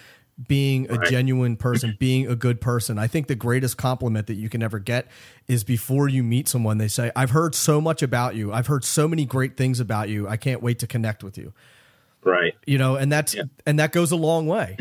being 0.47 0.89
a 0.89 0.95
Right. 0.95 1.07
genuine 1.09 1.55
person, 1.55 1.95
being 1.99 2.27
a 2.27 2.35
good 2.35 2.61
person. 2.61 2.97
I 2.97 3.07
think 3.07 3.27
the 3.27 3.35
greatest 3.35 3.77
compliment 3.77 4.27
that 4.27 4.35
you 4.35 4.49
can 4.49 4.63
ever 4.63 4.79
get 4.79 5.07
is 5.47 5.63
before 5.63 6.07
you 6.07 6.23
meet 6.23 6.47
someone, 6.47 6.77
they 6.77 6.87
say, 6.87 7.11
"I've 7.15 7.31
heard 7.31 7.53
so 7.55 7.81
much 7.81 8.01
about 8.01 8.35
you. 8.35 8.51
I've 8.53 8.67
heard 8.67 8.83
so 8.83 9.07
many 9.07 9.25
great 9.25 9.57
things 9.57 9.79
about 9.79 10.09
you. 10.09 10.27
I 10.27 10.37
can't 10.37 10.61
wait 10.61 10.79
to 10.79 10.87
connect 10.87 11.23
with 11.23 11.37
you." 11.37 11.53
Right. 12.23 12.53
You 12.65 12.77
know, 12.77 12.95
and 12.95 13.11
that's 13.11 13.33
Yeah. 13.35 13.43
and 13.65 13.79
that 13.79 13.91
goes 13.91 14.11
a 14.11 14.15
long 14.15 14.47
way. 14.47 14.77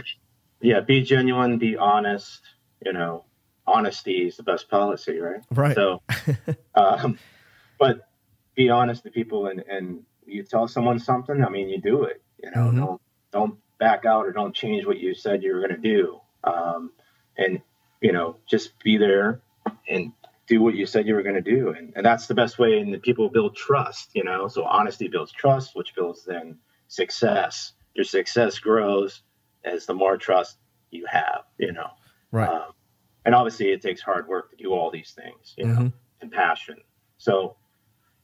Yeah. 0.60 0.80
Be 0.80 1.02
genuine, 1.02 1.58
be 1.58 1.76
honest, 1.76 2.42
you 2.84 2.92
know, 2.92 3.24
honesty 3.66 4.26
is 4.26 4.36
the 4.36 4.42
best 4.42 4.68
policy, 4.68 5.18
right? 5.18 5.40
Right. 5.50 5.74
So, 5.74 6.02
um, 6.74 7.18
but 7.78 8.08
be 8.54 8.68
honest 8.68 9.04
to 9.04 9.10
people 9.10 9.46
and, 9.46 9.60
and 9.70 10.02
you 10.26 10.42
tell 10.42 10.68
someone 10.68 10.98
something, 10.98 11.42
I 11.44 11.48
mean, 11.48 11.68
you 11.68 11.80
do 11.80 12.04
it, 12.04 12.22
you 12.42 12.50
know, 12.50 12.70
Mhm. 12.70 12.76
don't, 12.76 13.00
don't 13.32 13.54
back 13.80 14.04
out 14.04 14.26
or 14.26 14.32
don't 14.32 14.54
change 14.54 14.86
what 14.86 15.00
you 15.00 15.14
said 15.14 15.42
you 15.42 15.54
were 15.54 15.66
going 15.66 15.80
to 15.82 15.88
do. 15.96 16.20
Um, 16.44 16.92
and, 17.36 17.60
you 18.00 18.12
know, 18.12 18.36
just 18.48 18.78
be 18.84 18.96
there 18.98 19.40
and 19.88 20.12
do 20.46 20.62
what 20.62 20.74
you 20.74 20.86
said 20.86 21.06
you 21.06 21.14
were 21.14 21.22
going 21.22 21.42
to 21.42 21.56
do. 21.56 21.70
And, 21.70 21.92
and 21.96 22.04
that's 22.06 22.26
the 22.26 22.34
best 22.34 22.58
way. 22.58 22.78
And 22.78 22.94
the 22.94 22.98
people 22.98 23.28
build 23.28 23.56
trust, 23.56 24.10
you 24.14 24.22
know, 24.22 24.46
so 24.46 24.64
honesty 24.64 25.08
builds 25.08 25.32
trust, 25.32 25.74
which 25.74 25.94
builds 25.94 26.24
then 26.24 26.58
success. 26.88 27.72
Your 27.94 28.04
success 28.04 28.58
grows 28.58 29.22
as 29.64 29.86
the 29.86 29.94
more 29.94 30.16
trust 30.16 30.58
you 30.90 31.06
have, 31.10 31.42
you 31.58 31.72
know. 31.72 31.90
Right. 32.30 32.48
Um, 32.48 32.72
and 33.24 33.34
obviously, 33.34 33.70
it 33.70 33.82
takes 33.82 34.00
hard 34.00 34.28
work 34.28 34.50
to 34.50 34.56
do 34.56 34.72
all 34.72 34.90
these 34.90 35.12
things, 35.12 35.54
you 35.56 35.66
know, 35.66 35.74
Mhm. 35.74 35.92
and 36.22 36.32
passion. 36.32 36.76
So, 37.18 37.56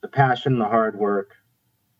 the 0.00 0.08
passion, 0.08 0.58
the 0.58 0.64
hard 0.64 0.98
work, 0.98 1.36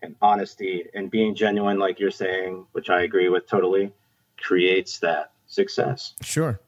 and 0.03 0.15
honesty 0.21 0.85
and 0.95 1.11
being 1.11 1.35
genuine, 1.35 1.79
like 1.79 1.99
you're 1.99 2.11
saying, 2.11 2.67
which 2.73 2.91
I 2.91 3.03
agree 3.03 3.29
with 3.29 3.49
totally, 3.49 3.93
creates 4.39 4.99
that 5.01 5.33
success. 5.47 6.15
Sure. 6.23 6.61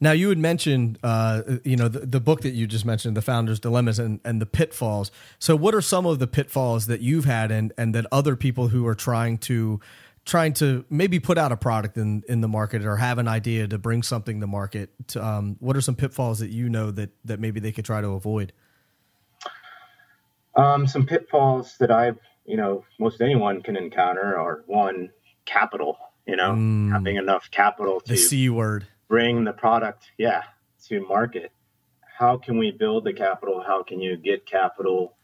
Now 0.00 0.12
you 0.12 0.28
had 0.28 0.38
mentioned, 0.38 0.98
uh, 1.02 1.42
you 1.64 1.76
know, 1.76 1.88
the, 1.88 2.00
the, 2.00 2.20
book 2.20 2.42
that 2.42 2.50
you 2.50 2.66
just 2.66 2.84
mentioned, 2.84 3.16
the 3.16 3.22
Founder's 3.22 3.60
Dilemmas 3.60 3.98
and, 3.98 4.20
and 4.24 4.40
the 4.42 4.46
pitfalls. 4.46 5.10
So, 5.38 5.56
what 5.56 5.74
are 5.74 5.80
some 5.80 6.04
of 6.04 6.18
the 6.18 6.26
pitfalls 6.26 6.86
that 6.88 7.00
you've 7.00 7.24
had, 7.24 7.50
and 7.50 7.72
and 7.78 7.94
that 7.94 8.04
other 8.12 8.36
people 8.36 8.68
who 8.68 8.86
are 8.86 8.94
trying 8.94 9.38
to 9.38 9.80
trying 10.24 10.52
to 10.54 10.84
maybe 10.90 11.20
put 11.20 11.38
out 11.38 11.52
a 11.52 11.56
product 11.56 11.96
in 11.96 12.22
in 12.28 12.40
the 12.40 12.48
market 12.48 12.84
or 12.84 12.96
have 12.96 13.18
an 13.18 13.28
idea 13.28 13.68
to 13.68 13.78
bring 13.78 14.02
something 14.02 14.40
to 14.40 14.46
market? 14.46 14.90
To, 15.08 15.24
um, 15.24 15.56
what 15.60 15.76
are 15.76 15.80
some 15.80 15.94
pitfalls 15.94 16.40
that 16.40 16.50
you 16.50 16.68
know 16.68 16.90
that 16.90 17.10
that 17.24 17.40
maybe 17.40 17.60
they 17.60 17.72
could 17.72 17.84
try 17.84 18.00
to 18.00 18.08
avoid? 18.08 18.52
Um, 20.56 20.86
some 20.86 21.06
pitfalls 21.06 21.76
that 21.78 21.90
I've, 21.90 22.18
you 22.44 22.56
know, 22.56 22.84
most 22.98 23.20
anyone 23.20 23.62
can 23.62 23.76
encounter 23.76 24.38
are 24.38 24.64
one, 24.66 25.10
capital. 25.44 25.98
You 26.26 26.36
know, 26.36 26.52
mm, 26.52 26.90
having 26.90 27.16
enough 27.16 27.50
capital 27.50 28.00
to 28.00 28.12
the 28.12 28.16
c 28.16 28.48
word 28.48 28.86
bring 29.08 29.44
the 29.44 29.52
product, 29.52 30.10
yeah, 30.16 30.42
to 30.86 31.06
market. 31.06 31.52
How 32.18 32.38
can 32.38 32.58
we 32.58 32.70
build 32.70 33.04
the 33.04 33.12
capital? 33.12 33.62
How 33.64 33.82
can 33.82 34.00
you 34.00 34.16
get 34.16 34.46
capital? 34.46 35.16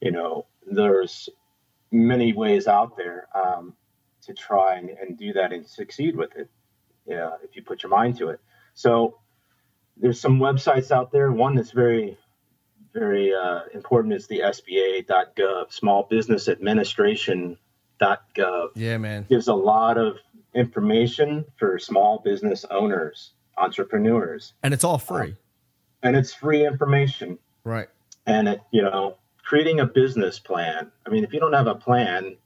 You 0.00 0.12
know, 0.12 0.46
there's 0.66 1.28
many 1.90 2.32
ways 2.32 2.66
out 2.66 2.96
there 2.96 3.26
um, 3.34 3.74
to 4.22 4.34
try 4.34 4.76
and, 4.76 4.90
and, 4.90 5.18
do 5.18 5.32
that 5.32 5.52
and 5.52 5.66
succeed 5.66 6.16
with 6.16 6.36
it. 6.36 6.50
Yeah, 7.06 7.32
if 7.42 7.56
you 7.56 7.62
put 7.62 7.82
your 7.82 7.90
mind 7.90 8.18
to 8.18 8.28
it. 8.30 8.40
So 8.74 9.18
there's 9.96 10.20
some 10.20 10.38
websites 10.38 10.90
out 10.90 11.12
there. 11.12 11.30
One 11.30 11.54
that's 11.54 11.70
very, 11.70 12.18
very 12.96 13.34
uh, 13.34 13.60
important 13.74 14.14
is 14.14 14.26
the 14.26 14.40
SBA.gov, 14.40 15.72
Small 15.72 16.04
Business 16.04 16.48
Administration.gov. 16.48 18.68
Yeah, 18.74 18.98
man. 18.98 19.26
Gives 19.28 19.48
a 19.48 19.54
lot 19.54 19.98
of 19.98 20.16
information 20.54 21.44
for 21.58 21.78
small 21.78 22.22
business 22.24 22.64
owners, 22.70 23.32
entrepreneurs. 23.58 24.54
And 24.62 24.72
it's 24.72 24.84
all 24.84 24.96
free. 24.98 25.30
Um, 25.30 25.36
and 26.02 26.16
it's 26.16 26.32
free 26.32 26.66
information. 26.66 27.38
Right. 27.64 27.88
And 28.24 28.48
it, 28.48 28.62
you 28.70 28.80
know, 28.82 29.18
creating 29.44 29.80
a 29.80 29.86
business 29.86 30.38
plan. 30.38 30.90
I 31.06 31.10
mean, 31.10 31.24
if 31.24 31.34
you 31.34 31.40
don't 31.40 31.52
have 31.52 31.66
a 31.66 31.74
plan, 31.74 32.36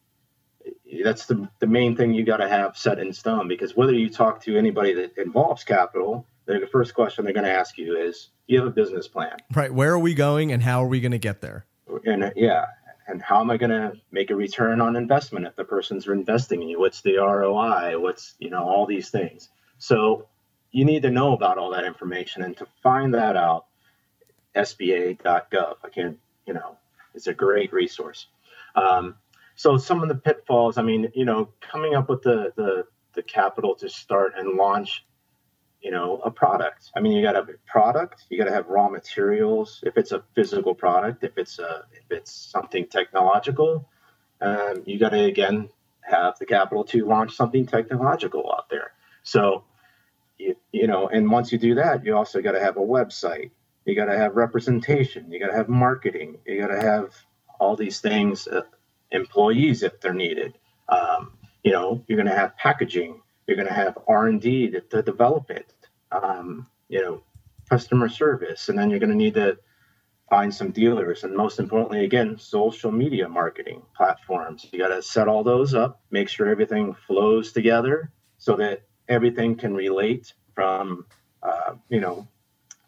that's 1.05 1.27
the, 1.27 1.49
the 1.61 1.67
main 1.67 1.97
thing 1.97 2.13
you 2.13 2.25
got 2.25 2.39
to 2.39 2.49
have 2.49 2.77
set 2.77 2.99
in 2.99 3.13
stone 3.13 3.47
because 3.49 3.77
whether 3.77 3.93
you 3.93 4.11
talk 4.11 4.43
to 4.43 4.57
anybody 4.57 4.95
that 4.95 5.17
involves 5.17 5.63
capital, 5.63 6.27
the 6.59 6.67
first 6.67 6.95
question 6.95 7.25
they're 7.25 7.35
going 7.35 7.45
to 7.45 7.53
ask 7.53 7.79
you 7.79 7.97
is, 7.97 8.31
do 8.49 8.55
you 8.55 8.59
have 8.61 8.69
a 8.69 8.73
business 8.73 9.07
plan? 9.07 9.37
Right. 9.55 9.73
Where 9.73 9.93
are 9.93 9.99
we 9.99 10.15
going 10.15 10.53
and 10.53 10.63
how 10.63 10.83
are 10.83 10.89
we 10.89 11.01
going 11.01 11.13
to 11.13 11.19
get 11.19 11.41
there? 11.41 11.67
And 12.05 12.33
yeah, 12.37 12.67
and 13.07 13.21
how 13.21 13.41
am 13.41 13.51
I 13.51 13.57
going 13.57 13.71
to 13.71 13.93
make 14.11 14.31
a 14.31 14.37
return 14.37 14.81
on 14.81 14.97
investment 14.97 15.47
if 15.47 15.57
the 15.57 15.65
person's 15.65 16.07
investing 16.07 16.63
in 16.63 16.69
you? 16.69 16.79
What's 16.79 17.03
the 17.03 17.17
ROI? 17.17 17.99
What's, 17.99 18.35
you 18.39 18.51
know, 18.51 18.63
all 18.63 18.87
these 18.87 19.11
things. 19.11 19.49
So 19.79 20.29
you 20.71 20.85
need 20.85 21.03
to 21.03 21.11
know 21.11 21.33
about 21.33 21.59
all 21.59 21.71
that 21.71 21.85
information. 21.85 22.43
And 22.43 22.57
to 22.59 22.67
find 22.83 23.15
that 23.15 23.37
out, 23.37 23.67
SBA.gov, 24.55 25.77
I 25.85 25.89
can, 25.89 26.19
you 26.47 26.55
know, 26.55 26.77
it's 27.15 27.27
a 27.27 27.35
great 27.35 27.73
resource. 27.73 28.27
Um, 28.75 29.17
so 29.57 29.77
some 29.77 30.03
of 30.03 30.09
the 30.09 30.15
pitfalls, 30.15 30.79
I 30.79 30.83
mean, 30.83 31.11
you 31.15 31.25
know, 31.25 31.49
coming 31.61 31.95
up 31.95 32.09
with 32.09 32.23
the, 32.23 32.53
the, 32.57 32.87
the 33.15 33.23
capital 33.23 33.75
to 33.77 33.89
start 33.89 34.35
and 34.37 34.57
launch 34.57 35.05
you 35.81 35.90
know 35.90 36.21
a 36.25 36.31
product. 36.31 36.90
I 36.95 37.01
mean 37.01 37.12
you 37.12 37.23
got 37.23 37.33
to 37.33 37.38
have 37.40 37.49
a 37.49 37.55
product 37.66 38.27
you 38.29 38.38
got 38.38 38.45
to 38.45 38.53
have 38.53 38.66
raw 38.69 38.88
materials. 38.88 39.83
If 39.85 39.97
it's 39.97 40.12
a 40.12 40.23
physical 40.35 40.75
product 40.75 41.25
if 41.25 41.37
it's 41.37 41.59
a 41.59 41.85
if 41.93 42.05
it's 42.11 42.33
something 42.33 42.87
technological 42.87 43.88
um, 44.40 44.83
you 44.87 44.99
got 44.99 45.11
to 45.11 45.25
again 45.25 45.69
have 46.03 46.38
the 46.38 46.47
capital 46.47 46.85
to 46.85 47.07
launch 47.07 47.35
something 47.35 47.66
technological 47.66 48.53
out 48.53 48.69
there. 48.71 48.93
So 49.23 49.64
you, 50.38 50.57
you 50.73 50.87
know 50.87 51.09
and 51.09 51.31
once 51.31 51.53
you 51.53 51.59
do 51.59 51.75
that 51.77 52.05
you 52.05 52.16
also 52.16 52.40
got 52.43 52.53
to 52.53 52.61
have 52.61 52.77
a 52.77 52.81
website. 52.81 53.51
You 53.87 53.97
got 53.97 54.07
to 54.07 54.16
have 54.16 54.37
representation. 54.37 55.33
You 55.33 55.40
got 55.40 55.49
to 55.49 55.57
have 55.57 55.69
marketing. 55.69 56.38
You 56.47 56.61
got 56.61 56.69
to 56.69 56.81
have 56.81 57.14
all 57.59 57.77
these 57.77 58.01
things 58.01 58.47
uh, 58.47 58.62
employees 59.11 59.83
if 59.83 60.01
they're 60.01 60.14
needed. 60.14 60.57
Um, 60.88 61.33
you 61.62 61.73
know 61.73 62.05
you're 62.07 62.16
going 62.16 62.29
to 62.29 62.35
have 62.35 62.57
packaging 62.57 63.21
you're 63.51 63.57
going 63.57 63.69
to 63.69 63.75
have 63.75 63.99
R&D 64.07 64.71
to, 64.71 64.81
to 64.81 65.03
develop 65.03 65.51
it, 65.51 65.75
um, 66.13 66.69
you 66.89 67.03
know, 67.03 67.23
customer 67.69 68.09
service, 68.09 68.69
and 68.69 68.79
then 68.79 68.91
you're 68.91 69.01
going 69.01 69.11
to 69.11 69.17
need 69.17 69.35
to 69.35 69.59
find 70.31 70.55
some 70.55 70.71
dealers, 70.71 71.25
and 71.25 71.35
most 71.35 71.59
importantly, 71.59 72.05
again, 72.05 72.39
social 72.39 72.93
media 72.93 73.29
marketing 73.29 73.83
platforms. 73.97 74.65
You 74.71 74.79
got 74.79 74.95
to 74.95 75.03
set 75.03 75.27
all 75.27 75.43
those 75.43 75.75
up, 75.75 76.01
make 76.13 76.29
sure 76.29 76.49
everything 76.49 76.95
flows 77.09 77.51
together, 77.53 78.13
so 78.39 78.55
that 78.57 78.83
everything 79.09 79.57
can 79.57 79.75
relate 79.75 80.33
from, 80.55 81.07
uh, 81.43 81.75
you 81.89 82.01
know, 82.01 82.29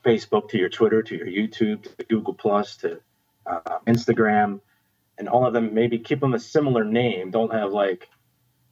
Facebook 0.05 0.51
to 0.51 0.59
your 0.59 0.69
Twitter 0.69 1.03
to 1.03 1.17
your 1.17 1.27
YouTube 1.27 1.83
to 1.83 2.05
Google 2.05 2.35
Plus 2.35 2.77
to 2.79 3.01
uh, 3.45 3.81
Instagram, 3.89 4.61
and 5.19 5.29
all 5.29 5.45
of 5.45 5.53
them 5.53 5.75
maybe 5.75 5.99
keep 5.99 6.21
them 6.21 6.35
a 6.35 6.41
similar 6.41 6.85
name. 6.85 7.33
Don't 7.33 7.53
have 7.53 7.73
like 7.73 8.09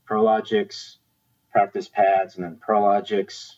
Prologix 0.08 0.96
practice 1.52 1.88
pads 1.88 2.36
and 2.36 2.44
then 2.44 2.56
Prologix 2.56 3.52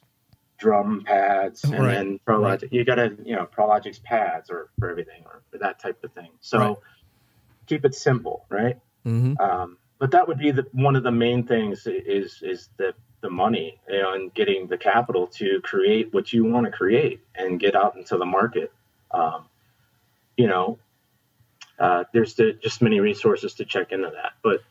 drum 0.59 1.02
pads 1.05 1.64
and 1.64 1.72
right. 1.74 1.94
then 1.94 2.20
Prologix. 2.26 2.62
Right. 2.62 2.72
You 2.72 2.85
got 2.85 2.94
to, 2.96 3.16
you 3.24 3.35
know, 3.35 3.46
Prologix 3.46 4.02
pads 4.02 4.50
or 4.50 4.70
for 4.78 4.90
everything 4.90 5.22
or 5.24 5.42
for 5.50 5.59
that 5.59 5.81
type 5.81 6.02
of 6.05 6.12
thing. 6.12 6.31
So 6.40 6.59
right. 6.59 6.76
keep 7.66 7.85
it 7.85 7.94
simple, 7.94 8.46
right? 8.48 8.78
Mm-hmm. 9.05 9.40
Um, 9.40 9.78
but 9.98 10.12
that 10.12 10.26
would 10.28 10.38
be 10.38 10.50
the, 10.50 10.66
one 10.72 10.96
of 10.96 11.02
the 11.02 11.12
main 11.12 11.46
things 11.46 11.87
is 11.87 12.42
is 12.42 12.68
the 12.76 12.94
the 13.20 13.31
money 13.31 13.81
you 13.88 14.02
know, 14.02 14.14
and 14.14 14.35
getting 14.35 14.66
the 14.66 14.76
capital 14.76 15.28
to 15.28 15.61
create 15.62 16.12
what 16.12 16.33
you 16.33 16.44
want 16.44 16.66
to 16.66 16.72
create 16.72 17.20
and 17.37 17.61
get 17.61 17.74
out 17.76 17.96
into 17.96 18.18
the 18.18 18.26
market. 18.26 18.72
Um, 19.12 19.44
you 20.37 20.48
know, 20.48 20.78
uh, 21.78 22.05
there's 22.12 22.35
the, 22.35 22.52
just 22.52 22.83
many 22.83 23.00
resources 23.00 23.55
to 23.55 23.64
check 23.64 23.92
into 23.92 24.11
that, 24.11 24.33
but 24.42 24.62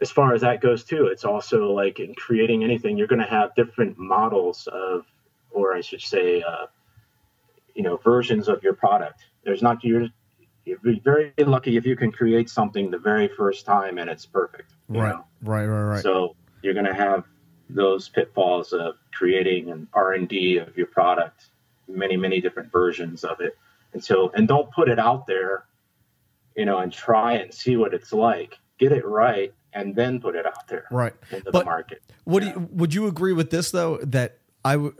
as 0.00 0.10
far 0.10 0.34
as 0.34 0.40
that 0.40 0.60
goes 0.60 0.84
too, 0.84 1.06
it's 1.06 1.24
also 1.24 1.72
like 1.72 2.00
in 2.00 2.14
creating 2.14 2.64
anything, 2.64 2.96
you're 2.96 3.06
going 3.06 3.20
to 3.20 3.28
have 3.28 3.54
different 3.54 3.98
models 3.98 4.66
of, 4.72 5.04
or 5.50 5.74
I 5.74 5.82
should 5.82 6.00
say, 6.00 6.42
uh, 6.42 6.66
you 7.74 7.82
know, 7.82 7.96
versions 7.98 8.48
of 8.48 8.62
your 8.62 8.74
product. 8.74 9.24
There's 9.44 9.62
not 9.62 9.84
you're 9.84 10.08
you'd 10.64 10.82
be 10.82 11.00
very 11.00 11.32
lucky 11.38 11.76
if 11.76 11.86
you 11.86 11.96
can 11.96 12.12
create 12.12 12.48
something 12.48 12.90
the 12.90 12.98
very 12.98 13.28
first 13.28 13.66
time 13.66 13.98
and 13.98 14.08
it's 14.08 14.26
perfect. 14.26 14.72
Right, 14.88 15.10
know? 15.10 15.24
right, 15.42 15.66
right, 15.66 15.94
right. 15.94 16.02
So 16.02 16.36
you're 16.62 16.74
going 16.74 16.86
to 16.86 16.94
have 16.94 17.24
those 17.68 18.08
pitfalls 18.08 18.72
of 18.72 18.96
creating 19.12 19.70
an 19.70 19.88
R 19.92 20.12
and 20.12 20.28
D 20.28 20.58
of 20.58 20.76
your 20.76 20.86
product, 20.86 21.46
many, 21.88 22.16
many 22.16 22.40
different 22.40 22.72
versions 22.72 23.24
of 23.24 23.40
it. 23.40 23.56
And 23.92 24.04
so, 24.04 24.30
and 24.34 24.46
don't 24.46 24.70
put 24.70 24.88
it 24.88 24.98
out 24.98 25.26
there, 25.26 25.64
you 26.56 26.64
know, 26.64 26.78
and 26.78 26.92
try 26.92 27.34
and 27.34 27.52
see 27.52 27.76
what 27.76 27.94
it's 27.94 28.12
like. 28.12 28.58
Get 28.78 28.92
it 28.92 29.04
right, 29.04 29.52
and 29.72 29.94
then 29.94 30.20
put 30.20 30.34
it 30.36 30.46
out 30.46 30.66
there 30.68 30.86
right 30.90 31.14
into 31.30 31.50
but 31.50 31.60
the 31.60 31.64
market. 31.64 32.02
Would 32.24 32.44
you, 32.44 32.68
would 32.72 32.94
you 32.94 33.06
agree 33.06 33.32
with 33.32 33.50
this 33.50 33.70
though 33.70 33.98
that 33.98 34.38
I 34.64 34.72
w- 34.72 34.94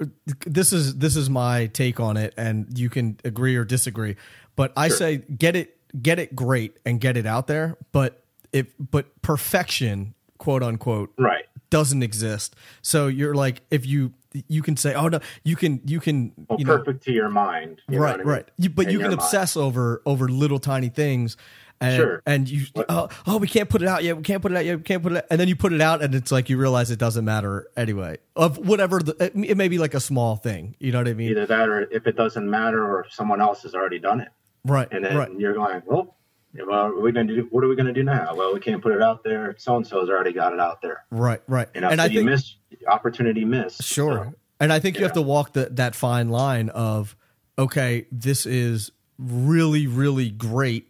this 0.46 0.72
is 0.72 0.96
this 0.96 1.16
is 1.16 1.28
my 1.28 1.66
take 1.66 2.00
on 2.00 2.16
it 2.16 2.34
and 2.36 2.66
you 2.78 2.88
can 2.88 3.18
agree 3.24 3.56
or 3.56 3.64
disagree 3.64 4.16
but 4.56 4.72
I 4.76 4.88
sure. 4.88 4.96
say 4.96 5.16
get 5.18 5.56
it 5.56 5.76
get 6.02 6.18
it 6.18 6.34
great 6.34 6.78
and 6.86 7.00
get 7.00 7.16
it 7.16 7.26
out 7.26 7.46
there 7.46 7.76
but 7.92 8.22
if 8.52 8.72
but 8.78 9.20
perfection 9.22 10.14
quote 10.38 10.62
unquote 10.62 11.12
right 11.18 11.44
doesn't 11.68 12.02
exist 12.02 12.56
so 12.82 13.06
you're 13.06 13.34
like 13.34 13.60
if 13.70 13.86
you 13.86 14.12
you 14.48 14.62
can 14.62 14.76
say 14.76 14.94
oh 14.94 15.08
no 15.08 15.20
you 15.44 15.56
can 15.56 15.80
you 15.84 16.00
can 16.00 16.32
well, 16.48 16.58
you 16.58 16.64
perfect 16.64 17.06
know, 17.06 17.10
to 17.10 17.12
your 17.12 17.28
mind 17.28 17.80
you 17.88 17.98
right 17.98 18.24
right 18.24 18.48
you, 18.56 18.70
but 18.70 18.86
In 18.86 18.92
you 18.92 18.98
can 19.00 19.12
obsess 19.12 19.56
mind. 19.56 19.66
over 19.66 20.02
over 20.06 20.28
little 20.28 20.58
tiny 20.58 20.88
things 20.88 21.36
and, 21.80 21.96
sure. 21.96 22.22
And 22.26 22.48
you, 22.48 22.66
oh, 22.88 23.08
oh, 23.26 23.38
we 23.38 23.48
can't 23.48 23.68
put 23.68 23.82
it 23.82 23.88
out 23.88 24.04
yet. 24.04 24.16
We 24.16 24.22
can't 24.22 24.42
put 24.42 24.52
it 24.52 24.58
out 24.58 24.64
yet. 24.64 24.76
We 24.76 24.82
can't 24.82 25.02
put 25.02 25.12
it. 25.12 25.18
Out. 25.18 25.24
And 25.30 25.40
then 25.40 25.48
you 25.48 25.56
put 25.56 25.72
it 25.72 25.80
out, 25.80 26.02
and 26.02 26.14
it's 26.14 26.30
like 26.30 26.50
you 26.50 26.58
realize 26.58 26.90
it 26.90 26.98
doesn't 26.98 27.24
matter 27.24 27.68
anyway. 27.76 28.18
Of 28.36 28.58
whatever 28.58 29.00
the, 29.00 29.32
it 29.34 29.56
may 29.56 29.68
be 29.68 29.78
like 29.78 29.94
a 29.94 30.00
small 30.00 30.36
thing. 30.36 30.76
You 30.78 30.92
know 30.92 30.98
what 30.98 31.08
I 31.08 31.14
mean? 31.14 31.30
Either 31.30 31.46
that, 31.46 31.68
or 31.68 31.82
if 31.90 32.06
it 32.06 32.16
doesn't 32.16 32.48
matter, 32.48 32.84
or 32.84 33.04
if 33.04 33.12
someone 33.12 33.40
else 33.40 33.62
has 33.62 33.74
already 33.74 33.98
done 33.98 34.20
it. 34.20 34.28
Right. 34.64 34.88
And 34.90 35.04
then 35.04 35.16
right. 35.16 35.30
you're 35.38 35.54
going, 35.54 35.82
well, 35.86 36.16
well, 36.54 36.86
are 36.86 37.00
we 37.00 37.12
going 37.12 37.28
to 37.28 37.34
do? 37.34 37.48
What 37.50 37.64
are 37.64 37.68
we 37.68 37.76
going 37.76 37.86
to 37.86 37.92
do 37.92 38.02
now? 38.02 38.34
Well, 38.34 38.52
we 38.52 38.60
can't 38.60 38.82
put 38.82 38.92
it 38.92 39.02
out 39.02 39.24
there. 39.24 39.54
So 39.58 39.76
and 39.76 39.86
so's 39.86 40.10
already 40.10 40.32
got 40.32 40.52
it 40.52 40.60
out 40.60 40.82
there. 40.82 41.04
Right. 41.10 41.40
Right. 41.46 41.68
And 41.74 41.84
so 41.84 42.02
I 42.02 42.06
you 42.06 42.20
think 42.20 42.30
miss 42.30 42.56
opportunity 42.86 43.44
miss. 43.44 43.76
Sure. 43.76 44.30
So, 44.30 44.34
and 44.58 44.72
I 44.72 44.78
think 44.80 44.98
you 44.98 45.04
have 45.04 45.14
to 45.14 45.22
walk 45.22 45.54
the, 45.54 45.70
that 45.72 45.94
fine 45.94 46.28
line 46.28 46.68
of, 46.68 47.16
okay, 47.58 48.06
this 48.12 48.44
is 48.44 48.92
really, 49.18 49.86
really 49.86 50.28
great 50.30 50.89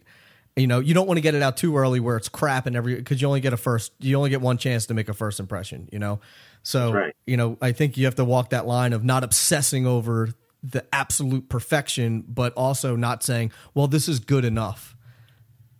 you 0.55 0.67
know 0.67 0.79
you 0.79 0.93
don't 0.93 1.07
want 1.07 1.17
to 1.17 1.21
get 1.21 1.35
it 1.35 1.41
out 1.41 1.57
too 1.57 1.77
early 1.77 1.99
where 1.99 2.17
it's 2.17 2.29
crap 2.29 2.65
and 2.65 2.75
every 2.75 2.95
because 2.95 3.21
you 3.21 3.27
only 3.27 3.41
get 3.41 3.53
a 3.53 3.57
first 3.57 3.93
you 3.99 4.15
only 4.15 4.29
get 4.29 4.41
one 4.41 4.57
chance 4.57 4.85
to 4.85 4.93
make 4.93 5.09
a 5.09 5.13
first 5.13 5.39
impression 5.39 5.87
you 5.91 5.99
know 5.99 6.19
so 6.63 6.91
right. 6.91 7.15
you 7.25 7.37
know 7.37 7.57
i 7.61 7.71
think 7.71 7.97
you 7.97 8.05
have 8.05 8.15
to 8.15 8.25
walk 8.25 8.49
that 8.49 8.67
line 8.67 8.93
of 8.93 9.03
not 9.03 9.23
obsessing 9.23 9.87
over 9.87 10.29
the 10.63 10.85
absolute 10.93 11.49
perfection 11.49 12.23
but 12.27 12.53
also 12.53 12.95
not 12.95 13.23
saying 13.23 13.51
well 13.73 13.87
this 13.87 14.07
is 14.07 14.19
good 14.19 14.45
enough 14.45 14.95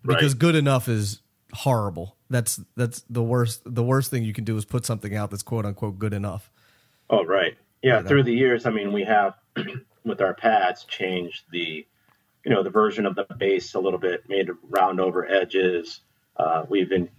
because 0.03 0.34
right. 0.34 0.39
good 0.39 0.55
enough 0.55 0.88
is 0.88 1.21
horrible. 1.53 2.17
That's 2.29 2.60
that's 2.75 3.03
the 3.10 3.23
worst. 3.23 3.62
The 3.65 3.84
worst 3.84 4.12
thing 4.12 4.23
you 4.23 4.34
can 4.34 4.43
do 4.43 4.57
is 4.57 4.65
put 4.65 4.86
something 4.86 5.15
out 5.15 5.31
that's 5.31 5.43
quote 5.43 5.65
unquote 5.65 5.99
good 5.99 6.13
enough. 6.13 6.49
Oh, 7.10 7.25
right. 7.25 7.57
Yeah. 7.81 8.01
Through 8.01 8.23
the 8.23 8.34
years, 8.34 8.65
I 8.65 8.69
mean, 8.69 8.93
we 8.93 9.03
have 9.03 9.36
with 10.05 10.21
our 10.21 10.34
pads 10.34 10.86
changed 10.86 11.43
the, 11.51 11.86
you 12.45 12.51
know, 12.51 12.63
the 12.63 12.69
version 12.69 13.06
of 13.06 13.15
the 13.15 13.25
base 13.38 13.73
a 13.73 13.80
little 13.80 13.99
bit, 13.99 14.27
made 14.27 14.49
round 14.69 14.99
over 14.99 15.30
edges. 15.30 16.01
Uh, 16.36 16.65
we've 16.67 16.89
been, 16.89 17.10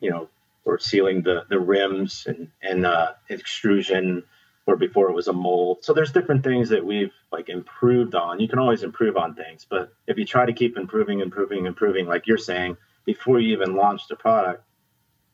you 0.00 0.10
know, 0.10 0.28
we're 0.64 0.78
sealing 0.78 1.22
the 1.22 1.44
the 1.48 1.58
rims 1.58 2.26
and 2.26 2.50
and 2.60 2.84
uh, 2.84 3.12
extrusion 3.30 4.24
where 4.64 4.76
before 4.76 5.08
it 5.08 5.14
was 5.14 5.28
a 5.28 5.32
mold. 5.32 5.84
So 5.84 5.92
there's 5.94 6.10
different 6.10 6.42
things 6.42 6.70
that 6.70 6.84
we've 6.84 7.12
like 7.30 7.48
improved 7.48 8.16
on. 8.16 8.40
You 8.40 8.48
can 8.48 8.58
always 8.58 8.82
improve 8.82 9.16
on 9.16 9.34
things, 9.34 9.64
but 9.68 9.92
if 10.08 10.18
you 10.18 10.24
try 10.24 10.44
to 10.44 10.52
keep 10.52 10.76
improving, 10.76 11.20
improving, 11.20 11.66
improving, 11.66 12.06
like 12.06 12.26
you're 12.26 12.36
saying, 12.36 12.76
before 13.04 13.38
you 13.38 13.52
even 13.52 13.76
launch 13.76 14.08
the 14.08 14.16
product, 14.16 14.64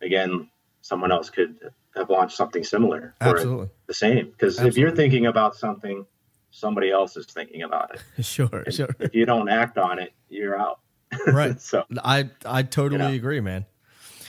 again, 0.02 0.50
someone 0.82 1.10
else 1.10 1.30
could 1.30 1.58
have 1.96 2.10
launched 2.10 2.36
something 2.36 2.62
similar 2.62 3.14
or 3.22 3.28
Absolutely. 3.28 3.68
the 3.86 3.94
same. 3.94 4.30
Because 4.30 4.60
if 4.60 4.76
you're 4.76 4.94
thinking 4.94 5.24
about 5.24 5.56
something, 5.56 6.04
somebody 6.52 6.90
else 6.92 7.16
is 7.16 7.26
thinking 7.26 7.62
about 7.62 7.94
it. 7.94 8.00
Sure, 8.24 8.62
sure. 8.70 8.94
If 9.00 9.14
you 9.14 9.26
don't 9.26 9.48
act 9.48 9.76
on 9.78 9.98
it, 9.98 10.12
you're 10.28 10.56
out. 10.58 10.78
Right. 11.26 11.60
so 11.60 11.84
I 12.04 12.30
I 12.46 12.62
totally 12.62 13.02
You 13.02 13.08
know. 13.10 13.14
agree, 13.16 13.40
man. 13.40 13.66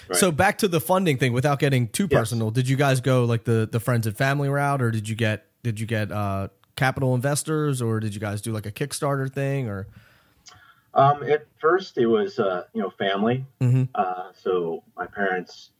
Right. 0.10 0.18
So 0.18 0.32
back 0.32 0.58
to 0.60 0.68
the 0.68 0.82
funding 0.82 1.18
thing, 1.18 1.32
without 1.32 1.60
getting 1.60 1.88
too 1.88 2.08
Yes. 2.10 2.20
personal, 2.20 2.50
did 2.52 2.68
you 2.68 2.76
guys 2.76 3.00
go 3.02 3.24
like 3.26 3.44
the 3.46 3.70
the 3.72 3.80
friends 3.80 4.08
and 4.08 4.18
family 4.18 4.50
route, 4.50 4.82
or 4.82 4.90
did 4.92 5.08
you 5.08 5.16
get 5.16 5.46
did 5.64 5.80
you 5.80 5.86
get 5.86 6.12
uh, 6.12 6.48
capital 6.76 7.14
investors, 7.16 7.82
or 7.82 8.00
did 8.02 8.14
you 8.16 8.20
guys 8.20 8.42
do 8.42 8.52
like 8.52 8.66
a 8.66 8.72
Kickstarter 8.72 9.32
thing, 9.32 9.70
or 9.70 9.88
Um, 10.96 11.24
at 11.24 11.46
first, 11.60 11.98
it 11.98 12.06
was 12.08 12.38
uh, 12.40 12.64
you 12.74 12.82
know 12.82 12.90
family. 12.92 13.46
Mhm. 13.62 13.88
Uh, 13.96 14.32
so 14.34 14.84
my 14.98 15.06
parents 15.08 15.72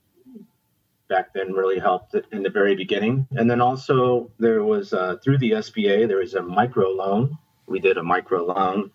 back 1.14 1.32
then 1.32 1.52
really 1.52 1.78
helped 1.78 2.16
in 2.32 2.42
the 2.42 2.50
very 2.50 2.74
beginning, 2.74 3.28
and 3.38 3.48
then 3.48 3.60
also 3.60 4.30
there 4.38 4.64
was 4.64 4.92
uh, 4.92 5.16
through 5.22 5.38
the 5.38 5.52
SBA 5.52 6.08
there 6.08 6.18
was 6.18 6.34
a 6.34 6.42
micro 6.42 6.88
loan. 6.90 7.38
We 7.66 7.78
did 7.78 7.98
a 7.98 8.02
micro 8.02 8.44
loan. 8.44 8.90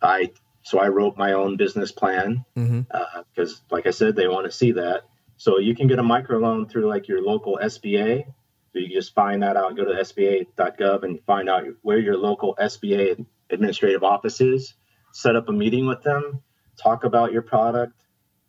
I 0.00 0.30
so 0.62 0.78
I 0.78 0.88
wrote 0.88 1.18
my 1.18 1.32
own 1.32 1.56
business 1.56 1.92
plan 1.92 2.44
because, 2.54 3.60
like 3.70 3.86
I 3.86 3.90
said, 3.90 4.16
they 4.16 4.28
want 4.28 4.46
to 4.46 4.52
see 4.52 4.72
that. 4.72 5.02
So 5.36 5.58
you 5.58 5.74
can 5.74 5.86
get 5.86 5.98
a 5.98 6.02
micro 6.02 6.38
loan 6.38 6.66
through 6.66 6.86
like 6.88 7.08
your 7.08 7.22
local 7.22 7.58
SBA. 7.62 8.24
So 8.72 8.78
you 8.78 8.86
can 8.86 8.94
just 8.94 9.14
find 9.14 9.42
that 9.42 9.56
out. 9.56 9.76
Go 9.76 9.84
to 9.84 9.92
SBA.gov 9.92 11.02
and 11.02 11.20
find 11.26 11.48
out 11.48 11.64
where 11.82 11.98
your 11.98 12.16
local 12.16 12.56
SBA 12.60 13.24
administrative 13.50 14.02
office 14.02 14.40
is. 14.40 14.74
Set 15.12 15.36
up 15.36 15.48
a 15.48 15.52
meeting 15.52 15.86
with 15.86 16.02
them. 16.02 16.42
Talk 16.76 17.04
about 17.04 17.32
your 17.32 17.42
product. 17.42 17.99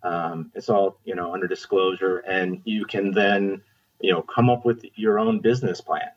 Um, 0.03 0.51
it's 0.55 0.69
all 0.69 0.99
you 1.03 1.15
know 1.15 1.33
under 1.33 1.47
disclosure, 1.47 2.19
and 2.19 2.61
you 2.65 2.85
can 2.85 3.11
then 3.11 3.61
you 3.99 4.11
know 4.11 4.21
come 4.21 4.49
up 4.49 4.65
with 4.65 4.83
your 4.95 5.19
own 5.19 5.39
business 5.39 5.81
plan. 5.81 6.09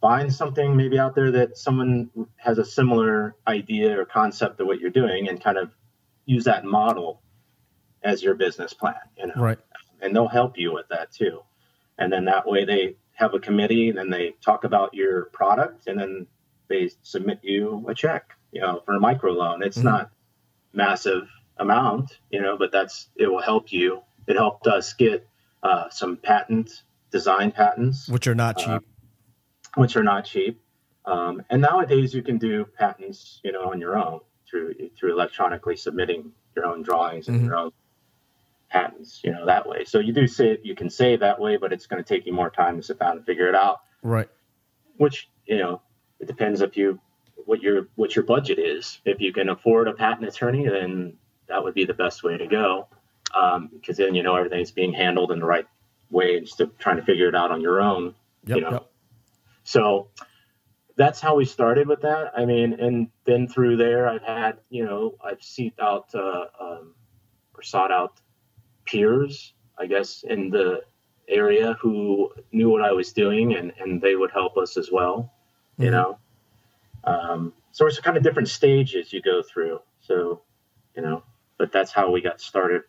Find 0.00 0.32
something 0.32 0.76
maybe 0.76 0.98
out 0.98 1.14
there 1.14 1.30
that 1.32 1.58
someone 1.58 2.10
has 2.36 2.58
a 2.58 2.64
similar 2.64 3.34
idea 3.46 3.98
or 3.98 4.04
concept 4.04 4.60
of 4.60 4.66
what 4.66 4.80
you're 4.80 4.90
doing, 4.90 5.28
and 5.28 5.42
kind 5.42 5.58
of 5.58 5.70
use 6.26 6.44
that 6.44 6.64
model 6.64 7.22
as 8.02 8.22
your 8.22 8.34
business 8.34 8.72
plan. 8.72 8.94
You 9.16 9.28
know, 9.28 9.34
right? 9.36 9.58
and 10.02 10.14
they'll 10.14 10.28
help 10.28 10.56
you 10.56 10.72
with 10.72 10.88
that 10.88 11.12
too. 11.12 11.40
And 11.98 12.10
then 12.12 12.24
that 12.24 12.46
way 12.46 12.64
they 12.64 12.96
have 13.12 13.34
a 13.34 13.38
committee 13.38 13.90
and 13.90 13.98
then 13.98 14.08
they 14.08 14.34
talk 14.40 14.64
about 14.64 14.94
your 14.94 15.26
product 15.26 15.86
and 15.86 16.00
then 16.00 16.26
they 16.68 16.90
submit 17.02 17.40
you 17.42 17.84
a 17.86 17.94
check, 17.94 18.32
you 18.52 18.62
know, 18.62 18.80
for 18.86 18.94
a 18.94 19.00
micro 19.00 19.32
loan. 19.32 19.62
It's 19.62 19.76
Mhm. 19.78 19.84
not 19.84 20.10
massive 20.72 21.28
amount, 21.60 22.18
you 22.30 22.40
know, 22.42 22.56
but 22.56 22.72
that's 22.72 23.08
it 23.14 23.26
will 23.30 23.42
help 23.42 23.70
you. 23.72 24.02
It 24.26 24.36
helped 24.36 24.66
us 24.66 24.94
get 24.94 25.28
uh, 25.62 25.88
some 25.90 26.16
patent 26.16 26.82
design 27.12 27.52
patents, 27.52 28.08
Which 28.08 28.26
are 28.26 28.34
not 28.34 28.58
cheap. 28.58 28.82
which 29.76 29.96
are 29.96 30.02
not 30.02 30.24
cheap. 30.24 30.60
Um, 31.04 31.42
and 31.50 31.62
nowadays 31.62 32.14
you 32.14 32.22
can 32.22 32.38
do 32.38 32.64
patents, 32.78 33.40
you 33.44 33.52
know, 33.52 33.70
on 33.70 33.80
your 33.80 33.96
own 33.98 34.20
through 34.48 34.74
through 34.98 35.12
electronically 35.12 35.76
submitting 35.76 36.32
your 36.56 36.66
own 36.66 36.82
drawings 36.82 37.28
and 37.28 37.40
Mhm. 37.40 37.44
your 37.46 37.56
own 37.56 37.72
patents, 38.70 39.20
you 39.24 39.32
know, 39.32 39.46
that 39.46 39.66
way. 39.68 39.84
So 39.84 39.98
you 39.98 40.12
do 40.12 40.26
say 40.26 40.58
you 40.62 40.74
can 40.74 40.90
save 40.90 41.20
that 41.20 41.38
way, 41.40 41.56
but 41.56 41.72
it's 41.72 41.86
going 41.86 42.02
to 42.02 42.08
take 42.08 42.26
you 42.26 42.32
more 42.32 42.50
time 42.50 42.76
to 42.76 42.82
sit 42.82 42.98
down 42.98 43.16
and 43.18 43.26
figure 43.26 43.48
it 43.48 43.54
out. 43.54 43.80
right. 44.02 44.28
Which 44.96 45.28
you 45.46 45.58
know, 45.58 45.82
it 46.20 46.26
depends 46.26 46.60
if 46.60 46.76
you 46.76 47.00
what 47.46 47.60
your 47.62 47.88
what 47.96 48.14
your 48.14 48.24
budget 48.24 48.58
is. 48.58 49.00
If 49.04 49.20
you 49.20 49.32
can 49.32 49.48
afford 49.48 49.88
a 49.88 49.92
patent 49.94 50.28
attorney, 50.28 50.68
then 50.68 51.16
that 51.50 51.62
would 51.62 51.74
be 51.74 51.84
the 51.84 51.94
best 51.94 52.22
way 52.22 52.38
to 52.38 52.46
go, 52.46 52.88
um, 53.34 53.68
because 53.72 53.98
then 53.98 54.14
you 54.14 54.22
know 54.22 54.34
everything's 54.36 54.70
being 54.70 54.92
handled 54.92 55.30
in 55.32 55.38
the 55.40 55.46
right 55.46 55.66
way 56.10 56.36
instead 56.36 56.68
of 56.68 56.78
trying 56.78 56.96
to 56.96 57.02
figure 57.02 57.28
it 57.28 57.34
out 57.34 57.50
on 57.50 57.60
your 57.60 57.80
own. 57.80 58.14
Yep. 58.46 58.56
you 58.56 58.62
know. 58.62 58.70
yep. 58.70 58.90
So 59.64 60.08
that's 60.96 61.20
how 61.20 61.36
we 61.36 61.44
started 61.44 61.86
with 61.86 62.02
that. 62.02 62.32
I 62.36 62.44
mean, 62.44 62.74
and 62.80 63.08
then 63.24 63.46
through 63.48 63.76
there, 63.76 64.08
I've 64.08 64.22
had, 64.22 64.58
you 64.70 64.84
know, 64.84 65.14
I've 65.24 65.42
sought 65.42 65.78
out 65.80 66.14
uh, 66.14 66.44
um, 66.60 66.94
or 67.54 67.62
sought 67.62 67.92
out 67.92 68.20
peers, 68.86 69.54
I 69.78 69.86
guess, 69.86 70.24
in 70.28 70.50
the 70.50 70.82
area 71.28 71.74
who 71.80 72.30
knew 72.52 72.68
what 72.70 72.82
I 72.82 72.92
was 72.92 73.12
doing 73.12 73.54
and, 73.54 73.72
and 73.78 74.02
they 74.02 74.16
would 74.16 74.30
help 74.32 74.56
us 74.56 74.76
as 74.76 74.90
well, 74.90 75.32
you 75.78 75.88
Mhm. 75.88 75.92
know. 75.92 76.18
Um, 77.04 77.52
so 77.72 77.86
it's 77.86 77.98
kind 78.00 78.16
of 78.16 78.22
different 78.22 78.48
stages 78.48 79.12
you 79.12 79.22
go 79.22 79.42
through. 79.42 79.80
So, 80.00 80.42
you 80.96 81.02
know, 81.02 81.22
but 81.60 81.72
that's 81.72 81.92
how 81.92 82.10
we 82.10 82.22
got 82.22 82.40
started. 82.40 82.84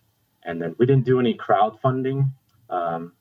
And 0.45 0.61
then 0.61 0.75
we 0.79 0.85
didn't 0.85 1.03
do 1.03 1.19
any 1.19 1.33
crowdfunding. 1.33 2.31
Um, 2.69 3.11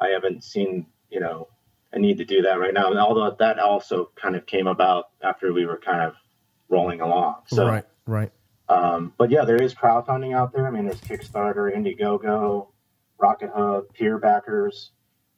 I 0.00 0.08
haven't 0.08 0.42
seen, 0.42 0.86
you 1.08 1.20
know, 1.20 1.46
a 1.92 2.00
need 2.00 2.18
to 2.18 2.24
do 2.24 2.42
that 2.42 2.58
right 2.58 2.74
now. 2.74 2.90
And 2.90 2.98
although 2.98 3.36
that 3.38 3.60
also 3.60 4.10
kind 4.20 4.34
of 4.34 4.44
came 4.44 4.66
about 4.66 5.10
after 5.22 5.52
we 5.52 5.64
were 5.64 5.78
kind 5.78 6.02
of 6.02 6.14
rolling 6.68 7.00
along. 7.00 7.36
So, 7.46 7.68
right. 7.68 7.84
Right. 8.04 8.32
um, 8.68 9.12
but 9.16 9.30
yeah, 9.30 9.44
there 9.44 9.62
is 9.62 9.74
crowdfunding 9.74 10.36
out 10.36 10.52
there. 10.52 10.66
I 10.66 10.70
mean, 10.70 10.86
there's 10.86 11.00
Kickstarter, 11.00 11.72
Indiegogo, 11.72 12.72
Rocket 13.18 13.50
Hub, 13.54 13.94
peer 13.94 14.18
backers. 14.18 14.90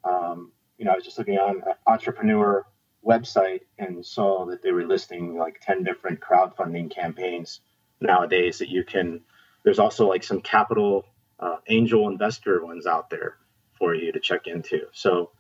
Um, 0.03 0.51
you 0.79 0.87
know, 0.87 0.93
I 0.93 0.95
was 0.95 1.05
just 1.05 1.19
looking 1.19 1.37
on 1.37 1.57
an 1.57 1.75
entrepreneur 1.87 2.65
website 3.07 3.61
and 3.79 4.05
saw 4.05 4.47
that 4.47 4.63
they 4.63 4.73
were 4.73 4.87
listing 4.87 5.37
like 5.37 5.61
10 5.61 5.85
different 5.85 6.21
crowdfunding 6.21 6.91
campaigns 6.91 7.61
nowadays 8.01 8.59
that 8.59 8.69
you 8.69 8.85
can. 8.85 9.21
There's 9.65 9.79
also 9.79 10.09
like 10.09 10.23
some 10.25 10.41
capital 10.41 11.05
uh, 11.41 11.57
angel 11.69 12.09
investor 12.09 12.65
ones 12.65 12.87
out 12.87 13.11
there 13.11 13.37
for 13.79 13.95
you 13.95 14.13
to 14.13 14.21
check 14.21 14.47
into. 14.47 14.87
So 14.93 15.31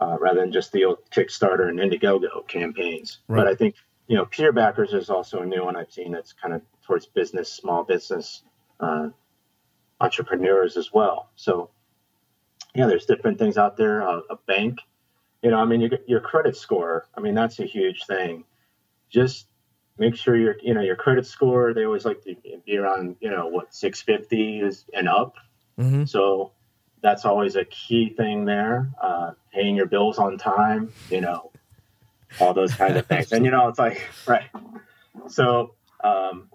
uh, 0.00 0.16
rather 0.20 0.40
than 0.40 0.52
just 0.52 0.72
the 0.72 0.84
old 0.84 0.98
Kickstarter 1.10 1.68
and 1.68 1.78
Indiegogo 1.78 2.46
campaigns, 2.48 3.18
Right. 3.28 3.38
but 3.44 3.48
I 3.48 3.54
think 3.54 3.74
you 4.08 4.16
know 4.16 4.24
peer 4.26 4.52
backers 4.52 4.92
is 4.92 5.10
also 5.10 5.40
a 5.40 5.46
new 5.46 5.64
one 5.64 5.76
I've 5.76 5.92
seen 5.92 6.12
that's 6.12 6.32
kind 6.32 6.54
of 6.54 6.62
towards 6.86 7.06
business, 7.06 7.52
small 7.52 7.84
business 7.84 8.42
uh, 8.80 9.08
entrepreneurs 10.00 10.76
as 10.76 10.92
well. 10.92 11.30
So 11.36 11.70
yeah, 12.74 12.86
there's 12.86 13.06
different 13.06 13.38
things 13.38 13.58
out 13.58 13.76
there. 13.76 14.02
Uh, 14.06 14.20
a 14.30 14.36
bank, 14.46 14.78
you 15.42 15.50
know, 15.50 15.58
I 15.58 15.64
mean, 15.64 15.80
your, 15.82 15.90
your 16.06 16.20
credit 16.20 16.56
score. 16.56 17.06
I 17.16 17.20
mean, 17.20 17.34
that's 17.34 17.58
a 17.60 17.64
huge 17.66 18.06
thing. 18.06 18.44
Just 19.10 19.46
make 19.98 20.16
sure 20.16 20.36
your 20.36 20.56
you 20.62 20.74
know 20.74 20.80
your 20.82 20.96
credit 20.96 21.26
score. 21.26 21.74
They 21.74 21.84
always 21.84 22.04
like 22.04 22.22
to 22.24 22.36
be 22.64 22.76
around 22.76 23.16
you 23.20 23.30
know 23.30 23.46
what 23.46 23.74
650 23.74 24.60
is 24.60 24.84
and 24.94 25.08
up. 25.08 25.36
hmm 25.76 26.04
So 26.04 26.52
that's 27.02 27.24
always 27.24 27.56
a 27.56 27.64
key 27.64 28.10
thing 28.16 28.44
there. 28.44 28.90
Uh, 29.00 29.32
paying 29.52 29.76
your 29.76 29.86
bills 29.86 30.18
on 30.18 30.38
time, 30.38 30.92
you 31.10 31.20
know, 31.20 31.50
all 32.40 32.54
those 32.54 32.72
kinds 32.74 32.96
of 32.96 33.06
things. 33.06 33.32
And 33.32 33.44
you 33.44 33.50
know, 33.50 33.68
it's 33.68 33.78
like 33.78 34.08
right. 34.26 34.48
So 35.28 35.74
um, 36.02 36.48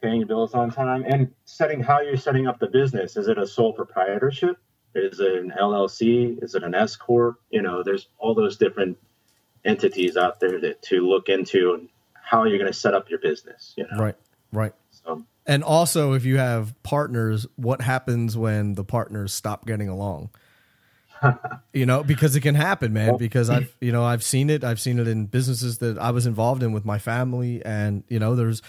paying 0.00 0.18
your 0.18 0.26
bills 0.26 0.54
on 0.54 0.70
time 0.70 1.04
and 1.06 1.32
setting 1.44 1.82
how 1.82 2.00
you're 2.00 2.16
setting 2.16 2.46
up 2.46 2.58
the 2.58 2.68
business. 2.68 3.16
Is 3.16 3.28
it 3.28 3.38
a 3.38 3.46
sole 3.46 3.72
proprietorship? 3.72 4.56
Is 4.94 5.20
it 5.20 5.34
an 5.36 5.52
LLC? 5.58 6.42
Is 6.42 6.54
it 6.54 6.62
an 6.64 6.74
S 6.74 6.96
corp? 6.96 7.40
You 7.50 7.62
know, 7.62 7.82
there's 7.82 8.08
all 8.18 8.34
those 8.34 8.56
different 8.56 8.98
entities 9.64 10.16
out 10.16 10.40
there 10.40 10.60
that 10.60 10.82
to 10.82 11.06
look 11.06 11.28
into 11.28 11.74
and 11.74 11.88
how 12.30 12.44
you're 12.44 12.58
going 12.58 12.70
to 12.70 12.78
set 12.78 12.94
up 12.94 13.10
your 13.10 13.18
business. 13.18 13.74
You 13.76 13.84
know, 13.90 13.98
Right. 13.98 14.14
Right. 14.52 14.72
so 14.90 15.24
And 15.46 15.64
also, 15.64 16.12
if 16.12 16.24
you 16.24 16.38
have 16.38 16.80
partners, 16.82 17.46
what 17.56 17.80
happens 17.80 18.36
when 18.36 18.74
the 18.74 18.84
partners 18.84 19.32
stop 19.32 19.66
getting 19.66 19.88
along? 19.88 20.30
you 21.72 21.86
know, 21.86 22.02
because 22.02 22.36
it 22.36 22.40
can 22.40 22.54
happen, 22.54 22.92
man. 22.92 23.16
Because 23.16 23.50
I've, 23.50 23.74
you 23.80 23.90
know, 23.90 24.04
I've 24.04 24.22
seen 24.22 24.48
it. 24.48 24.62
I've 24.62 24.80
seen 24.80 24.98
it 24.98 25.08
in 25.08 25.26
businesses 25.26 25.78
that 25.78 25.98
I 25.98 26.12
was 26.12 26.26
involved 26.26 26.62
in 26.62 26.72
with 26.72 26.84
my 26.84 26.98
family, 26.98 27.64
and 27.64 28.04
you 28.08 28.18
know, 28.18 28.34
there's 28.36 28.62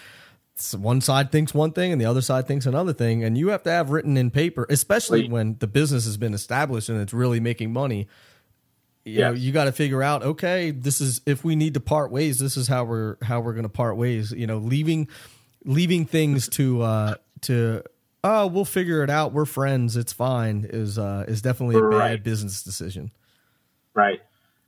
one 0.78 1.02
side 1.02 1.32
thinks 1.32 1.56
one 1.56 1.72
thing 1.72 1.92
and 1.92 2.00
the 2.00 2.06
other 2.06 2.22
side 2.22 2.48
thinks 2.48 2.66
another 2.66 2.94
thing, 2.94 3.24
and 3.24 3.38
you 3.38 3.50
have 3.50 3.64
to 3.64 3.72
have 3.72 3.92
written 3.92 4.18
in 4.18 4.32
paper, 4.32 4.66
especially 4.70 5.28
when 5.28 5.58
the 5.60 5.68
business 5.68 6.06
has 6.06 6.18
been 6.18 6.34
established 6.34 6.90
and 6.90 7.00
it's 7.02 7.14
really 7.14 7.40
making 7.40 7.72
money. 7.72 8.08
You 9.04 9.20
know, 9.22 9.32
you 9.32 9.52
got 9.52 9.64
to 9.66 9.72
figure 9.72 10.04
out, 10.04 10.22
okay, 10.24 10.70
this 10.72 11.02
is 11.02 11.22
if 11.26 11.44
we 11.44 11.56
need 11.56 11.74
to 11.74 11.80
part 11.80 12.12
ways, 12.12 12.38
this 12.40 12.56
is 12.56 12.68
how 12.68 12.84
we're 12.84 13.18
how 13.24 13.40
we're 13.40 13.54
going 13.54 13.64
to 13.64 13.70
part 13.70 13.98
ways. 13.98 14.32
You 14.32 14.46
know, 14.48 14.58
leaving 14.60 15.08
leaving 15.66 16.06
things 16.06 16.48
to 16.50 16.82
uh 16.84 17.16
to 17.42 17.84
"Oh, 18.24 18.46
we'll 18.46 18.66
figure 18.66 19.04
it 19.04 19.10
out. 19.10 19.34
We're 19.34 19.46
friends. 19.46 19.98
It's 19.98 20.14
fine." 20.14 20.68
Is 20.70 21.00
uh, 21.00 21.26
is 21.28 21.42
definitely 21.42 21.78
a 21.78 21.82
Right. 21.84 22.10
bad 22.10 22.24
business 22.24 22.62
decision. 22.62 23.10
Right. 23.96 24.22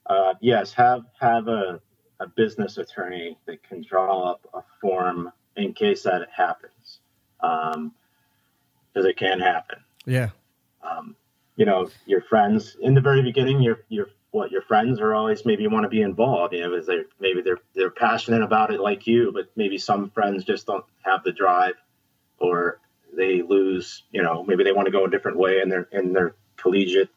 Uh, 0.08 0.34
yes, 0.42 0.74
have 0.74 1.04
have 1.20 1.48
a, 1.48 1.80
a 2.20 2.28
business 2.28 2.78
attorney 2.80 3.38
that 3.46 3.62
can 3.64 3.84
draw 3.84 4.32
up 4.32 4.48
a 4.54 4.62
form 4.82 5.32
in 5.56 5.74
case 5.74 6.02
that 6.04 6.24
it 6.24 6.30
happens, 6.36 7.00
because 7.40 9.06
it 9.06 9.16
can 9.18 9.40
happen. 9.40 9.78
Yeah, 10.06 10.30
Um, 10.82 11.16
you 11.56 11.66
know, 11.66 11.90
your 12.08 12.22
friends 12.22 12.76
in 12.82 12.96
the 12.96 13.02
very 13.02 13.22
beginning, 13.22 13.62
your 13.62 13.82
your 13.90 14.08
what 14.34 14.52
your 14.52 14.64
friends 14.64 15.00
are 15.00 15.14
always 15.14 15.46
maybe 15.46 15.68
want 15.68 15.84
to 15.84 15.90
be 15.90 16.02
involved. 16.02 16.54
You 16.54 16.62
know, 16.62 16.72
because 16.72 16.88
they 16.88 17.04
maybe 17.20 17.42
they're 17.42 17.60
they're 17.76 17.90
passionate 17.90 18.42
about 18.42 18.74
it 18.74 18.80
like 18.80 19.08
you, 19.08 19.32
but 19.34 19.46
maybe 19.56 19.78
some 19.78 20.10
friends 20.10 20.44
just 20.44 20.68
don't 20.68 20.86
have 21.04 21.24
the 21.24 21.32
drive, 21.32 21.76
or 22.40 22.80
they 23.16 23.42
lose. 23.42 24.04
You 24.12 24.24
know, 24.24 24.44
maybe 24.44 24.64
they 24.64 24.72
want 24.72 24.88
to 24.88 24.92
go 24.92 25.06
a 25.06 25.10
different 25.10 25.38
way 25.38 25.62
in 25.62 25.70
their 25.70 25.88
in 25.92 26.14
their 26.14 26.36
collegiate 26.58 27.10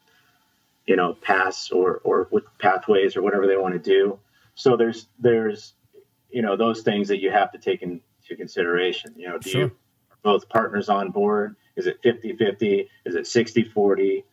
you 0.86 0.96
know 0.96 1.14
paths 1.14 1.70
or 1.70 2.00
or 2.04 2.28
with 2.30 2.44
pathways 2.58 3.16
or 3.16 3.22
whatever 3.22 3.46
they 3.46 3.56
want 3.56 3.74
to 3.74 3.78
do 3.80 4.18
so 4.54 4.76
there's 4.76 5.08
there's 5.18 5.74
you 6.30 6.42
know 6.42 6.56
those 6.56 6.82
things 6.82 7.08
that 7.08 7.20
you 7.20 7.30
have 7.30 7.52
to 7.52 7.58
take 7.58 7.82
into 7.82 8.00
consideration 8.36 9.12
you 9.16 9.28
know 9.28 9.38
do 9.38 9.50
Sure. 9.50 9.60
you 9.62 9.66
are 9.66 9.72
both 10.22 10.48
partners 10.48 10.88
on 10.88 11.10
board 11.10 11.56
is 11.76 11.86
it 11.86 12.02
50-50 12.02 12.88
is 13.04 13.14
it 13.14 13.24
60-40 13.24 14.24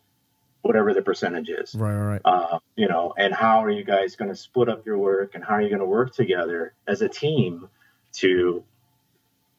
whatever 0.63 0.93
the 0.93 1.01
percentage 1.01 1.49
is. 1.49 1.75
Right, 1.75 1.95
right, 1.95 2.21
uh, 2.25 2.59
you 2.75 2.87
know 2.87 3.13
and 3.17 3.33
how 3.33 3.63
are 3.63 3.69
you 3.69 3.83
guys 3.83 4.15
going 4.15 4.31
to 4.31 4.35
split 4.35 4.69
up 4.69 4.85
your 4.85 4.97
work 4.97 5.35
and 5.35 5.43
how 5.43 5.55
are 5.55 5.61
you 5.61 5.69
going 5.69 5.79
to 5.79 5.85
work 5.85 6.13
together 6.13 6.73
as 6.87 7.01
a 7.01 7.09
team 7.09 7.69
to 8.13 8.63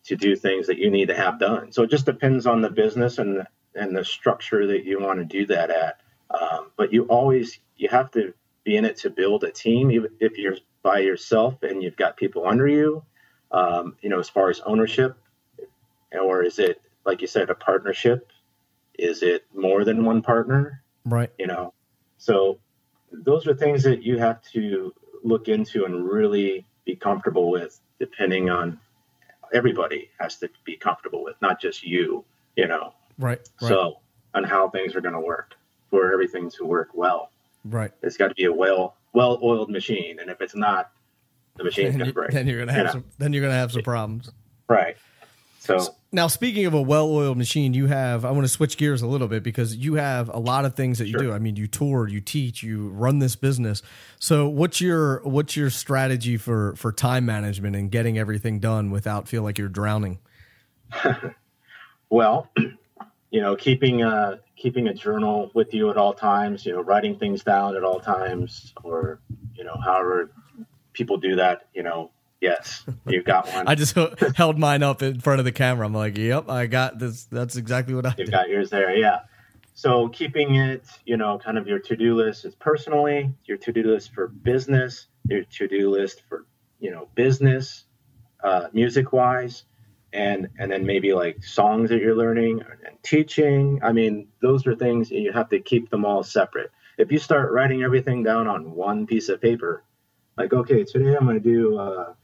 to 0.05 0.17
do 0.17 0.37
things 0.37 0.67
that 0.67 0.79
you 0.79 0.90
need 0.90 1.09
to 1.09 1.14
have 1.14 1.38
done? 1.38 1.73
So 1.73 1.83
it 1.83 1.90
just 1.90 2.07
depends 2.07 2.47
on 2.47 2.61
the 2.61 2.71
business 2.71 3.19
and 3.19 3.47
and 3.75 3.97
the 3.97 4.05
structure 4.05 4.67
that 4.67 4.85
you 4.85 5.01
want 5.01 5.21
to 5.21 5.25
do 5.25 5.47
that 5.47 5.71
at. 5.71 6.01
Um, 6.31 6.71
but 6.77 6.93
you 6.93 7.05
always 7.05 7.59
you 7.77 7.88
have 7.90 8.11
to 8.12 8.35
be 8.64 8.77
in 8.77 8.85
it 8.85 8.97
to 8.99 9.11
build 9.11 9.45
a 9.45 9.51
team 9.51 9.90
even 9.90 10.11
if 10.21 10.38
you're 10.38 10.57
by 10.83 10.99
yourself 10.99 11.62
and 11.62 11.83
you've 11.83 11.97
got 11.97 12.17
people 12.17 12.47
under 12.47 12.67
you 12.67 13.03
um, 13.53 13.97
you 14.01 14.09
know 14.09 14.19
as 14.19 14.29
far 14.29 14.51
as 14.51 14.61
ownership 14.61 15.17
or 16.12 16.43
is 16.43 16.59
it 16.59 16.81
like 17.05 17.21
you 17.21 17.27
said 17.27 17.51
a 17.51 17.55
partnership? 17.55 18.31
Is 18.99 19.23
it 19.23 19.45
more 19.55 19.85
than 19.85 20.05
one 20.05 20.23
partner 20.23 20.83
right. 21.05 21.31
you 21.38 21.47
know 21.47 21.73
so 22.19 22.59
those 23.12 23.47
are 23.47 23.55
things 23.55 23.83
that 23.83 24.03
you 24.03 24.19
have 24.19 24.43
to 24.43 24.93
look 25.23 25.49
into 25.49 25.85
and 25.85 26.05
really 26.09 26.67
be 26.85 26.95
comfortable 26.97 27.51
with 27.51 27.81
depending 27.99 28.51
on 28.51 28.79
everybody 29.53 30.11
has 30.19 30.37
to 30.37 30.49
be 30.64 30.77
comfortable 30.77 31.23
with 31.23 31.37
not 31.40 31.61
just 31.61 31.83
you 31.85 32.25
you 32.57 32.67
know 32.67 32.93
Right, 33.17 33.38
right, 33.62 33.69
so 33.69 34.01
on 34.35 34.43
how 34.43 34.69
things 34.69 34.97
are 34.97 35.01
going 35.01 35.14
to 35.14 35.21
work 35.21 35.55
for 35.90 36.12
everything 36.12 36.51
to 36.51 36.64
work 36.64 36.88
well 36.95 37.31
right. 37.64 37.93
it's 38.03 38.17
got 38.17 38.29
to 38.29 38.35
be 38.35 38.45
a 38.47 38.53
well 38.53 38.97
well 39.12 39.38
oiled 39.43 39.71
machine 39.71 40.19
and 40.21 40.29
if 40.31 40.40
it's 40.40 40.57
not 40.57 40.90
the 41.57 41.62
machine's 41.64 41.93
going 41.97 42.01
you, 42.07 42.07
to 42.07 42.12
break 42.12 42.31
then 42.33 42.49
you're 42.49 42.59
gonna 42.59 42.73
you 42.73 42.77
have 42.79 42.87
know? 42.87 42.93
some. 42.93 43.05
Then 43.19 43.33
you're 43.33 43.43
gonna 43.43 43.55
have 43.55 43.71
some 43.71 43.83
problems. 43.83 44.31
right 44.69 44.97
so 45.64 45.94
Now, 46.12 46.27
speaking 46.27 46.66
of 46.66 46.74
a 46.74 46.83
well-oiled 46.83 47.38
machine, 47.38 47.74
you 47.74 47.87
have. 47.87 48.24
I 48.24 48.31
want 48.31 48.44
to 48.44 48.48
switch 48.48 48.77
gears 48.77 49.03
a 49.03 49.07
little 49.07 49.29
bit 49.29 49.42
because 49.42 49.77
you 49.77 49.94
have 49.94 50.29
a 50.29 50.38
lot 50.38 50.64
of 50.64 50.74
things 50.74 50.98
that 50.98 51.09
you 51.09 51.18
do. 51.18 51.33
I 51.33 51.38
mean, 51.38 51.57
you 51.57 51.66
tour, 51.66 52.07
you 52.07 52.20
teach, 52.20 52.62
you 52.62 52.88
run 52.88 53.18
this 53.18 53.37
business. 53.37 53.83
So, 54.18 54.48
what's 54.48 54.81
your 54.81 55.20
what's 55.24 55.57
your 55.57 55.70
strategy 55.70 56.37
for 56.37 56.74
for 56.77 56.92
time 56.92 57.27
management 57.27 57.77
and 57.77 57.90
getting 57.90 58.18
everything 58.18 58.61
done 58.61 58.90
without 58.90 59.27
feel 59.29 59.42
like 59.42 59.59
you're 59.59 59.68
drowning? 59.68 60.18
Well, 62.14 62.48
you 63.31 63.40
know, 63.40 63.57
keeping 63.57 64.03
a 64.03 64.38
keeping 64.55 64.87
a 64.87 64.94
journal 64.94 65.50
with 65.53 65.74
you 65.74 65.90
at 65.90 65.96
all 65.96 66.14
times, 66.14 66.64
you 66.64 66.72
know, 66.72 66.81
writing 66.81 67.18
things 67.18 67.42
down 67.42 67.77
at 67.77 67.83
all 67.83 67.98
times, 67.98 68.72
or 68.85 69.20
you 69.57 69.64
know, 69.64 69.77
however 69.85 70.31
people 70.92 71.16
do 71.16 71.35
that, 71.35 71.66
you 71.74 71.83
know, 71.83 72.12
yes, 72.44 72.85
you've 73.07 73.24
got 73.24 73.48
one. 73.52 73.66
I 73.66 73.74
just 73.74 73.96
held 74.37 74.59
mine 74.59 74.83
up 74.83 75.02
in 75.02 75.20
front 75.20 75.38
of 75.40 75.44
the 75.44 75.52
camera. 75.52 75.87
I'm 75.87 75.94
like, 75.94 76.16
"Yep, 76.16 76.48
I 76.48 76.66
got 76.66 76.98
this. 76.98 77.24
That's 77.24 77.57
exactly 77.57 77.94
what 77.94 78.07
I 78.07 78.11
You've 78.11 78.26
did." 78.26 78.30
got 78.30 78.48
yours 78.48 78.70
there, 78.70 78.94
yeah. 78.94 79.20
So 79.74 80.09
keeping 80.09 80.54
it, 80.54 80.87
you 81.04 81.16
know, 81.16 81.38
kind 81.38 81.59
of 81.59 81.66
your 81.66 81.80
to-do 81.80 82.14
list 82.14 82.44
is 82.44 82.54
personally, 82.54 83.35
your 83.44 83.57
to-do 83.57 83.83
list 83.83 84.14
for 84.14 84.28
business, 84.28 85.09
your 85.28 85.42
to-do 85.42 85.90
list 85.90 86.22
for, 86.28 86.46
you 86.78 86.92
know, 86.92 87.09
business, 87.16 87.85
uh, 88.44 88.68
music-wise, 88.72 89.64
and 90.12 90.48
and 90.61 90.70
then 90.70 90.87
maybe 90.87 91.12
like 91.12 91.42
songs 91.42 91.90
that 91.90 92.00
you're 92.00 92.14
learning 92.14 92.62
and 92.87 92.96
teaching. 93.02 93.80
I 93.83 93.90
mean, 93.92 94.28
those 94.40 94.64
are 94.66 94.76
things 94.76 95.11
you 95.11 95.33
have 95.33 95.48
to 95.48 95.59
keep 95.59 95.90
them 95.90 96.04
all 96.04 96.22
separate. 96.22 96.70
If 96.96 97.11
you 97.11 97.18
start 97.18 97.50
writing 97.52 97.83
everything 97.83 98.22
down 98.22 98.46
on 98.46 98.70
one 98.70 99.09
piece 99.09 99.28
of 99.28 99.40
paper, 99.40 99.83
like 100.38 100.52
okay, 100.52 100.85
today 100.85 101.16
I'm 101.16 101.26
going 101.26 101.42
to 101.42 101.48
do. 101.57 101.78
Uh, 101.78 102.14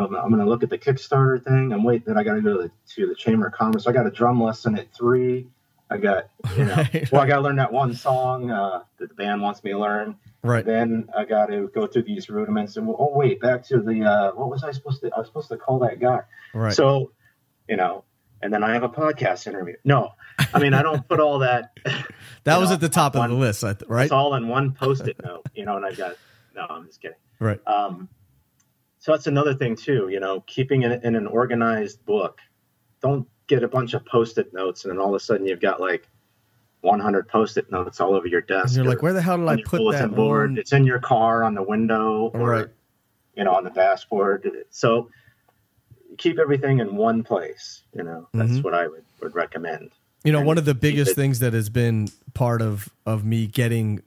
I'm 0.00 0.30
going 0.30 0.38
to 0.38 0.48
look 0.48 0.62
at 0.62 0.70
the 0.70 0.78
Kickstarter 0.78 1.42
thing. 1.42 1.72
I'm 1.72 1.84
waiting. 1.84 2.04
Then 2.06 2.18
I 2.18 2.24
got 2.24 2.34
to 2.34 2.42
go 2.42 2.56
to 2.56 2.62
the, 2.64 2.70
to 2.94 3.06
the 3.06 3.14
Chamber 3.14 3.46
of 3.46 3.52
Commerce. 3.52 3.86
I 3.86 3.92
got 3.92 4.06
a 4.06 4.10
drum 4.10 4.42
lesson 4.42 4.78
at 4.78 4.92
three. 4.94 5.48
I 5.90 5.98
got, 5.98 6.28
you 6.56 6.64
know, 6.64 6.74
Right, 6.94 7.12
well, 7.12 7.20
I 7.22 7.26
got 7.26 7.36
to 7.36 7.42
learn 7.42 7.56
that 7.56 7.72
one 7.72 7.94
song 7.94 8.50
uh, 8.50 8.82
that 8.98 9.08
the 9.08 9.14
band 9.14 9.42
wants 9.42 9.62
me 9.62 9.72
to 9.72 9.78
learn. 9.78 10.16
Right. 10.42 10.64
Then 10.64 11.08
I 11.16 11.24
got 11.24 11.46
to 11.46 11.68
go 11.74 11.86
through 11.86 12.02
these 12.02 12.28
rudiments. 12.28 12.76
And 12.76 12.88
oh, 12.88 13.12
wait, 13.14 13.40
back 13.40 13.64
to 13.68 13.80
the 13.80 14.04
uh, 14.04 14.32
what 14.32 14.50
was 14.50 14.64
I 14.64 14.72
supposed 14.72 15.00
to? 15.02 15.10
I 15.14 15.18
was 15.18 15.28
supposed 15.28 15.48
to 15.48 15.56
call 15.56 15.78
that 15.80 16.00
guy. 16.00 16.20
Right. 16.52 16.72
So, 16.72 17.12
you 17.68 17.76
know, 17.76 18.04
and 18.42 18.52
then 18.52 18.62
I 18.62 18.74
have 18.74 18.82
a 18.82 18.88
podcast 18.90 19.46
interview. 19.46 19.76
No, 19.84 20.12
I 20.52 20.58
mean 20.58 20.74
I 20.74 20.82
don't 20.82 21.08
put 21.08 21.18
all 21.18 21.38
that. 21.38 21.70
that 22.44 22.58
was 22.58 22.68
know, 22.68 22.74
at 22.74 22.80
the 22.80 22.90
top 22.90 23.16
of 23.16 23.28
the 23.30 23.34
list, 23.34 23.64
right? 23.88 24.04
It's 24.04 24.12
all 24.12 24.34
in 24.34 24.48
one 24.48 24.72
post-it 24.72 25.16
note, 25.24 25.46
you 25.54 25.64
know. 25.64 25.76
And 25.76 25.86
I've 25.86 25.96
got 25.96 26.16
no, 26.54 26.66
I'm 26.68 26.86
just 26.86 27.00
kidding. 27.00 27.16
Right. 27.38 27.58
Um, 27.66 28.10
so 29.04 29.12
that's 29.12 29.26
another 29.26 29.52
thing 29.52 29.76
too, 29.76 30.08
you 30.10 30.18
know, 30.18 30.40
keeping 30.46 30.80
it 30.82 31.04
in 31.04 31.14
an 31.14 31.26
organized 31.26 32.02
book. 32.06 32.40
Don't 33.02 33.28
get 33.48 33.62
a 33.62 33.68
bunch 33.68 33.92
of 33.92 34.02
post-it 34.06 34.54
notes 34.54 34.84
and 34.86 34.92
then 34.92 34.98
all 34.98 35.10
of 35.10 35.14
a 35.14 35.20
sudden 35.20 35.46
you've 35.46 35.60
got 35.60 35.78
like 35.78 36.08
100 36.80 37.28
post-it 37.28 37.70
notes 37.70 38.00
all 38.00 38.14
over 38.14 38.26
your 38.26 38.40
desk. 38.40 38.68
And 38.68 38.76
you're 38.76 38.86
like, 38.94 39.02
where 39.02 39.12
the 39.12 39.20
hell 39.20 39.36
did 39.36 39.46
I 39.46 39.52
on 39.52 39.62
put 39.62 39.92
that 39.92 40.14
board. 40.14 40.52
one? 40.52 40.58
It's 40.58 40.72
in 40.72 40.86
your 40.86 41.00
car 41.00 41.44
on 41.44 41.52
the 41.54 41.62
window 41.62 42.30
or 42.32 42.48
Right. 42.48 42.66
you 43.36 43.44
know 43.44 43.52
on 43.54 43.64
the 43.64 43.68
dashboard. 43.70 44.50
So 44.70 45.10
keep 46.16 46.38
everything 46.38 46.78
in 46.78 46.96
one 46.96 47.22
place. 47.22 47.82
You 47.92 48.04
know, 48.04 48.26
that's 48.32 48.52
Mhm. 48.52 48.64
what 48.64 48.72
I 48.72 48.86
would, 48.88 49.04
would 49.20 49.34
recommend. 49.34 49.90
You 50.24 50.32
know, 50.32 50.38
and 50.38 50.46
one 50.46 50.56
of 50.56 50.64
the 50.64 50.72
biggest 50.74 51.10
it- 51.10 51.14
things 51.16 51.40
that 51.40 51.52
has 51.52 51.68
been 51.68 52.08
part 52.32 52.62
of 52.62 52.88
of 53.04 53.22
me 53.22 53.46
getting 53.48 54.02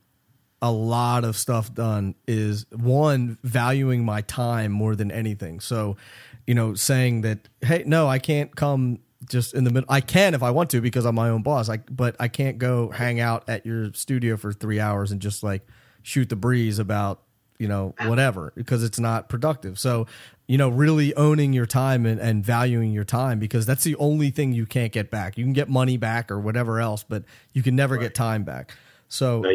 a 0.62 0.72
lot 0.72 1.24
of 1.24 1.38
stuff 1.38 1.74
done 1.74 2.15
is 2.28 2.65
one 2.72 3.38
valuing 3.43 4.04
my 4.04 4.22
time 4.22 4.72
more 4.72 4.96
than 4.96 5.12
anything. 5.12 5.60
So, 5.60 5.98
you 6.46 6.56
know, 6.56 6.74
saying 6.74 7.22
that 7.22 7.48
hey, 7.62 7.84
no, 7.86 8.08
I 8.08 8.20
can't 8.20 8.56
come 8.56 9.00
just 9.30 9.54
in 9.54 9.63
the 9.63 9.72
middle. 9.72 9.88
I 9.89 10.02
can 10.02 10.34
if 10.34 10.43
I 10.43 10.52
want 10.52 10.70
to 10.72 10.82
because 10.82 11.06
I'm 11.06 11.15
my 11.15 11.30
own 11.30 11.43
boss. 11.43 11.67
Like, 11.67 11.96
but 11.96 12.15
I 12.20 12.28
can't 12.28 12.58
go 12.58 12.89
hang 12.89 13.20
out 13.20 13.48
at 13.48 13.65
your 13.65 13.93
studio 13.93 14.38
for 14.38 14.52
3 14.52 14.80
hours 14.80 15.12
and 15.12 15.22
just 15.22 15.43
like 15.43 15.67
shoot 16.02 16.30
the 16.30 16.36
breeze 16.36 16.80
about, 16.80 17.22
you 17.60 17.67
know, 17.67 17.93
whatever 18.06 18.54
because 18.56 18.84
it's 18.84 19.00
not 19.00 19.30
productive. 19.30 19.78
So, 19.78 20.08
you 20.48 20.58
know, 20.58 20.70
really 20.70 21.13
owning 21.15 21.54
your 21.54 21.65
time 21.65 22.06
and, 22.06 22.20
and 22.20 22.43
valuing 22.43 22.91
your 22.93 23.04
time 23.04 23.38
because 23.38 23.65
that's 23.65 23.84
the 23.84 23.96
only 23.98 24.30
thing 24.32 24.54
you 24.54 24.65
can't 24.65 24.93
get 24.93 25.12
back. 25.12 25.38
You 25.38 25.43
can 25.43 25.54
get 25.54 25.70
money 25.70 25.98
back 25.98 26.32
or 26.32 26.39
whatever 26.39 26.80
else, 26.80 27.04
but 27.04 27.24
you 27.54 27.62
can 27.62 27.76
never 27.76 27.98
get 27.98 28.15
time 28.15 28.43
back. 28.43 28.72
So 29.10 29.41
No, 29.41 29.50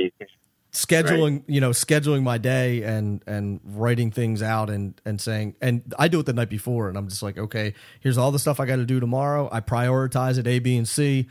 scheduling, 0.73 1.43
you 1.47 1.61
know, 1.61 1.71
scheduling 1.71 2.23
my 2.23 2.39
day 2.39 2.83
and 2.83 3.23
and 3.27 3.61
writing 3.65 4.11
things 4.11 4.43
out 4.43 4.71
and 4.71 4.99
and 5.05 5.21
saying 5.21 5.55
and 5.61 5.83
I 5.99 6.09
do 6.09 6.21
it 6.21 6.27
the 6.27 6.33
night 6.33 6.49
before 6.49 6.89
and 6.89 6.97
I'm 6.97 7.09
just 7.09 7.23
like, 7.23 7.39
okay, 7.39 7.75
here's 8.01 8.19
all 8.19 8.31
the 8.31 8.39
stuff 8.39 8.59
I 8.61 8.67
got 8.67 8.77
to 8.77 8.87
do 8.87 8.99
tomorrow. 9.01 9.49
I 9.53 9.61
prioritize 9.61 10.39
it 10.39 10.47
A, 10.47 10.59
B, 10.59 10.77
and 10.77 10.89
C. 10.89 11.29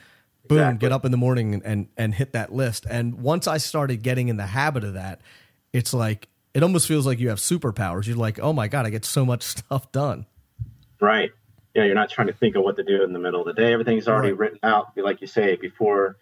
Boom, 0.47 0.58
Exactly. 0.60 0.80
get 0.80 0.92
up 0.92 1.06
in 1.06 1.12
the 1.12 1.17
morning 1.17 1.54
and, 1.56 1.63
and 1.65 1.87
and 1.98 2.13
hit 2.13 2.33
that 2.33 2.54
list. 2.54 2.85
And 2.89 3.15
once 3.21 3.48
I 3.48 3.58
started 3.58 4.04
getting 4.04 4.27
in 4.27 4.37
the 4.37 4.46
habit 4.48 4.83
of 4.83 4.94
that, 4.94 5.21
it's 5.73 5.94
like 5.94 6.27
it 6.54 6.62
almost 6.63 6.87
feels 6.87 7.08
like 7.08 7.19
you 7.19 7.29
have 7.29 7.39
superpowers. 7.39 8.08
You're 8.08 8.17
like, 8.17 8.39
oh 8.39 8.52
my 8.54 8.67
god, 8.67 8.85
I 8.85 8.89
get 8.89 9.06
so 9.06 9.25
much 9.25 9.42
stuff 9.58 9.92
done. 9.92 10.25
Right. 11.00 11.31
Yeah, 11.73 11.85
you're 11.85 11.96
not 11.96 12.10
trying 12.10 12.27
to 12.27 12.33
think 12.33 12.56
of 12.58 12.63
what 12.63 12.75
to 12.75 12.83
do 12.83 13.02
in 13.04 13.13
the 13.13 13.19
middle 13.19 13.39
of 13.39 13.48
the 13.48 13.54
day. 13.54 13.71
Everything's 13.71 14.08
already 14.08 14.33
Right. 14.33 14.39
written 14.39 14.60
out, 14.62 14.92
like 14.98 15.21
you 15.21 15.27
say, 15.27 15.56
before 15.56 16.17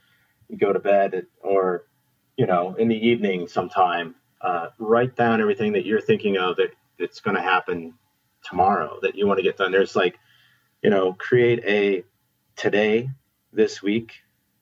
you 0.47 0.57
go 0.57 0.72
to 0.72 0.80
bed 0.80 1.26
or, 1.41 1.86
you 2.40 2.46
know, 2.48 2.74
in 2.76 2.88
the 2.88 2.96
evening 3.08 3.48
sometime. 3.50 4.16
Uh, 4.42 4.70
write 4.78 5.18
down 5.18 5.42
everything 5.42 5.74
that 5.74 5.86
you're 5.86 6.00
thinking 6.00 6.38
of 6.38 6.56
that 6.56 6.70
that's 6.98 7.20
going 7.20 7.36
to 7.36 7.42
happen 7.42 7.94
tomorrow 8.46 8.98
that 9.02 9.14
you 9.18 9.28
want 9.28 9.38
to 9.38 9.44
get 9.44 9.58
done. 9.58 9.70
There's 9.74 9.98
like, 9.98 10.18
you 10.82 10.90
know, 10.90 11.12
create 11.12 11.62
a 11.66 12.06
today, 12.56 13.10
this 13.52 13.84
week, 13.84 14.14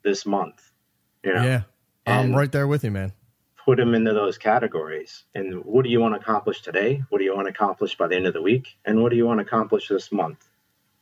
this 0.01 0.25
month. 0.25 0.71
You 1.23 1.35
know, 1.35 1.43
Yeah, 1.43 1.61
I'm 2.07 2.33
right 2.33 2.51
there 2.51 2.65
with 2.65 2.83
you, 2.83 2.89
man. 2.89 3.13
put 3.63 3.77
them 3.77 3.93
into 3.93 4.13
those 4.13 4.39
categories. 4.39 5.25
And 5.35 5.63
what 5.63 5.83
do 5.83 5.91
you 5.91 5.99
want 5.99 6.15
to 6.15 6.19
accomplish 6.19 6.63
today? 6.63 7.03
What 7.09 7.19
do 7.19 7.25
you 7.25 7.35
want 7.35 7.45
to 7.45 7.51
accomplish 7.51 7.95
by 7.95 8.07
the 8.07 8.15
end 8.15 8.25
of 8.25 8.33
the 8.33 8.41
week? 8.41 8.77
And 8.85 9.03
what 9.03 9.11
do 9.11 9.15
you 9.15 9.27
want 9.27 9.39
to 9.41 9.45
accomplish 9.45 9.89
this 9.89 10.11
month? 10.11 10.43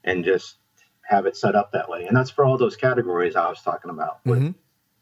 And 0.04 0.26
just 0.26 0.58
have 1.04 1.26
it 1.28 1.38
set 1.38 1.56
up 1.56 1.72
that 1.72 1.88
way. 1.88 2.08
And 2.08 2.18
that's 2.18 2.30
for 2.32 2.44
all 2.44 2.58
those 2.58 2.76
categories 2.76 3.38
I 3.38 3.48
was 3.48 3.62
talking 3.62 3.90
about. 3.90 4.20
With, 4.26 4.40
Mhm. 4.42 4.56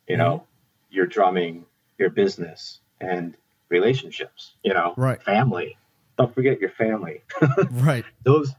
You 0.08 0.18
know, 0.18 0.46
your 0.94 1.06
drumming, 1.08 1.66
your 1.98 2.10
business, 2.10 2.80
and 3.02 3.36
relationships. 3.70 4.54
You 4.64 4.74
know, 4.74 4.94
Right. 4.96 5.22
family. 5.22 5.78
Don't 6.18 6.34
forget 6.34 6.60
your 6.60 6.70
family. 6.70 7.24
Right. 7.72 8.06
those, 8.24 8.54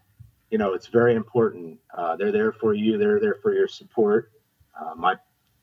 you 0.50 0.58
know, 0.58 0.74
it's 0.74 0.88
very 0.88 1.14
important. 1.14 1.78
Uh, 1.96 2.16
they're 2.16 2.32
there 2.32 2.52
for 2.52 2.74
you. 2.74 2.98
They're 2.98 3.20
there 3.20 3.36
for 3.40 3.54
your 3.54 3.68
support. 3.68 4.30
Uh, 4.78 4.94
my 4.96 5.14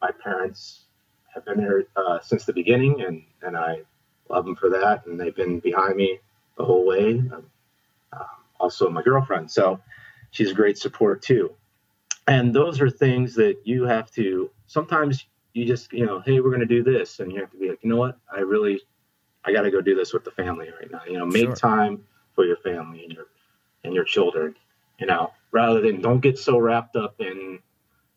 my 0.01 0.11
parents 0.23 0.85
have 1.33 1.45
been 1.45 1.57
there 1.57 1.83
uh, 1.95 2.19
since 2.21 2.45
the 2.45 2.53
beginning, 2.53 3.01
and 3.01 3.23
and 3.41 3.57
I 3.57 3.81
love 4.29 4.45
them 4.45 4.55
for 4.55 4.69
that. 4.69 5.05
And 5.05 5.19
they've 5.19 5.35
been 5.35 5.59
behind 5.59 5.95
me 5.97 6.19
the 6.57 6.63
whole 6.65 6.85
way. 6.85 7.19
Um, 7.19 7.45
um, 8.13 8.25
also, 8.59 8.89
my 8.89 9.01
girlfriend, 9.01 9.51
so 9.51 9.81
she's 10.31 10.51
a 10.51 10.53
great 10.53 10.77
support 10.77 11.21
too. 11.21 11.51
And 12.27 12.53
those 12.53 12.79
are 12.79 12.89
things 12.89 13.35
that 13.35 13.57
you 13.65 13.83
have 13.83 14.09
to. 14.11 14.49
Sometimes 14.67 15.25
you 15.53 15.65
just, 15.65 15.91
you 15.91 16.05
know, 16.05 16.19
hey, 16.19 16.39
we're 16.39 16.49
going 16.49 16.61
to 16.61 16.65
do 16.65 16.83
this, 16.83 17.19
and 17.19 17.31
you 17.31 17.39
have 17.39 17.51
to 17.51 17.57
be 17.57 17.69
like, 17.69 17.79
you 17.83 17.89
know 17.89 17.97
what, 17.97 18.17
I 18.33 18.39
really, 18.39 18.81
I 19.43 19.51
got 19.51 19.61
to 19.63 19.71
go 19.71 19.81
do 19.81 19.95
this 19.95 20.13
with 20.13 20.23
the 20.23 20.31
family 20.31 20.69
right 20.79 20.91
now. 20.91 21.01
You 21.07 21.17
know, 21.17 21.25
make 21.25 21.45
Sure. 21.45 21.55
time 21.55 22.03
for 22.33 22.45
your 22.45 22.57
family 22.57 23.03
and 23.03 23.11
your 23.11 23.27
and 23.83 23.93
your 23.93 24.03
children. 24.03 24.55
You 24.99 25.07
know, 25.07 25.31
rather 25.51 25.81
than 25.81 26.01
don't 26.01 26.19
get 26.19 26.37
so 26.37 26.57
wrapped 26.57 26.95
up 26.95 27.19
in 27.19 27.59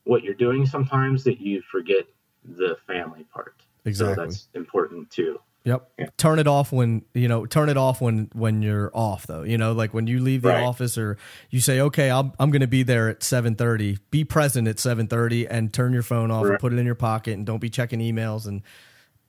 what 0.05 0.23
you're 0.23 0.35
doing 0.35 0.67
sometimes 0.67 1.25
that 1.25 1.41
you 1.41 1.63
forget 1.63 2.05
the 2.45 2.77
family 2.87 3.25
part. 3.33 3.63
Exactly. 3.87 4.15
So 4.15 4.21
that's 4.21 4.49
important 4.55 5.11
too. 5.11 5.41
Yep. 5.65 5.91
Yeah. 5.99 6.07
Turn 6.19 6.39
it 6.39 6.47
off 6.47 6.73
when 6.73 7.05
you 7.15 7.27
know. 7.27 7.47
Turn 7.47 7.71
it 7.71 7.79
off 7.79 8.01
when 8.03 8.29
when 8.35 8.61
you're 8.61 8.91
off, 8.95 9.27
though. 9.27 9.43
You 9.43 9.57
know, 9.57 9.73
like 9.73 9.95
when 9.95 10.07
you 10.07 10.21
leave 10.21 10.43
the 10.43 10.51
Right. 10.51 10.63
office, 10.63 10.99
or 10.99 11.17
you 11.49 11.61
say, 11.61 11.81
"Okay, 11.81 12.11
I'm 12.11 12.33
I'm 12.39 12.51
going 12.51 12.61
to 12.61 12.67
be 12.67 12.83
there 12.83 13.09
at 13.09 13.21
7:30." 13.23 13.99
Be 14.11 14.25
present 14.25 14.69
at 14.69 14.77
7:30, 14.77 15.47
and 15.51 15.73
turn 15.73 15.95
your 15.95 16.03
phone 16.03 16.31
off 16.31 16.45
and 16.45 16.59
put 16.59 16.75
it 16.75 16.79
in 16.79 16.85
your 16.85 16.95
pocket, 16.95 17.33
and 17.33 17.47
don't 17.47 17.61
be 17.61 17.71
checking 17.71 18.01
emails. 18.01 18.47
And 18.47 18.61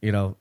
you 0.02 0.12
know, 0.12 0.36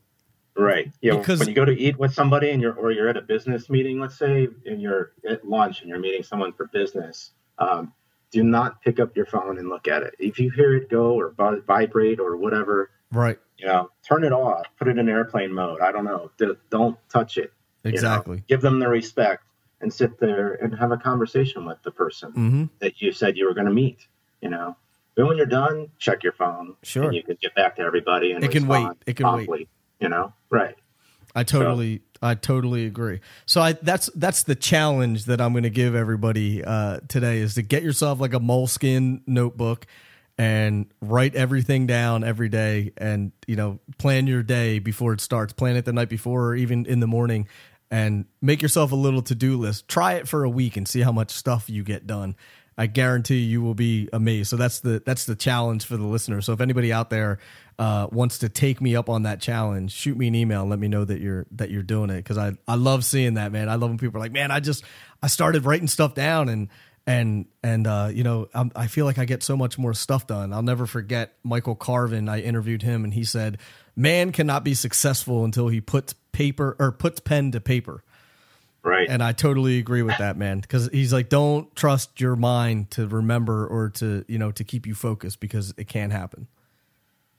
Right. 0.56 0.92
Because- 1.00 1.38
when 1.40 1.48
you 1.48 1.54
go 1.54 1.64
to 1.64 1.76
eat 1.78 1.96
with 1.98 2.12
somebody 2.12 2.50
and 2.50 2.60
you're 2.60 2.74
or 2.74 2.90
you're 2.90 3.08
at 3.08 3.16
a 3.16 3.22
business 3.22 3.70
meeting, 3.70 4.00
let's 4.00 4.16
say, 4.18 4.48
and 4.66 4.82
you're 4.82 5.12
at 5.28 5.46
lunch 5.46 5.80
and 5.80 5.88
you're 5.88 5.98
meeting 6.00 6.22
someone 6.24 6.52
for 6.52 6.66
business, 6.72 7.30
um, 7.58 7.92
do 8.32 8.42
not 8.42 8.82
pick 8.82 8.98
up 8.98 9.16
your 9.16 9.26
phone 9.26 9.58
and 9.58 9.68
look 9.68 9.86
at 9.86 10.02
it. 10.02 10.14
If 10.18 10.40
you 10.40 10.50
hear 10.50 10.74
it 10.74 10.88
go 10.90 11.14
or 11.14 11.30
vi- 11.36 11.60
vibrate 11.66 12.18
or 12.18 12.36
whatever, 12.36 12.90
right? 13.12 13.38
you 13.58 13.66
know, 13.68 13.88
turn 14.06 14.24
it 14.24 14.32
off. 14.32 14.64
Put 14.78 14.88
it 14.88 14.98
in 14.98 15.08
airplane 15.08 15.52
mode. 15.52 15.80
I 15.80 15.92
don't 15.92 16.04
know. 16.04 16.30
D- 16.38 16.52
Don't 16.70 16.98
touch 17.08 17.38
it. 17.38 17.52
you 17.84 17.90
know. 17.90 17.94
Exactly. 17.94 18.42
Give 18.48 18.60
them 18.60 18.80
the 18.80 18.88
respect 18.88 19.44
and 19.80 19.92
sit 19.92 20.18
there 20.18 20.54
and 20.54 20.74
have 20.76 20.90
a 20.90 20.96
conversation 20.96 21.64
with 21.64 21.80
the 21.82 21.90
person 21.92 22.32
Mm-hmm. 22.32 22.64
that 22.80 23.00
you 23.00 23.12
said 23.12 23.36
you 23.36 23.46
were 23.46 23.54
going 23.54 23.66
to 23.68 23.72
meet. 23.72 24.06
You 24.40 24.50
know. 24.50 24.76
Then 25.14 25.28
when 25.28 25.36
you're 25.36 25.46
done, 25.46 25.90
check 25.98 26.24
your 26.24 26.32
phone. 26.32 26.74
Sure. 26.82 27.04
And 27.04 27.14
you 27.14 27.22
can 27.22 27.36
get 27.40 27.54
back 27.54 27.76
to 27.76 27.82
everybody 27.82 28.32
and 28.32 28.42
It 28.42 28.50
can 28.50 28.66
wait. 28.66 28.88
It 29.06 29.14
can 29.16 29.46
wait. 29.46 29.68
You 30.00 30.08
know. 30.08 30.32
Right. 30.50 30.74
I 31.36 31.42
totally, 31.44 32.02
I 32.22 32.34
totally 32.34 32.84
agree. 32.86 33.20
So 33.46 33.60
I 33.60 33.72
that's 33.74 34.10
that's 34.16 34.42
the 34.42 34.54
challenge 34.56 35.24
that 35.26 35.40
I'm 35.40 35.52
going 35.52 35.62
to 35.64 35.70
give 35.70 35.94
everybody 35.94 36.62
uh, 36.64 36.98
today 37.08 37.38
is 37.38 37.54
to 37.54 37.62
get 37.62 37.82
yourself 37.84 38.20
like 38.20 38.34
a 38.34 38.40
Moleskine 38.40 39.20
notebook 39.26 39.86
and 40.36 40.86
write 41.00 41.34
everything 41.34 41.86
down 41.86 42.24
every 42.24 42.48
day, 42.48 42.92
and 42.96 43.32
you 43.46 43.56
know 43.56 43.78
plan 43.98 44.26
your 44.26 44.42
day 44.42 44.78
before 44.78 45.12
it 45.12 45.20
starts. 45.20 45.52
Plan 45.52 45.76
it 45.76 45.84
the 45.84 45.92
night 45.92 46.08
before 46.08 46.48
or 46.48 46.54
even 46.54 46.86
in 46.86 47.00
the 47.00 47.06
morning, 47.06 47.48
and 47.90 48.24
make 48.40 48.62
yourself 48.62 48.92
a 48.92 48.96
little 48.96 49.22
to 49.22 49.34
do 49.34 49.56
list. 49.56 49.88
Try 49.88 50.14
it 50.14 50.28
for 50.28 50.44
a 50.44 50.50
week 50.50 50.76
and 50.76 50.88
see 50.88 51.00
how 51.00 51.12
much 51.12 51.30
stuff 51.30 51.70
you 51.70 51.84
get 51.84 52.06
done. 52.06 52.36
I 52.76 52.86
guarantee 52.86 53.38
you 53.38 53.62
will 53.62 53.74
be 53.74 54.08
amazed. 54.12 54.50
So 54.50 54.56
that's 54.56 54.80
the 54.80 55.02
that's 55.04 55.26
the 55.26 55.36
challenge 55.36 55.84
for 55.84 55.96
the 55.96 56.04
listener. 56.04 56.40
So 56.40 56.52
if 56.52 56.60
anybody 56.60 56.92
out 56.92 57.08
there 57.08 57.38
uh, 57.78 58.08
wants 58.10 58.38
to 58.38 58.48
take 58.48 58.80
me 58.80 58.96
up 58.96 59.08
on 59.08 59.22
that 59.22 59.40
challenge, 59.40 59.92
shoot 59.92 60.16
me 60.16 60.26
an 60.26 60.34
email 60.34 60.62
and 60.62 60.70
let 60.70 60.80
me 60.80 60.88
know 60.88 61.04
that 61.04 61.20
you're 61.20 61.46
that 61.52 61.70
you're 61.70 61.84
doing 61.84 62.10
it 62.10 62.16
because 62.16 62.38
I 62.38 62.54
I 62.66 62.74
love 62.74 63.04
seeing 63.04 63.34
that 63.34 63.52
man. 63.52 63.68
I 63.68 63.76
love 63.76 63.90
when 63.90 63.98
people 63.98 64.16
are 64.16 64.20
like, 64.20 64.32
man, 64.32 64.50
I 64.50 64.58
just 64.58 64.82
I 65.22 65.28
started 65.28 65.64
writing 65.64 65.86
stuff 65.86 66.14
down 66.14 66.48
and 66.48 66.68
and 67.06 67.46
and 67.62 67.86
uh, 67.86 68.10
you 68.12 68.24
know 68.24 68.48
I'm, 68.54 68.70
I 68.74 68.86
feel 68.86 69.04
like 69.04 69.18
I 69.18 69.24
get 69.24 69.42
so 69.42 69.56
much 69.56 69.78
more 69.78 69.94
stuff 69.94 70.26
done. 70.26 70.52
I'll 70.52 70.62
never 70.62 70.86
forget 70.86 71.34
Michael 71.42 71.74
Carvin. 71.74 72.28
I 72.28 72.40
interviewed 72.40 72.82
him 72.82 73.04
and 73.04 73.12
he 73.12 73.24
said, 73.24 73.58
"Man 73.96 74.32
cannot 74.32 74.64
be 74.64 74.74
successful 74.74 75.44
until 75.44 75.68
he 75.68 75.80
puts 75.80 76.14
paper 76.32 76.76
or 76.78 76.92
puts 76.92 77.20
pen 77.20 77.52
to 77.52 77.60
paper." 77.60 78.02
Right. 78.82 79.08
And 79.08 79.22
I 79.22 79.32
totally 79.32 79.78
agree 79.78 80.02
with 80.02 80.18
that, 80.18 80.36
man. 80.36 80.60
Because 80.60 80.90
he's 80.92 81.10
like, 81.10 81.30
don't 81.30 81.74
trust 81.74 82.20
your 82.20 82.36
mind 82.36 82.90
to 82.92 83.08
remember 83.08 83.66
or 83.66 83.88
to 83.90 84.26
you 84.28 84.38
know 84.38 84.52
to 84.52 84.64
keep 84.64 84.86
you 84.86 84.94
focused 84.94 85.40
because 85.40 85.72
it 85.76 85.88
can 85.88 86.10
happen. 86.10 86.48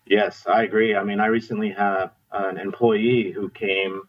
Yes, 0.07 0.45
I 0.47 0.63
agree. 0.63 0.95
I 0.95 1.03
mean, 1.03 1.20
I 1.20 1.28
recently 1.28 1.72
had 1.72 2.11
an 2.32 2.57
employee 2.57 3.32
who 3.32 3.49
came 3.49 4.03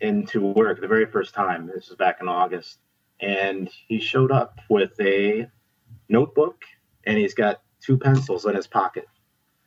into 0.00 0.40
work 0.40 0.80
the 0.80 0.88
very 0.88 1.06
first 1.06 1.34
time. 1.34 1.66
This 1.66 1.88
was 1.88 1.96
back 1.96 2.18
in 2.20 2.28
August, 2.28 2.78
and 3.20 3.68
he 3.88 4.00
showed 4.00 4.32
up 4.32 4.58
with 4.68 4.98
a 5.00 5.48
notebook 6.08 6.62
and 7.04 7.16
he's 7.18 7.34
got 7.34 7.60
two 7.82 7.96
pencils 7.98 8.44
in 8.46 8.54
his 8.54 8.66
pocket. 8.66 9.06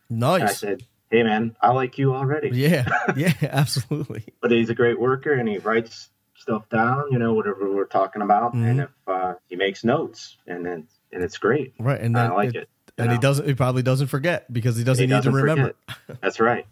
And 0.09 0.23
I 0.23 0.45
said, 0.47 0.83
"Hey, 1.09 1.23
man, 1.23 1.55
I 1.61 1.71
like 1.71 1.97
you 1.97 2.13
already, 2.13 2.49
Yeah, 2.53 2.85
yeah, 3.15 3.33
absolutely. 3.41 4.25
but 4.41 4.51
he's 4.51 4.69
a 4.69 4.75
great 4.75 4.99
worker 4.99 5.33
and 5.33 5.47
he 5.49 5.57
writes 5.57 6.09
stuff 6.35 6.67
down. 6.69 7.05
You 7.11 7.17
know, 7.19 7.33
whatever 7.33 7.73
we're 7.73 7.85
talking 7.85 8.21
about, 8.21 8.53
Mhm. 8.53 8.69
and 8.69 8.79
if 8.81 8.89
uh, 9.07 9.33
he 9.49 9.55
makes 9.55 9.83
notes, 9.83 10.37
and 10.45 10.65
then 10.65 10.87
and 11.11 11.23
it's 11.23 11.37
great. 11.37 11.73
Right, 11.79 11.99
and 11.99 12.17
I 12.17 12.31
like 12.31 12.53
it. 12.55 12.69
and 12.97 13.11
he 13.11 13.17
doesn't. 13.17 13.47
He 13.47 13.53
probably 13.55 13.81
doesn't 13.81 14.07
forget 14.07 14.51
because 14.53 14.77
he 14.77 14.83
doesn't 14.83 15.01
He 15.01 15.07
need 15.07 15.13
doesn't 15.13 15.31
to 15.31 15.37
remember. 15.37 15.73
forget. 15.87 16.17
That's 16.21 16.39
right. 16.39 16.65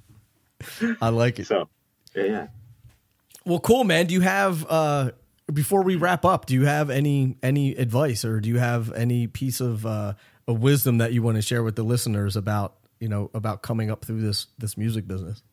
I 1.01 1.09
like 1.09 1.39
it. 1.39 1.47
So, 1.47 1.67
yeah, 2.15 2.23
yeah. 2.23 2.47
Well, 3.45 3.59
cool, 3.59 3.84
man. 3.84 4.05
Do 4.05 4.13
you 4.13 4.21
have 4.21 4.65
uh 4.69 5.11
before 5.54 5.84
we 5.84 5.95
wrap 5.95 6.26
up? 6.26 6.45
Do 6.45 6.54
you 6.54 6.66
have 6.66 6.89
any 6.89 7.38
any 7.43 7.76
advice 7.76 8.26
or 8.26 8.39
do 8.39 8.49
you 8.49 8.60
have 8.60 8.91
any 8.93 9.28
piece 9.28 9.62
of 9.62 9.86
uh 9.86 10.14
of 10.47 10.62
wisdom 10.62 10.97
that 10.99 11.14
you 11.14 11.22
want 11.22 11.38
to 11.38 11.41
share 11.41 11.64
with 11.64 11.76
the 11.76 11.84
listeners 11.84 12.36
about 12.36 12.76
you 12.99 13.08
know 13.08 13.30
about 13.34 13.62
coming 13.62 13.91
up 13.91 14.06
through 14.06 14.22
this 14.22 14.47
this 14.58 14.78
music 14.78 15.08
business? 15.08 15.43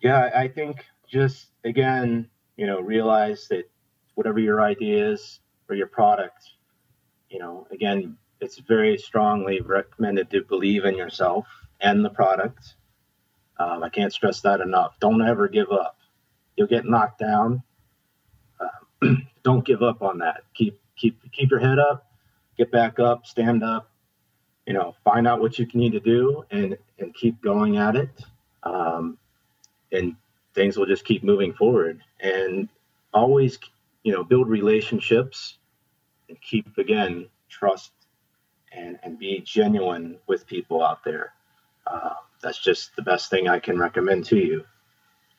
Yeah, 0.00 0.30
I 0.34 0.48
think 0.48 0.84
just 1.08 1.48
again, 1.64 2.28
you 2.56 2.66
know, 2.66 2.80
realize 2.80 3.48
that 3.48 3.70
whatever 4.14 4.38
your 4.38 4.60
idea 4.60 5.12
is 5.12 5.40
or 5.68 5.76
your 5.76 5.86
product, 5.86 6.42
you 7.28 7.38
know, 7.38 7.66
again, 7.70 8.16
it's 8.40 8.58
very 8.58 8.96
strongly 8.96 9.60
recommended 9.60 10.30
to 10.30 10.42
believe 10.42 10.84
in 10.84 10.96
yourself 10.96 11.46
and 11.80 12.04
the 12.04 12.10
product. 12.10 12.74
Um, 13.58 13.82
I 13.82 13.90
can't 13.90 14.12
stress 14.12 14.40
that 14.40 14.60
enough. 14.60 14.98
Don't 15.00 15.20
ever 15.20 15.48
give 15.48 15.70
up. 15.70 15.99
You'll 16.60 16.68
get 16.68 16.84
knocked 16.84 17.18
down. 17.18 17.62
Um, 19.02 19.26
don't 19.42 19.64
give 19.64 19.82
up 19.82 20.02
on 20.02 20.18
that. 20.18 20.44
Keep 20.52 20.78
keep 20.94 21.18
keep 21.32 21.50
your 21.50 21.58
head 21.58 21.78
up. 21.78 22.12
Get 22.58 22.70
back 22.70 22.98
up. 22.98 23.24
Stand 23.24 23.64
up. 23.64 23.90
You 24.66 24.74
know, 24.74 24.94
find 25.02 25.26
out 25.26 25.40
what 25.40 25.58
you 25.58 25.66
need 25.72 25.92
to 25.92 26.00
do 26.00 26.44
and 26.50 26.76
and 26.98 27.14
keep 27.14 27.40
going 27.40 27.78
at 27.78 27.96
it. 27.96 28.10
Um, 28.62 29.16
and 29.90 30.16
things 30.54 30.76
will 30.76 30.84
just 30.84 31.06
keep 31.06 31.24
moving 31.24 31.54
forward 31.54 32.02
and 32.20 32.68
always 33.14 33.58
you 34.02 34.12
know 34.12 34.22
build 34.22 34.46
relationships 34.46 35.56
and 36.28 36.38
keep 36.42 36.76
again 36.76 37.26
trust 37.48 37.90
and 38.70 38.98
and 39.02 39.18
be 39.18 39.40
genuine 39.40 40.18
with 40.26 40.46
people 40.46 40.84
out 40.84 41.04
there 41.04 41.32
uh, 41.86 42.14
that's 42.42 42.62
just 42.62 42.94
the 42.96 43.02
best 43.02 43.30
thing 43.30 43.48
i 43.48 43.58
can 43.58 43.78
recommend 43.78 44.24
to 44.24 44.36
you 44.36 44.64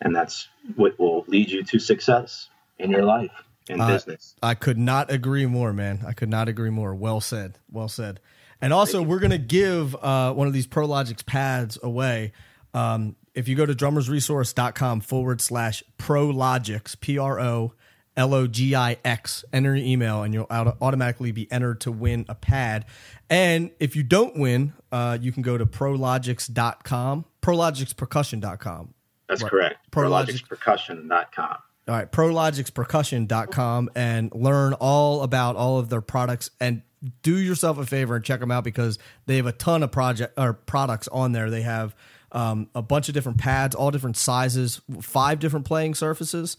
and 0.01 0.15
that's 0.15 0.49
what 0.75 0.97
will 0.99 1.23
lead 1.27 1.49
you 1.49 1.63
to 1.63 1.79
success 1.79 2.49
in 2.79 2.91
your 2.91 3.03
life 3.05 3.31
in 3.69 3.79
Uh, 3.79 3.87
business 3.87 4.35
I 4.41 4.55
could 4.55 4.77
not 4.77 5.11
agree 5.11 5.45
more, 5.45 5.71
man. 5.71 6.03
I 6.05 6.13
could 6.13 6.29
not 6.29 6.47
agree 6.49 6.71
more. 6.71 6.93
Well 6.95 7.21
said. 7.21 7.59
Well 7.71 7.87
said. 7.87 8.19
And 8.59 8.73
also, 8.73 9.01
we're 9.01 9.19
going 9.19 9.31
to 9.31 9.37
give 9.39 9.95
uh, 9.95 10.33
one 10.33 10.45
of 10.47 10.53
these 10.53 10.67
ProLogix 10.67 11.25
pads 11.25 11.79
away. 11.81 12.31
Um, 12.73 13.15
if 13.33 13.47
you 13.47 13.55
go 13.55 13.65
to 13.65 13.73
drummersresource.com 13.73 15.01
forward 15.01 15.41
slash 15.41 15.83
ProLogix, 15.97 16.99
P 16.99 17.17
R 17.17 17.39
O 17.39 17.73
L 18.17 18.33
O 18.33 18.45
G 18.45 18.75
I 18.75 18.97
X, 19.05 19.45
enter 19.53 19.75
your 19.75 19.85
email 19.85 20.21
and 20.21 20.33
you'll 20.33 20.47
auto- 20.51 20.77
automatically 20.81 21.31
be 21.31 21.51
entered 21.51 21.81
to 21.81 21.91
win 21.91 22.25
a 22.29 22.35
pad. 22.35 22.85
And 23.29 23.71
if 23.79 23.95
you 23.95 24.03
don't 24.03 24.37
win, 24.37 24.73
uh, 24.91 25.17
you 25.19 25.31
can 25.31 25.41
go 25.43 25.57
to 25.57 25.65
prologix.com, 25.65 27.25
prologixpercussion.com. 27.41 28.93
that's 29.31 29.43
right. 29.43 29.49
correct 29.49 29.91
prologixpercussion.com 29.91 31.57
All 31.87 31.95
right, 31.95 32.11
prologixpercussion.com 32.11 33.89
and 33.95 34.31
learn 34.35 34.73
all 34.73 35.23
about 35.23 35.55
all 35.55 35.79
of 35.79 35.89
their 35.89 36.01
products 36.01 36.51
and 36.59 36.83
do 37.23 37.37
yourself 37.37 37.77
a 37.77 37.85
favor 37.85 38.15
and 38.15 38.23
check 38.23 38.39
them 38.39 38.51
out 38.51 38.63
because 38.63 38.99
they 39.25 39.37
have 39.37 39.47
a 39.47 39.51
ton 39.51 39.83
of 39.83 39.91
project 39.91 40.33
or 40.37 40.53
products 40.53 41.07
on 41.07 41.31
there. 41.31 41.49
They 41.49 41.63
have 41.63 41.95
um, 42.31 42.69
a 42.75 42.81
bunch 42.81 43.07
of 43.07 43.13
different 43.13 43.39
pads, 43.39 43.75
all 43.75 43.91
different 43.91 44.17
sizes, 44.17 44.81
five 45.01 45.39
different 45.39 45.65
playing 45.65 45.95
surfaces, 45.95 46.57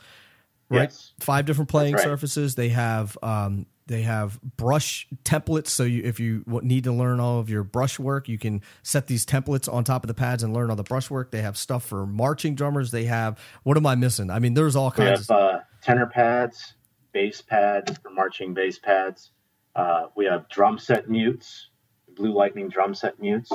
right? 0.68 0.90
Yes. 0.90 1.12
Five 1.20 1.46
different 1.46 1.70
playing 1.70 1.94
right. 1.94 2.02
surfaces. 2.02 2.54
They 2.54 2.70
have 2.70 3.16
um, 3.22 3.66
they 3.92 4.02
have 4.02 4.40
brush 4.40 5.06
templates. 5.22 5.68
So 5.68 5.82
you, 5.82 6.02
if 6.02 6.18
you 6.18 6.44
need 6.62 6.84
to 6.84 6.92
learn 6.92 7.20
all 7.20 7.38
of 7.38 7.50
your 7.50 7.62
brush 7.62 7.98
work, 7.98 8.26
you 8.26 8.38
can 8.38 8.62
set 8.82 9.06
these 9.06 9.26
templates 9.26 9.70
on 9.72 9.84
top 9.84 10.02
of 10.02 10.08
the 10.08 10.14
pads 10.14 10.42
and 10.42 10.54
learn 10.54 10.70
all 10.70 10.76
the 10.76 10.82
brush 10.82 11.10
work. 11.10 11.30
They 11.30 11.42
have 11.42 11.58
stuff 11.58 11.84
for 11.84 12.06
marching 12.06 12.54
drummers. 12.54 12.90
They 12.90 13.04
have 13.04 13.38
what 13.64 13.76
am 13.76 13.84
I 13.84 13.94
missing? 13.94 14.30
I 14.30 14.38
mean, 14.38 14.54
there's 14.54 14.76
all 14.76 14.90
kinds 14.90 15.28
We 15.28 15.34
have 15.34 15.42
of 15.42 15.54
uh, 15.54 15.60
tenor 15.82 16.06
pads, 16.06 16.72
bass 17.12 17.42
pads 17.42 17.98
for 17.98 18.10
marching 18.10 18.54
bass 18.54 18.78
pads. 18.78 19.30
Uh, 19.76 20.06
we 20.16 20.24
have 20.24 20.48
drum 20.48 20.78
set 20.78 21.08
mutes, 21.08 21.68
Blue 22.16 22.32
Lightning 22.32 22.70
drum 22.70 22.94
set 22.94 23.20
mutes. 23.20 23.52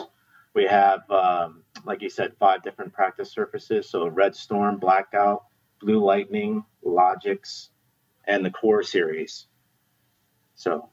We 0.53 0.65
have, 0.65 1.09
um, 1.09 1.63
like 1.83 2.03
you 2.03 2.09
said, 2.09 2.33
five 2.39 2.61
different 2.63 2.93
practice 2.93 3.31
surfaces. 3.31 3.89
So 3.89 4.07
Red 4.07 4.35
Storm, 4.35 4.77
Blackout, 4.77 5.45
Blue 5.79 6.03
Lightning, 6.03 6.63
Logix, 6.85 7.69
and 8.25 8.45
the 8.45 8.51
Core 8.51 8.83
series. 8.83 9.47
So 10.57 10.89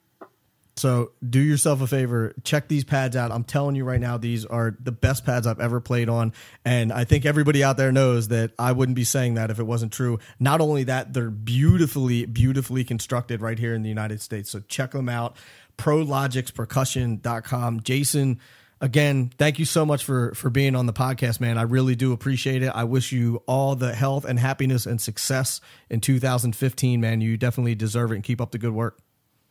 So 0.77 1.13
do 1.29 1.41
yourself 1.41 1.81
a 1.81 1.87
favor, 1.87 2.35
check 2.43 2.69
these 2.69 2.85
pads 2.85 3.17
out. 3.17 3.33
I'm 3.33 3.45
telling 3.45 3.77
you 3.77 3.85
right 3.85 4.01
now, 4.01 4.19
these 4.19 4.45
are 4.45 4.77
the 4.81 4.93
best 4.93 5.25
pads 5.25 5.47
I've 5.47 5.61
ever 5.61 5.81
played 5.81 6.09
on. 6.09 6.33
And 6.65 6.93
I 6.93 7.05
think 7.05 7.25
everybody 7.25 7.63
out 7.63 7.77
there 7.77 7.93
knows 7.93 8.29
that 8.29 8.53
I 8.59 8.73
wouldn't 8.73 8.97
be 8.97 9.05
saying 9.05 9.35
that 9.35 9.51
if 9.51 9.59
it 9.59 9.65
wasn't 9.65 9.93
true. 9.93 10.19
Not 10.39 10.61
only 10.61 10.85
that, 10.85 11.15
they're 11.15 11.31
beautifully, 11.31 12.27
beautifully 12.27 12.85
constructed 12.85 13.41
right 13.41 13.59
here 13.59 13.75
in 13.75 13.83
the 13.83 13.89
United 13.89 14.21
States. 14.21 14.51
So 14.51 14.61
check 14.69 14.91
them 14.91 15.09
out. 15.09 15.37
PrologixPercussion.com. 15.79 17.81
Jason, 17.81 18.41
again, 18.81 19.31
thank 19.39 19.59
you 19.59 19.65
so 19.65 19.87
much 19.87 20.05
for 20.05 20.35
for 20.35 20.51
being 20.51 20.77
on 20.77 20.87
the 20.87 20.93
podcast, 20.93 21.41
man. 21.41 21.57
I 21.57 21.63
really 21.63 21.95
do 21.95 22.13
appreciate 22.13 22.63
it. 22.63 22.73
I 22.75 22.85
wish 22.85 23.13
you 23.13 23.43
all 23.47 23.77
the 23.77 23.95
health 23.95 24.25
and 24.25 24.39
happiness 24.39 24.87
and 24.87 25.01
success 25.01 25.61
in 25.89 26.01
2015, 26.01 27.01
man. 27.01 27.21
You 27.21 27.37
definitely 27.37 27.75
deserve 27.75 28.13
it 28.13 28.17
and 28.17 28.25
keep 28.25 28.41
up 28.41 28.51
the 28.51 28.59
good 28.59 28.75
work. 28.75 28.99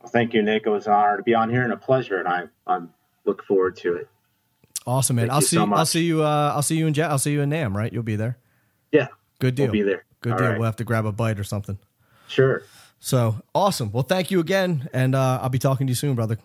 Thank 0.08 0.34
you, 0.34 0.42
Nick. 0.42 0.64
It 0.66 0.70
was 0.70 0.86
an 0.86 0.92
honor 0.92 1.16
to 1.16 1.22
be 1.22 1.34
on 1.34 1.50
here 1.50 1.62
and 1.62 1.72
a 1.72 1.76
pleasure, 1.76 2.18
and 2.18 2.28
I 2.28 2.44
I'm 2.66 2.90
look 3.24 3.42
forward 3.44 3.76
to 3.78 3.94
it. 3.96 4.08
Awesome, 4.86 5.16
man. 5.16 5.24
Thank 5.24 5.32
I'll 5.34 5.40
see. 5.40 5.56
so 5.56 5.72
I'll 5.72 5.86
see 5.86 6.04
you. 6.04 6.22
Uh, 6.22 6.52
I'll 6.54 6.62
see 6.62 6.76
you 6.76 6.86
in. 6.86 7.00
I'll 7.00 7.18
see 7.18 7.32
you 7.32 7.40
in 7.40 7.50
NAMM. 7.50 7.74
Right? 7.74 7.92
You'll 7.92 8.02
be 8.02 8.16
there. 8.16 8.38
Yeah, 8.92 9.08
Good 9.40 9.54
deal. 9.56 9.66
we'll 9.66 9.72
be 9.72 9.82
there. 9.82 10.04
Good 10.20 10.32
All 10.32 10.38
deal. 10.38 10.48
right. 10.48 10.58
We'll 10.58 10.66
have 10.66 10.76
to 10.76 10.84
grab 10.84 11.04
a 11.06 11.12
bite 11.12 11.38
or 11.40 11.44
something. 11.44 11.78
Sure. 12.28 12.62
So 13.00 13.36
awesome. 13.54 13.90
Well, 13.92 14.02
thank 14.04 14.30
you 14.30 14.40
again, 14.40 14.88
and 14.92 15.14
uh, 15.14 15.40
I'll 15.42 15.48
be 15.48 15.58
talking 15.58 15.86
to 15.86 15.90
you 15.90 15.94
soon, 15.96 16.14
brother. 16.14 16.38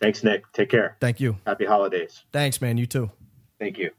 Thanks, 0.00 0.24
Nick. 0.24 0.50
Take 0.52 0.70
care. 0.70 0.96
Thank 1.00 1.20
you. 1.20 1.36
Happy 1.46 1.66
holidays. 1.66 2.24
Thanks, 2.32 2.60
man. 2.60 2.78
You 2.78 2.86
too. 2.86 3.10
Thank 3.58 3.76
you. 3.78 3.90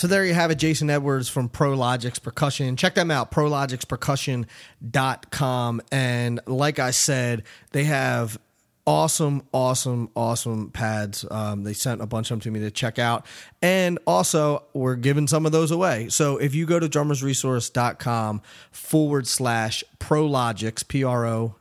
So 0.00 0.08
there 0.08 0.24
you 0.24 0.32
have 0.32 0.50
it, 0.50 0.54
Jason 0.54 0.88
Edwards 0.88 1.28
from 1.28 1.50
Prologix 1.50 2.22
Percussion. 2.22 2.74
Check 2.74 2.94
them 2.94 3.10
out, 3.10 3.30
prologixpercussion.com. 3.30 5.82
And 5.92 6.40
like 6.46 6.78
I 6.78 6.90
said, 6.90 7.42
they 7.72 7.84
have 7.84 8.40
awesome, 8.86 9.42
awesome, 9.52 10.08
awesome 10.16 10.70
pads. 10.70 11.26
Um, 11.30 11.64
they 11.64 11.74
sent 11.74 12.00
a 12.00 12.06
bunch 12.06 12.30
of 12.30 12.36
them 12.36 12.40
to 12.40 12.50
me 12.50 12.60
to 12.60 12.70
check 12.70 12.98
out. 12.98 13.26
And 13.60 13.98
also, 14.06 14.64
we're 14.72 14.96
giving 14.96 15.26
some 15.26 15.44
of 15.44 15.52
those 15.52 15.70
away. 15.70 16.08
So 16.08 16.38
if 16.38 16.54
you 16.54 16.64
go 16.64 16.80
to 16.80 16.88
drummersresource.com 16.88 18.40
forward 18.70 19.26
slash 19.26 19.84
Prologix, 19.98 20.88
P 20.88 21.04
R 21.04 21.26
O 21.26 21.56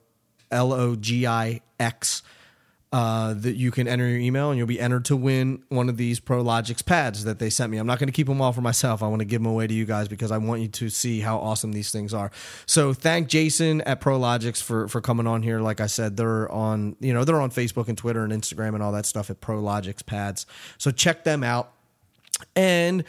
L 0.49 0.71
O 0.71 0.95
G 0.95 1.27
I 1.27 1.59
X, 1.77 2.23
uh, 2.91 3.35
that 3.35 3.55
you 3.55 3.69
can 3.69 3.87
enter 3.87 4.07
your 4.07 4.19
email 4.19 4.49
and 4.49 4.57
you'll 4.57 4.65
be 4.65 4.79
entered 4.79 5.05
to 5.05 5.15
win 5.15 5.63
one 5.69 5.89
of 5.89 5.97
these 5.97 6.19
Prologix 6.19 6.83
pads 6.83 7.23
that 7.23 7.37
they 7.37 7.49
sent 7.49 7.71
me. 7.71 7.77
I'm 7.77 7.85
not 7.85 7.99
going 7.99 8.07
to 8.07 8.13
keep 8.13 8.25
them 8.25 8.41
all 8.41 8.51
for 8.51 8.61
myself. 8.61 9.03
I 9.03 9.07
want 9.07 9.19
to 9.19 9.25
give 9.25 9.43
them 9.43 9.51
away 9.51 9.67
to 9.67 9.73
you 9.73 9.85
guys 9.85 10.07
because 10.07 10.31
I 10.31 10.39
want 10.39 10.61
you 10.61 10.67
to 10.69 10.89
see 10.89 11.19
how 11.19 11.37
awesome 11.37 11.71
these 11.71 11.91
things 11.91 12.15
are. 12.15 12.31
So 12.65 12.93
thank 12.93 13.27
Jason 13.27 13.81
at 13.81 14.01
Prologix 14.01 14.61
for 14.61 14.87
for 14.87 15.01
coming 15.01 15.27
on 15.27 15.43
here. 15.43 15.59
Like 15.59 15.81
I 15.81 15.85
said, 15.85 16.17
they're 16.17 16.51
on 16.51 16.95
you 16.99 17.13
know 17.13 17.23
they're 17.23 17.41
on 17.41 17.51
Facebook 17.51 17.89
and 17.89 17.97
Twitter 17.97 18.23
and 18.23 18.33
Instagram 18.33 18.73
and 18.73 18.81
all 18.81 18.91
that 18.93 19.05
stuff 19.05 19.29
at 19.29 19.39
Prologix 19.39 20.03
pads. 20.03 20.47
So 20.79 20.89
check 20.89 21.23
them 21.23 21.43
out. 21.43 21.71
And 22.55 23.03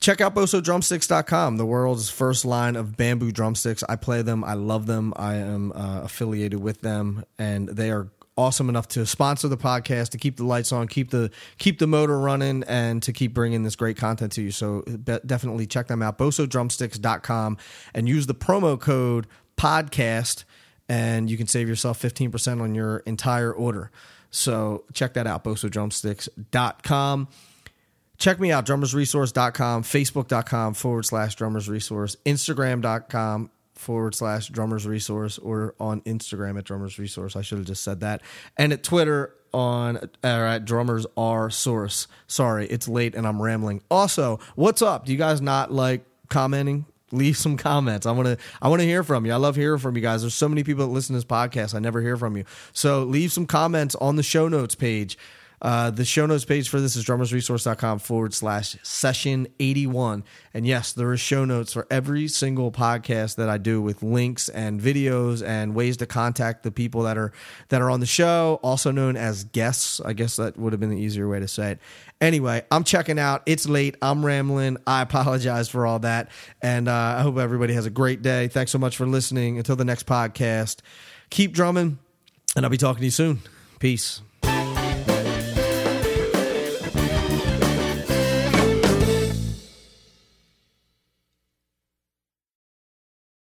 check 0.00 0.20
out 0.20 0.34
bosodrumsticks.com, 0.34 1.58
the 1.58 1.66
world's 1.66 2.08
first 2.08 2.44
line 2.44 2.74
of 2.74 2.96
bamboo 2.96 3.30
drumsticks. 3.30 3.84
I 3.88 3.96
play 3.96 4.22
them. 4.22 4.42
I 4.42 4.54
love 4.54 4.86
them. 4.86 5.12
I 5.16 5.36
am 5.36 5.72
uh, 5.72 6.00
affiliated 6.02 6.60
with 6.60 6.80
them, 6.80 7.24
and 7.38 7.68
they 7.68 7.90
are 7.90 8.08
awesome 8.40 8.70
enough 8.70 8.88
to 8.88 9.04
sponsor 9.04 9.48
the 9.48 9.56
podcast, 9.58 10.08
to 10.10 10.18
keep 10.18 10.38
the 10.38 10.44
lights 10.44 10.72
on, 10.72 10.88
keep 10.88 11.10
the 11.10 11.30
keep 11.58 11.78
the 11.78 11.86
motor 11.86 12.18
running, 12.18 12.64
and 12.64 13.02
to 13.02 13.12
keep 13.12 13.34
bringing 13.34 13.62
this 13.62 13.76
great 13.76 13.98
content 13.98 14.32
to 14.32 14.42
you. 14.42 14.50
So 14.50 14.82
be- 14.82 15.18
definitely 15.26 15.66
check 15.66 15.88
them 15.88 16.02
out, 16.02 16.16
bosodrumsticks.com, 16.16 17.58
and 17.94 18.08
use 18.08 18.26
the 18.26 18.34
promo 18.34 18.80
code 18.80 19.26
podcast, 19.56 20.44
and 20.88 21.30
you 21.30 21.36
can 21.36 21.46
save 21.46 21.68
yourself 21.68 22.00
15% 22.00 22.62
on 22.62 22.74
your 22.74 22.98
entire 23.00 23.52
order. 23.52 23.90
So 24.30 24.84
check 24.94 25.14
that 25.14 25.26
out, 25.26 25.44
bosodrumsticks.com. 25.44 27.28
Check 28.16 28.40
me 28.40 28.52
out, 28.52 28.66
drummersresource.com, 28.66 29.82
facebook.com 29.82 30.74
forward 30.74 31.04
slash 31.04 31.36
drummersresource, 31.36 32.16
instagram.com 32.24 33.50
forward 33.80 34.14
slash 34.14 34.48
drummers 34.48 34.86
resource, 34.86 35.38
or 35.38 35.74
on 35.80 36.00
Instagram 36.02 36.58
at 36.58 36.64
drummers 36.64 36.98
resource. 36.98 37.34
I 37.34 37.42
should 37.42 37.58
have 37.58 37.66
just 37.66 37.82
said 37.82 38.00
that. 38.00 38.22
And 38.56 38.72
at 38.72 38.82
Twitter 38.82 39.34
on 39.52 39.96
or 40.22 40.28
at 40.46 40.64
drummers 40.64 41.06
r 41.16 41.50
source. 41.50 42.06
Sorry, 42.26 42.66
it's 42.66 42.86
late 42.88 43.14
and 43.14 43.26
I'm 43.26 43.42
rambling. 43.42 43.82
Also, 43.90 44.38
what's 44.54 44.82
up? 44.82 45.06
Do 45.06 45.12
you 45.12 45.18
guys 45.18 45.40
not 45.40 45.72
like 45.72 46.04
commenting? 46.28 46.86
Leave 47.12 47.36
some 47.36 47.56
comments. 47.56 48.06
I 48.06 48.12
want 48.12 48.28
to. 48.28 48.36
I 48.62 48.68
want 48.68 48.82
to 48.82 48.86
hear 48.86 49.02
from 49.02 49.26
you. 49.26 49.32
I 49.32 49.36
love 49.36 49.56
hearing 49.56 49.80
from 49.80 49.96
you 49.96 50.02
guys. 50.02 50.20
There's 50.20 50.34
so 50.34 50.48
many 50.48 50.62
people 50.62 50.86
that 50.86 50.92
listen 50.92 51.14
to 51.14 51.16
this 51.16 51.24
podcast. 51.24 51.74
I 51.74 51.80
never 51.80 52.00
hear 52.00 52.16
from 52.16 52.36
you. 52.36 52.44
So 52.72 53.02
leave 53.02 53.32
some 53.32 53.46
comments 53.46 53.96
on 53.96 54.14
the 54.14 54.22
show 54.22 54.46
notes 54.46 54.76
page. 54.76 55.18
Uh, 55.62 55.90
the 55.90 56.04
show 56.04 56.24
notes 56.24 56.44
page 56.44 56.68
for 56.68 56.80
this 56.80 56.96
is 56.96 57.04
drummersresource.com 57.04 57.98
forward 57.98 58.32
slash 58.32 58.76
session 58.82 59.46
81. 59.58 60.24
And 60.54 60.66
yes, 60.66 60.92
there 60.92 61.12
is 61.12 61.20
show 61.20 61.44
notes 61.44 61.72
for 61.72 61.86
every 61.90 62.28
single 62.28 62.72
podcast 62.72 63.36
that 63.36 63.48
I 63.50 63.58
do 63.58 63.82
with 63.82 64.02
links 64.02 64.48
and 64.48 64.80
videos 64.80 65.46
and 65.46 65.74
ways 65.74 65.98
to 65.98 66.06
contact 66.06 66.62
the 66.62 66.70
people 66.70 67.02
that 67.02 67.18
are 67.18 67.32
that 67.68 67.82
are 67.82 67.90
on 67.90 68.00
the 68.00 68.06
show, 68.06 68.58
also 68.62 68.90
known 68.90 69.16
as 69.16 69.44
guests. 69.44 70.00
I 70.00 70.14
guess 70.14 70.36
that 70.36 70.56
would 70.58 70.72
have 70.72 70.80
been 70.80 70.90
the 70.90 71.00
easier 71.00 71.28
way 71.28 71.40
to 71.40 71.48
say 71.48 71.72
it. 71.72 71.78
Anyway, 72.20 72.62
I'm 72.70 72.84
checking 72.84 73.18
out. 73.18 73.42
It's 73.46 73.68
late. 73.68 73.96
I'm 74.00 74.24
rambling. 74.24 74.78
I 74.86 75.02
apologize 75.02 75.68
for 75.68 75.86
all 75.86 75.98
that. 76.00 76.30
And 76.62 76.88
uh, 76.88 77.16
I 77.18 77.22
hope 77.22 77.36
everybody 77.38 77.74
has 77.74 77.86
a 77.86 77.90
great 77.90 78.22
day. 78.22 78.48
Thanks 78.48 78.70
so 78.70 78.78
much 78.78 78.96
for 78.96 79.06
listening. 79.06 79.58
Until 79.58 79.76
the 79.76 79.84
next 79.84 80.06
podcast, 80.06 80.80
keep 81.28 81.52
drumming, 81.52 81.98
and 82.56 82.64
I'll 82.64 82.70
be 82.70 82.76
talking 82.76 83.00
to 83.00 83.04
you 83.04 83.10
soon. 83.10 83.40
Peace. 83.78 84.22